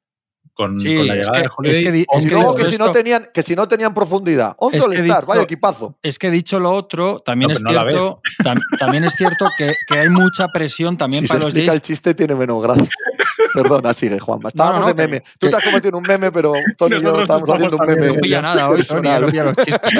Con, 0.56 0.80
Sí, 0.80 0.96
con 0.98 1.08
la 1.08 1.14
es 1.16 1.20
llegada 1.22 1.34
que- 1.34 1.42
de 1.42 1.50
Holiday. 1.58 1.76
es 1.86 1.92
que 1.92 2.00
es 2.00 2.26
Y 2.26 2.28
que 2.28 2.34
luego 2.36 2.54
dicho 2.54 2.66
que 2.66 2.72
si, 2.72 2.78
no 2.78 2.92
tenían, 2.92 3.28
que 3.34 3.42
si 3.42 3.56
no 3.56 3.68
tenían 3.68 3.94
profundidad. 3.94 4.56
11 4.60 4.78
Es 4.78 5.04
dicho- 5.04 5.26
vaya 5.26 5.42
equipazo. 5.42 5.98
Es 6.04 6.20
que 6.20 6.30
dicho 6.30 6.60
lo 6.60 6.72
otro, 6.72 7.20
también 7.20 7.50
No, 7.50 7.56
es 7.56 7.62
no 7.62 7.70
cierto, 7.72 8.22
tam- 8.44 8.62
también 8.78 9.04
es 9.04 9.14
cierto 9.16 9.48
que, 9.58 9.74
que 9.88 10.00
hay 10.00 10.10
mucha 10.10 10.48
presión 10.50 10.96
también 10.98 11.24
Si 11.24 11.28
se 11.28 11.34
para 11.34 11.46
los 11.46 11.50
explica 11.50 11.72
Jays 11.72 11.76
el 11.76 11.82
chiste, 11.82 12.14
tiene 12.14 12.36
menos 12.36 12.62
gracia. 12.62 12.88
Perdona, 13.54 13.94
sigue, 13.94 14.20
Juanma. 14.20 14.50
Estábamos 14.50 14.82
no, 14.82 14.88
de 14.88 14.94
que- 14.96 15.02
meme. 15.08 15.24
Tú 15.40 15.50
te 15.50 15.56
has 15.56 15.64
convertido 15.64 15.90
en 15.90 15.96
un 15.96 16.04
meme, 16.08 16.32
pero 16.32 16.54
Tony 16.78 16.96
y 16.98 17.02
yo 17.02 17.22
estamos 17.22 17.50
haciendo 17.50 17.78
un 17.78 17.86
meme. 17.86 18.08
no 18.08 18.14
pilla 18.16 18.42
nada 18.42 18.70
hoy, 18.70 18.84
Tony, 18.84 19.10
no 19.10 19.28
pilla 19.28 19.44
los 19.44 19.56
chistes. 19.58 19.94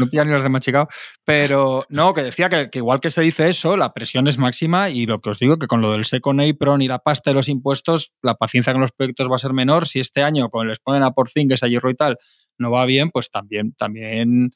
No 0.00 0.06
pilla 0.10 0.24
ni 0.24 0.30
los 0.32 0.42
de 0.42 0.48
machicado. 0.48 0.88
Pero 1.24 1.84
no, 1.88 2.14
que 2.14 2.22
decía 2.22 2.48
que, 2.48 2.70
que 2.70 2.78
igual 2.78 3.00
que 3.00 3.10
se 3.10 3.22
dice 3.22 3.48
eso, 3.48 3.76
la 3.76 3.92
presión 3.92 4.28
es 4.28 4.38
máxima 4.38 4.90
y 4.90 5.06
lo 5.06 5.18
que 5.20 5.30
os 5.30 5.38
digo, 5.38 5.58
que 5.58 5.66
con 5.66 5.80
lo 5.80 5.90
del 5.92 6.04
Second 6.04 6.40
Apron 6.40 6.82
y 6.82 6.88
la 6.88 6.98
pasta 6.98 7.30
de 7.30 7.34
los 7.34 7.48
impuestos, 7.48 8.12
la 8.22 8.34
paciencia 8.34 8.72
con 8.72 8.82
los 8.82 8.92
proyectos 8.92 9.30
va 9.30 9.36
a 9.36 9.40
ser 9.40 9.52
menor. 9.52 9.83
Si 9.84 10.00
este 10.00 10.22
año, 10.22 10.48
con 10.50 10.68
les 10.68 10.78
ponen 10.80 11.02
a 11.02 11.10
Porzingis, 11.12 11.62
a 11.62 11.68
Hierro 11.68 11.90
y 11.90 11.94
tal, 11.94 12.16
no 12.58 12.70
va 12.70 12.84
bien, 12.86 13.10
pues 13.10 13.30
también, 13.30 13.72
también 13.74 14.52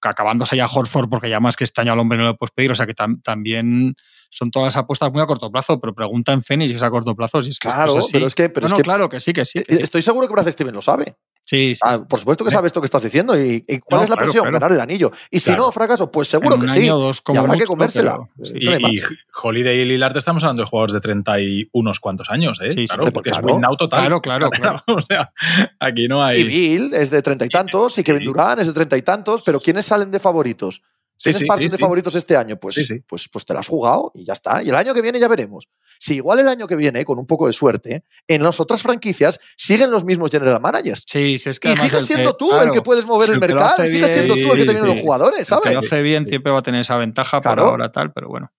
acabándose 0.00 0.56
ya 0.56 0.66
Horford, 0.66 1.08
porque 1.08 1.28
ya 1.28 1.40
más 1.40 1.56
que 1.56 1.64
este 1.64 1.80
año 1.80 1.92
al 1.92 1.98
hombre 1.98 2.16
no 2.18 2.24
lo 2.24 2.36
puedes 2.36 2.52
pedir, 2.52 2.70
o 2.70 2.74
sea 2.74 2.86
que 2.86 2.94
tam- 2.94 3.20
también 3.22 3.96
son 4.30 4.50
todas 4.50 4.76
apuestas 4.76 5.10
muy 5.10 5.20
a 5.20 5.26
corto 5.26 5.50
plazo, 5.50 5.80
pero 5.80 5.94
pregunta 5.94 6.32
en 6.32 6.42
Fénix 6.42 6.70
si 6.70 6.76
es 6.76 6.82
a 6.82 6.90
corto 6.90 7.16
plazo, 7.16 7.42
si 7.42 7.50
es 7.50 7.58
que 7.58 7.68
Claro, 7.68 7.98
es 7.98 8.04
así. 8.04 8.12
pero 8.12 8.26
es 8.28 8.34
que. 8.34 8.48
Pero 8.48 8.64
no, 8.64 8.66
es 8.66 8.70
no, 8.72 8.76
que 8.76 8.82
claro 8.84 9.08
que 9.08 9.18
sí, 9.20 9.32
que 9.32 9.44
sí. 9.44 9.62
que 9.64 9.76
sí. 9.76 9.82
Estoy 9.82 10.02
seguro 10.02 10.28
que 10.28 10.32
Brad 10.34 10.48
Steven 10.50 10.74
lo 10.74 10.82
sabe. 10.82 11.16
Sí, 11.48 11.74
sí, 11.74 11.80
Ah, 11.82 11.96
sí. 11.96 12.02
por 12.06 12.18
supuesto 12.18 12.44
que 12.44 12.50
Sí. 12.50 12.56
sabe 12.56 12.66
esto 12.66 12.80
que 12.82 12.84
estás 12.84 13.02
diciendo. 13.02 13.34
¿Y, 13.40 13.64
y 13.66 13.78
cuál 13.78 14.00
No, 14.00 14.04
es 14.04 14.10
la 14.10 14.16
claro, 14.16 14.26
presión? 14.26 14.42
claro. 14.44 14.52
Ganar 14.60 14.72
el 14.72 14.80
anillo. 14.80 15.12
Y 15.30 15.40
si 15.40 15.46
Claro. 15.46 15.62
no, 15.62 15.72
fracaso, 15.72 16.12
pues 16.12 16.28
seguro 16.28 16.56
En 16.56 16.60
que 16.60 16.66
un 16.66 16.72
sí. 16.72 16.80
año 16.80 16.96
o 16.96 16.98
dos 16.98 17.18
Y 17.20 17.22
como 17.22 17.40
habrá 17.40 17.56
que 17.56 17.64
comérsela. 17.64 18.18
pero- 18.36 18.46
sí. 18.46 18.52
¿Qué 18.60 18.78
Y, 18.80 18.96
y? 18.98 19.02
Holiday 19.42 19.78
y 19.80 19.84
Lillard 19.86 20.14
estamos 20.18 20.42
hablando 20.44 20.62
de 20.64 20.68
jugadores 20.68 20.92
de 20.92 21.00
30 21.00 21.40
y 21.40 21.68
unos 21.72 22.00
cuantos 22.00 22.28
años, 22.28 22.60
¿eh? 22.62 22.70
Sí, 22.70 22.86
claro, 22.86 23.10
porque 23.12 23.30
claro. 23.30 23.46
es 23.48 23.52
win 23.54 23.62
now 23.62 23.76
total. 23.76 24.00
Claro, 24.00 24.20
claro, 24.20 24.50
claro. 24.50 24.82
o 24.88 25.00
sea, 25.00 25.32
aquí 25.80 26.06
no 26.06 26.22
hay. 26.22 26.40
Y 26.40 26.44
Bill 26.44 26.92
es 26.92 27.08
de 27.10 27.22
treinta 27.22 27.46
y 27.46 27.48
tantos, 27.48 27.96
y 27.96 28.04
Kevin 28.04 28.20
Sí. 28.20 28.26
Durant 28.26 28.60
es 28.60 28.66
de 28.66 28.72
treinta 28.74 28.96
y 28.98 29.02
tantos, 29.02 29.42
pero 29.46 29.58
¿quiénes 29.58 29.86
salen 29.86 30.10
de 30.10 30.18
favoritos? 30.20 30.82
¿Tienes 31.20 31.40
sí, 31.40 31.46
parte 31.46 31.64
sí, 31.64 31.68
de 31.70 31.76
sí. 31.76 31.80
favoritos 31.80 32.14
este 32.14 32.36
año? 32.36 32.56
Pues, 32.58 32.76
Sí, 32.76 32.84
sí. 32.84 33.00
Pues, 33.06 33.28
pues 33.28 33.44
te 33.44 33.52
la 33.54 33.60
has 33.60 33.66
jugado 33.68 34.12
y 34.14 34.24
ya 34.24 34.32
está. 34.34 34.62
Y 34.62 34.68
el 34.68 34.74
año 34.76 34.94
que 34.94 35.02
viene 35.02 35.18
ya 35.18 35.26
veremos. 35.28 35.68
Si 35.98 36.14
igual 36.14 36.38
el 36.38 36.48
año 36.48 36.66
que 36.68 36.76
viene, 36.76 37.04
con 37.04 37.18
un 37.18 37.26
poco 37.26 37.46
de 37.48 37.52
suerte, 37.52 38.04
en 38.28 38.42
las 38.42 38.60
otras 38.60 38.82
franquicias 38.82 39.40
siguen 39.56 39.90
los 39.90 40.04
mismos 40.04 40.30
general 40.30 40.60
managers. 40.60 41.04
Sí, 41.08 41.38
sí, 41.38 41.50
es 41.50 41.58
que 41.58 41.72
Y 41.72 41.76
sigues 41.76 42.06
siendo 42.06 42.36
tú 42.36 42.48
claro, 42.50 42.66
el 42.66 42.70
que 42.70 42.82
puedes 42.82 43.04
mover 43.04 43.26
si 43.26 43.32
el 43.32 43.40
lo 43.40 43.46
mercado, 43.46 43.84
y 43.84 43.90
sigues 43.90 44.12
siendo 44.14 44.34
tú 44.36 44.52
el 44.52 44.58
que 44.58 44.64
te 44.64 44.72
sí, 44.72 44.76
vienen 44.76 44.86
los 44.94 45.00
jugadores, 45.00 45.38
el 45.40 45.44
que 45.44 45.44
¿sabes? 45.46 45.74
lo 45.74 45.80
hace 45.80 46.02
bien 46.02 46.28
siempre 46.28 46.52
va 46.52 46.58
a 46.58 46.62
tener 46.62 46.80
esa 46.82 46.96
ventaja 46.96 47.40
Claro. 47.40 47.62
por 47.64 47.70
ahora 47.72 47.90
tal, 47.92 48.12
pero 48.12 48.28
bueno. 48.28 48.52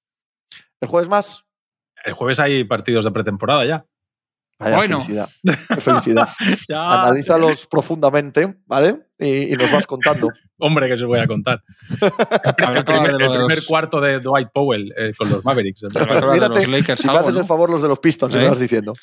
El 0.81 0.87
jueves 0.89 1.09
más. 1.09 1.45
El 2.03 2.13
jueves 2.13 2.39
hay 2.39 2.63
partidos 2.65 3.05
de 3.05 3.11
pretemporada 3.11 3.65
ya. 3.65 3.85
Vaya 4.59 4.75
Bueno. 4.75 4.99
felicidad. 5.01 5.29
Qué 5.69 5.81
felicidad. 5.81 6.27
Analízalos 6.75 7.65
profundamente, 7.67 8.57
¿vale? 8.65 9.07
Y, 9.17 9.53
y 9.53 9.55
nos 9.55 9.71
vas 9.71 9.85
contando. 9.87 10.27
Hombre, 10.59 10.87
que 10.87 10.93
os 10.95 11.03
voy 11.03 11.19
a 11.19 11.27
contar. 11.27 11.63
El 12.75 12.83
primer, 12.83 13.11
el 13.21 13.65
cuarto 13.65 14.01
de 14.01 14.19
Dwight 14.19 14.49
Powell 14.53 14.93
eh, 14.97 15.13
con 15.17 15.29
los 15.29 15.43
Mavericks. 15.45 15.83
Mírate, 15.83 16.59
los 16.61 16.67
Lakers 16.67 17.01
Si 17.01 17.07
me 17.07 17.17
haces 17.17 17.33
¿no? 17.33 17.39
el 17.39 17.45
favor 17.45 17.69
los 17.69 17.81
de 17.81 17.87
los 17.87 17.99
Pistons, 17.99 18.33
si 18.33 18.39
me 18.39 18.45
¿Eh? 18.45 18.49
vas 18.49 18.59
diciendo. 18.59 18.93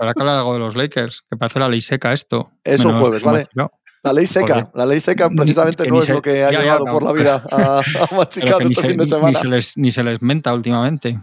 Habrá 0.00 0.14
que 0.14 0.20
hablar 0.20 0.38
algo 0.38 0.52
de 0.54 0.60
los 0.60 0.76
Lakers, 0.76 1.22
que 1.28 1.36
parece 1.36 1.58
la 1.58 1.68
ley 1.68 1.80
seca 1.80 2.12
esto. 2.12 2.52
Eso 2.62 2.86
Menos 2.88 3.00
jueves, 3.02 3.22
¿vale? 3.24 3.46
La 4.02 4.12
ley 4.14 4.26
seca. 4.26 4.70
La 4.74 4.86
ley 4.86 4.98
seca 5.00 5.28
Ni- 5.28 5.36
precisamente 5.36 5.84
que 5.84 5.90
no 5.90 5.98
es 5.98 6.06
se- 6.06 6.12
lo 6.14 6.22
que 6.22 6.42
ha 6.44 6.50
ya, 6.50 6.58
ya, 6.58 6.62
llevado 6.62 6.86
no. 6.86 6.92
por 6.92 7.02
la 7.02 7.12
vida 7.12 7.44
a, 7.50 7.80
a 7.80 8.14
Machicado 8.16 8.60
este 8.60 8.74
se, 8.80 8.88
fin 8.88 8.96
de 8.96 9.04
ni- 9.04 9.10
semana. 9.10 9.28
ni 9.30 9.34
se 9.34 9.44
les, 9.48 9.76
ni 9.76 9.92
se 9.92 10.02
les 10.04 10.22
menta 10.22 10.54
últimamente. 10.54 11.18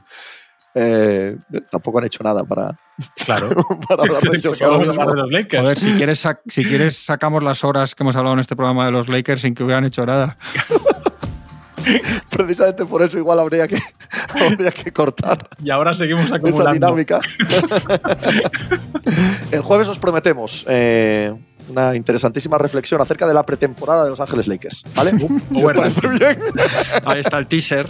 Eh, 0.76 1.36
tampoco 1.72 1.98
han 2.00 2.06
hecho 2.06 2.24
nada 2.24 2.44
para, 2.44 2.76
Claro. 3.26 3.50
para 3.88 4.04
hablar 4.04 4.22
de 4.24 4.38
ellos 4.38 4.62
ahora 4.62 4.78
mismo. 4.80 5.04
los 5.14 5.32
Lakers. 5.32 5.64
Joder, 5.64 5.80
si 5.80 5.92
quieres, 5.94 6.24
sac- 6.26 6.42
si 6.48 6.64
quieres 6.66 6.98
sacamos 7.04 7.42
las 7.44 7.64
horas 7.64 7.96
que 7.96 8.04
hemos 8.04 8.16
hablado 8.16 8.34
en 8.36 8.40
este 8.42 8.56
programa 8.56 8.86
de 8.86 8.92
los 8.92 9.08
Lakers 9.08 9.42
sin 9.42 9.56
que 9.56 9.64
hubieran 9.64 9.86
hecho 9.86 10.06
nada. 10.06 10.38
Precisamente 12.30 12.86
por 12.86 13.02
eso 13.02 13.18
igual 13.18 13.40
habría 13.40 13.68
que, 13.68 13.80
habría 14.46 14.72
que 14.72 14.92
cortar 14.92 15.48
Y 15.64 15.70
ahora 15.70 15.94
seguimos 15.94 16.26
esa 16.26 16.36
acumulando. 16.36 16.74
dinámica. 16.74 17.20
El 19.52 19.62
jueves 19.62 19.88
os 19.88 19.98
prometemos 19.98 20.66
eh, 20.68 21.34
una 21.70 21.96
interesantísima 21.96 22.58
reflexión 22.58 23.00
acerca 23.02 23.26
de 23.26 23.34
la 23.34 23.46
pretemporada 23.46 24.04
de 24.04 24.10
Los 24.10 24.20
Ángeles 24.20 24.48
Lakers. 24.48 24.84
¿Vale? 24.96 25.12
Si 25.18 26.08
bien, 26.08 26.40
Ahí 27.06 27.22
está 27.22 27.38
el 27.38 27.48
teaser. 27.48 27.88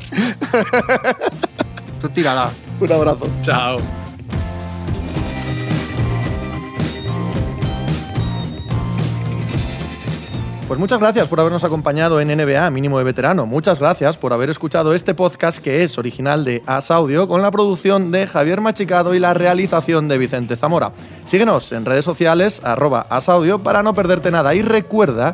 Tú 2.02 2.10
tírala. 2.10 2.50
un 2.80 2.92
abrazo. 2.92 3.28
Chao. 3.42 3.78
Pues 10.68 10.82
muchas 10.82 11.00
gracias 11.00 11.30
por 11.30 11.40
habernos 11.40 11.64
acompañado 11.64 12.20
en 12.20 12.28
NBA 12.28 12.70
Mínimo 12.72 12.98
de 12.98 13.06
Veterano. 13.06 13.46
Muchas 13.46 13.80
gracias 13.80 14.18
por 14.18 14.34
haber 14.34 14.50
escuchado 14.50 14.94
este 14.94 15.14
podcast 15.14 15.60
que 15.60 15.86
es 15.86 15.98
original 15.98 16.44
de 16.44 16.62
As 16.66 16.92
Audio 16.92 17.30
con 17.30 17.42
la 17.42 17.52
producción 17.52 18.12
de 18.12 18.28
Javier 18.28 18.60
Machicado 18.60 19.16
y 19.16 19.20
la 19.20 19.34
realización 19.34 20.10
de 20.10 20.18
Vicente 20.18 20.58
Zamora. 20.58 20.92
Síguenos 21.24 21.72
en 21.72 21.86
redes 21.86 22.04
sociales 22.04 22.62
arroba 22.66 23.08
As 23.10 23.30
Audio 23.30 23.60
para 23.60 23.82
no 23.82 23.94
perderte 23.94 24.30
nada 24.30 24.56
y 24.56 24.62
recuerda 24.62 25.34